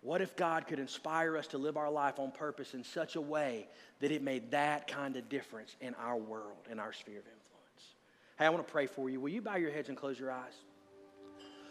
What 0.01 0.21
if 0.21 0.35
God 0.35 0.65
could 0.65 0.79
inspire 0.79 1.37
us 1.37 1.47
to 1.47 1.59
live 1.59 1.77
our 1.77 1.91
life 1.91 2.17
on 2.17 2.31
purpose 2.31 2.73
in 2.73 2.83
such 2.83 3.15
a 3.15 3.21
way 3.21 3.67
that 3.99 4.11
it 4.11 4.23
made 4.23 4.49
that 4.51 4.87
kind 4.87 5.15
of 5.17 5.29
difference 5.29 5.75
in 5.79 5.93
our 5.95 6.17
world, 6.17 6.67
in 6.71 6.79
our 6.79 6.93
sphere 6.93 7.19
of 7.19 7.25
influence? 7.25 7.95
Hey, 8.39 8.45
I 8.45 8.49
want 8.49 8.65
to 8.65 8.71
pray 8.71 8.87
for 8.87 9.09
you. 9.09 9.19
Will 9.19 9.29
you 9.29 9.41
bow 9.41 9.57
your 9.57 9.71
heads 9.71 9.89
and 9.89 9.97
close 9.97 10.19
your 10.19 10.31
eyes? 10.31 10.53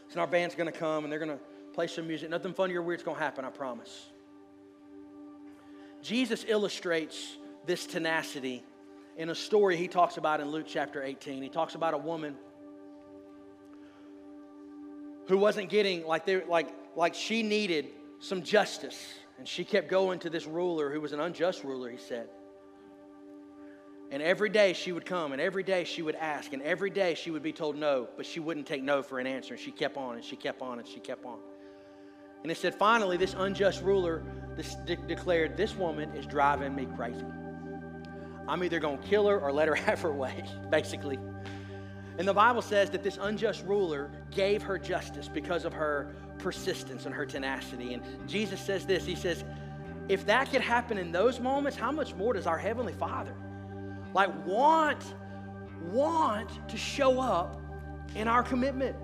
So 0.09 0.21
our 0.21 0.27
band's 0.29 0.55
going 0.55 0.73
to 0.73 0.79
come 0.79 1.03
and 1.03 1.13
they're 1.13 1.19
going 1.19 1.37
to 1.37 1.45
play 1.75 1.89
some 1.89 2.07
music. 2.07 2.31
Nothing 2.31 2.55
funny 2.55 2.75
or 2.75 2.83
weird's 2.83 3.03
going 3.03 3.17
to 3.17 3.23
happen, 3.23 3.45
I 3.45 3.51
promise. 3.51 4.07
Jesus 6.07 6.45
illustrates 6.47 7.37
this 7.67 7.85
tenacity 7.85 8.63
in 9.17 9.29
a 9.29 9.35
story 9.35 9.77
he 9.77 9.89
talks 9.89 10.19
about 10.19 10.41
in 10.41 10.49
Luke 10.49 10.67
chapter 10.69 11.03
18. 11.03 11.43
He 11.43 11.49
talks 11.49 11.75
about 11.75 11.95
a 11.95 11.99
woman 11.99 12.37
who 15.27 15.37
wasn't 15.37 15.69
getting 15.69 16.07
like 16.07 16.25
they 16.25 16.45
like 16.45 16.69
like 16.95 17.15
she 17.15 17.43
needed 17.43 17.89
some 18.21 18.45
justice 18.45 19.15
and 19.39 19.49
she 19.49 19.65
kept 19.65 19.89
going 19.89 20.21
to 20.21 20.31
this 20.31 20.47
ruler 20.47 20.93
who 20.93 21.01
was 21.01 21.13
an 21.13 21.19
unjust 21.19 21.65
ruler 21.65 21.91
he 21.91 21.99
said. 21.99 22.29
And 24.13 24.23
every 24.23 24.49
day 24.49 24.75
she 24.75 24.93
would 24.93 25.05
come 25.05 25.33
and 25.33 25.41
every 25.41 25.65
day 25.65 25.83
she 25.83 26.03
would 26.03 26.15
ask 26.15 26.53
and 26.53 26.63
every 26.63 26.91
day 26.91 27.17
she 27.17 27.33
would 27.33 27.43
be 27.43 27.53
told 27.53 27.75
no 27.75 28.07
but 28.17 28.27
she 28.27 28.39
wouldn't 28.39 28.69
take 28.69 28.85
no 28.85 29.03
for 29.03 29.19
an 29.19 29.27
answer. 29.27 29.55
And 29.55 29.61
she 29.61 29.73
kept 29.73 29.97
on 29.97 30.15
and 30.15 30.25
she 30.25 30.37
kept 30.37 30.63
on 30.63 30.79
and 30.79 30.87
she 30.87 31.01
kept 31.01 31.27
on 31.27 31.39
and 32.43 32.53
it 32.53 32.57
said, 32.57 32.75
finally, 32.75 33.17
this 33.17 33.35
unjust 33.35 33.83
ruler 33.83 34.23
this 34.57 34.75
de- 34.87 34.97
declared, 34.97 35.57
This 35.57 35.77
woman 35.77 36.11
is 36.17 36.27
driving 36.27 36.75
me 36.75 36.87
crazy. 36.97 37.25
I'm 38.49 38.65
either 38.65 38.81
going 38.81 38.99
to 38.99 39.07
kill 39.07 39.29
her 39.29 39.39
or 39.39 39.53
let 39.53 39.69
her 39.69 39.75
have 39.87 40.01
her 40.01 40.13
way, 40.13 40.45
basically. 40.71 41.19
And 42.19 42.27
the 42.27 42.35
Bible 42.35 42.63
says 42.63 42.89
that 42.91 43.03
this 43.03 43.19
unjust 43.21 43.65
ruler 43.67 44.11
gave 44.31 44.63
her 44.63 44.79
justice 44.79 45.29
because 45.29 45.67
of 45.67 45.75
her 45.75 46.15
persistence 46.39 47.05
and 47.05 47.15
her 47.15 47.27
tenacity. 47.27 47.93
And 47.93 48.03
Jesus 48.27 48.61
says 48.61 48.87
this 48.87 49.05
He 49.05 49.15
says, 49.15 49.45
if 50.09 50.25
that 50.27 50.51
could 50.51 50.61
happen 50.61 50.99
in 50.99 51.11
those 51.13 51.41
moments, 51.41 51.77
how 51.77 51.91
much 51.91 52.15
more 52.15 52.33
does 52.33 52.47
our 52.47 52.59
Heavenly 52.59 52.93
Father 52.93 53.35
like 54.15 54.31
want, 54.47 55.03
want 55.91 56.69
to 56.69 56.77
show 56.79 57.21
up 57.21 57.61
in 58.15 58.29
our 58.29 58.43
commitment, 58.43 58.97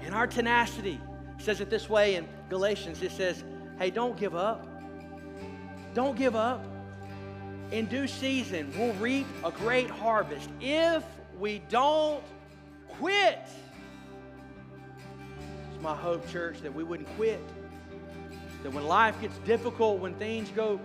in 0.00 0.14
our 0.14 0.26
tenacity, 0.26 0.98
says 1.38 1.60
it 1.60 1.70
this 1.70 1.88
way 1.88 2.16
in 2.16 2.26
Galatians 2.48 3.02
it 3.02 3.12
says, 3.12 3.44
Hey, 3.78 3.90
don't 3.90 4.16
give 4.16 4.34
up. 4.34 4.66
Don't 5.94 6.16
give 6.16 6.34
up. 6.36 6.64
In 7.72 7.86
due 7.86 8.06
season, 8.06 8.72
we'll 8.78 8.94
reap 8.94 9.26
a 9.44 9.50
great 9.50 9.90
harvest 9.90 10.48
if 10.60 11.04
we 11.38 11.60
don't 11.68 12.22
quit. 12.88 13.40
It's 15.72 15.82
my 15.82 15.94
hope, 15.94 16.28
church, 16.30 16.60
that 16.60 16.74
we 16.74 16.84
wouldn't 16.84 17.08
quit. 17.16 17.40
That 18.62 18.72
when 18.72 18.86
life 18.86 19.20
gets 19.20 19.36
difficult, 19.38 19.98
when 19.98 20.14
things 20.14 20.48
go 20.50 20.80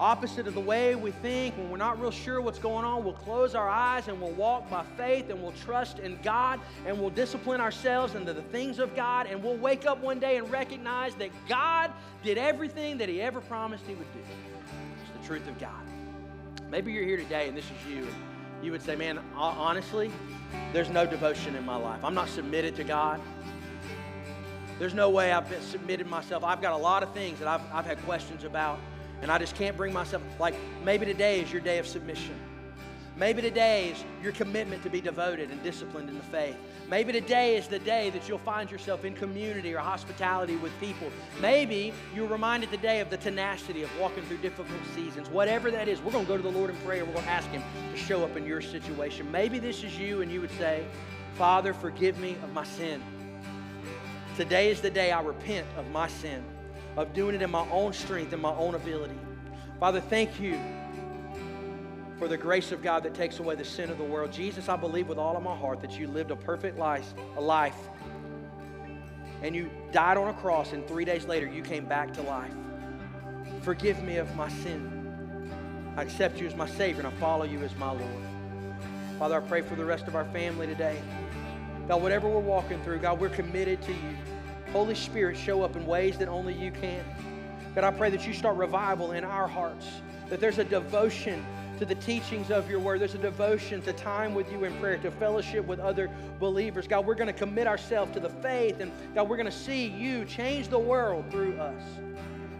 opposite 0.00 0.48
of 0.48 0.54
the 0.54 0.60
way 0.60 0.94
we 0.94 1.10
think, 1.10 1.56
when 1.58 1.70
we're 1.70 1.76
not 1.76 2.00
real 2.00 2.10
sure 2.10 2.40
what's 2.40 2.58
going 2.58 2.86
on, 2.86 3.04
we'll 3.04 3.12
close 3.12 3.54
our 3.54 3.68
eyes 3.68 4.08
and 4.08 4.18
we'll 4.18 4.32
walk 4.32 4.68
by 4.70 4.82
faith 4.96 5.28
and 5.28 5.40
we'll 5.40 5.52
trust 5.52 5.98
in 5.98 6.18
God 6.22 6.58
and 6.86 6.98
we'll 6.98 7.10
discipline 7.10 7.60
ourselves 7.60 8.14
into 8.14 8.32
the 8.32 8.42
things 8.42 8.78
of 8.78 8.96
God 8.96 9.26
and 9.26 9.42
we'll 9.44 9.58
wake 9.58 9.86
up 9.86 9.98
one 10.02 10.18
day 10.18 10.38
and 10.38 10.50
recognize 10.50 11.14
that 11.16 11.28
God 11.46 11.92
did 12.24 12.38
everything 12.38 12.96
that 12.96 13.10
He 13.10 13.20
ever 13.20 13.42
promised 13.42 13.84
He 13.86 13.94
would 13.94 14.10
do. 14.14 14.20
It's 15.02 15.20
the 15.20 15.26
truth 15.26 15.46
of 15.46 15.58
God. 15.60 15.82
Maybe 16.70 16.92
you're 16.92 17.04
here 17.04 17.18
today 17.18 17.48
and 17.48 17.56
this 17.56 17.66
is 17.66 17.92
you. 17.92 17.98
And 17.98 18.64
you 18.64 18.72
would 18.72 18.82
say, 18.82 18.96
man, 18.96 19.20
honestly, 19.36 20.10
there's 20.72 20.88
no 20.88 21.04
devotion 21.04 21.54
in 21.56 21.64
my 21.66 21.76
life. 21.76 22.02
I'm 22.02 22.14
not 22.14 22.30
submitted 22.30 22.74
to 22.76 22.84
God. 22.84 23.20
There's 24.78 24.94
no 24.94 25.10
way 25.10 25.30
I've 25.30 25.62
submitted 25.62 26.06
myself. 26.06 26.42
I've 26.42 26.62
got 26.62 26.72
a 26.72 26.82
lot 26.82 27.02
of 27.02 27.12
things 27.12 27.38
that 27.40 27.48
I've, 27.48 27.60
I've 27.70 27.84
had 27.84 28.02
questions 28.06 28.44
about. 28.44 28.78
And 29.22 29.30
I 29.30 29.38
just 29.38 29.54
can't 29.56 29.76
bring 29.76 29.92
myself, 29.92 30.22
like 30.38 30.54
maybe 30.84 31.06
today 31.06 31.40
is 31.40 31.52
your 31.52 31.60
day 31.60 31.78
of 31.78 31.86
submission. 31.86 32.34
Maybe 33.16 33.42
today 33.42 33.90
is 33.90 34.02
your 34.22 34.32
commitment 34.32 34.82
to 34.82 34.88
be 34.88 35.02
devoted 35.02 35.50
and 35.50 35.62
disciplined 35.62 36.08
in 36.08 36.16
the 36.16 36.24
faith. 36.24 36.56
Maybe 36.88 37.12
today 37.12 37.58
is 37.58 37.68
the 37.68 37.78
day 37.78 38.08
that 38.10 38.26
you'll 38.26 38.38
find 38.38 38.70
yourself 38.70 39.04
in 39.04 39.12
community 39.12 39.74
or 39.74 39.78
hospitality 39.80 40.56
with 40.56 40.72
people. 40.80 41.10
Maybe 41.38 41.92
you're 42.14 42.28
reminded 42.28 42.70
today 42.70 43.00
of 43.00 43.10
the 43.10 43.18
tenacity 43.18 43.82
of 43.82 43.90
walking 44.00 44.22
through 44.24 44.38
difficult 44.38 44.78
seasons. 44.94 45.28
Whatever 45.28 45.70
that 45.70 45.86
is, 45.86 46.00
we're 46.00 46.12
going 46.12 46.24
to 46.24 46.30
go 46.30 46.38
to 46.38 46.42
the 46.42 46.48
Lord 46.48 46.70
in 46.70 46.76
prayer. 46.76 47.04
We're 47.04 47.12
going 47.12 47.26
to 47.26 47.30
ask 47.30 47.48
Him 47.50 47.62
to 47.92 47.98
show 47.98 48.24
up 48.24 48.38
in 48.38 48.46
your 48.46 48.62
situation. 48.62 49.30
Maybe 49.30 49.58
this 49.58 49.84
is 49.84 49.98
you 49.98 50.22
and 50.22 50.32
you 50.32 50.40
would 50.40 50.52
say, 50.52 50.86
Father, 51.34 51.74
forgive 51.74 52.18
me 52.18 52.38
of 52.42 52.54
my 52.54 52.64
sin. 52.64 53.02
Today 54.36 54.70
is 54.70 54.80
the 54.80 54.90
day 54.90 55.12
I 55.12 55.20
repent 55.20 55.66
of 55.76 55.90
my 55.90 56.08
sin 56.08 56.42
of 56.96 57.12
doing 57.12 57.34
it 57.34 57.42
in 57.42 57.50
my 57.50 57.68
own 57.70 57.92
strength 57.92 58.32
and 58.32 58.42
my 58.42 58.52
own 58.52 58.74
ability. 58.74 59.18
Father, 59.78 60.00
thank 60.00 60.40
you 60.40 60.58
for 62.18 62.28
the 62.28 62.36
grace 62.36 62.70
of 62.70 62.82
God 62.82 63.02
that 63.04 63.14
takes 63.14 63.38
away 63.38 63.54
the 63.54 63.64
sin 63.64 63.90
of 63.90 63.96
the 63.96 64.04
world. 64.04 64.30
Jesus, 64.30 64.68
I 64.68 64.76
believe 64.76 65.08
with 65.08 65.18
all 65.18 65.36
of 65.36 65.42
my 65.42 65.56
heart 65.56 65.80
that 65.80 65.98
you 65.98 66.06
lived 66.06 66.30
a 66.30 66.36
perfect 66.36 66.78
life, 66.78 67.14
a 67.36 67.40
life, 67.40 67.88
and 69.42 69.56
you 69.56 69.70
died 69.90 70.18
on 70.18 70.28
a 70.28 70.34
cross, 70.34 70.72
and 70.72 70.86
three 70.86 71.06
days 71.06 71.24
later 71.24 71.46
you 71.46 71.62
came 71.62 71.86
back 71.86 72.12
to 72.14 72.22
life. 72.22 72.52
Forgive 73.62 74.02
me 74.02 74.16
of 74.16 74.34
my 74.36 74.50
sin. 74.50 74.98
I 75.96 76.02
accept 76.02 76.38
you 76.38 76.46
as 76.46 76.54
my 76.54 76.68
Savior, 76.68 77.02
and 77.02 77.08
I 77.08 77.18
follow 77.18 77.44
you 77.44 77.60
as 77.60 77.74
my 77.76 77.90
Lord. 77.90 78.24
Father, 79.18 79.36
I 79.36 79.40
pray 79.40 79.62
for 79.62 79.74
the 79.74 79.84
rest 79.84 80.06
of 80.06 80.14
our 80.14 80.26
family 80.26 80.66
today. 80.66 81.00
God, 81.88 82.02
whatever 82.02 82.28
we're 82.28 82.40
walking 82.40 82.82
through, 82.82 82.98
God, 82.98 83.18
we're 83.18 83.30
committed 83.30 83.80
to 83.82 83.92
you. 83.92 84.16
Holy 84.72 84.94
Spirit, 84.94 85.36
show 85.36 85.62
up 85.62 85.76
in 85.76 85.86
ways 85.86 86.18
that 86.18 86.28
only 86.28 86.54
you 86.54 86.70
can. 86.70 87.04
God, 87.74 87.84
I 87.84 87.90
pray 87.90 88.10
that 88.10 88.26
you 88.26 88.32
start 88.32 88.56
revival 88.56 89.12
in 89.12 89.24
our 89.24 89.48
hearts, 89.48 89.86
that 90.28 90.40
there's 90.40 90.58
a 90.58 90.64
devotion 90.64 91.44
to 91.78 91.84
the 91.84 91.94
teachings 91.94 92.50
of 92.50 92.70
your 92.70 92.78
word. 92.78 93.00
There's 93.00 93.14
a 93.14 93.18
devotion 93.18 93.80
to 93.82 93.92
time 93.92 94.34
with 94.34 94.52
you 94.52 94.64
in 94.64 94.74
prayer, 94.78 94.98
to 94.98 95.10
fellowship 95.10 95.66
with 95.66 95.80
other 95.80 96.10
believers. 96.38 96.86
God, 96.86 97.06
we're 97.06 97.14
going 97.14 97.26
to 97.26 97.32
commit 97.32 97.66
ourselves 97.66 98.12
to 98.12 98.20
the 98.20 98.28
faith, 98.28 98.80
and 98.80 98.92
God, 99.14 99.28
we're 99.28 99.36
going 99.36 99.50
to 99.50 99.52
see 99.52 99.86
you 99.86 100.24
change 100.24 100.68
the 100.68 100.78
world 100.78 101.24
through 101.30 101.56
us. 101.56 101.82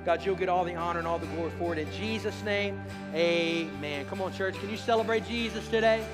God, 0.05 0.25
you'll 0.25 0.37
get 0.37 0.49
all 0.49 0.65
the 0.65 0.75
honor 0.75 0.99
and 0.99 1.07
all 1.07 1.19
the 1.19 1.27
glory 1.27 1.53
for 1.59 1.75
it. 1.75 1.79
In 1.79 1.93
Jesus' 1.93 2.43
name, 2.43 2.81
amen. 3.15 4.07
Come 4.07 4.23
on, 4.23 4.33
church. 4.33 4.55
Can 4.59 4.71
you 4.71 4.79
celebrate 4.79 5.27
Jesus 5.27 5.69
today? 5.69 6.05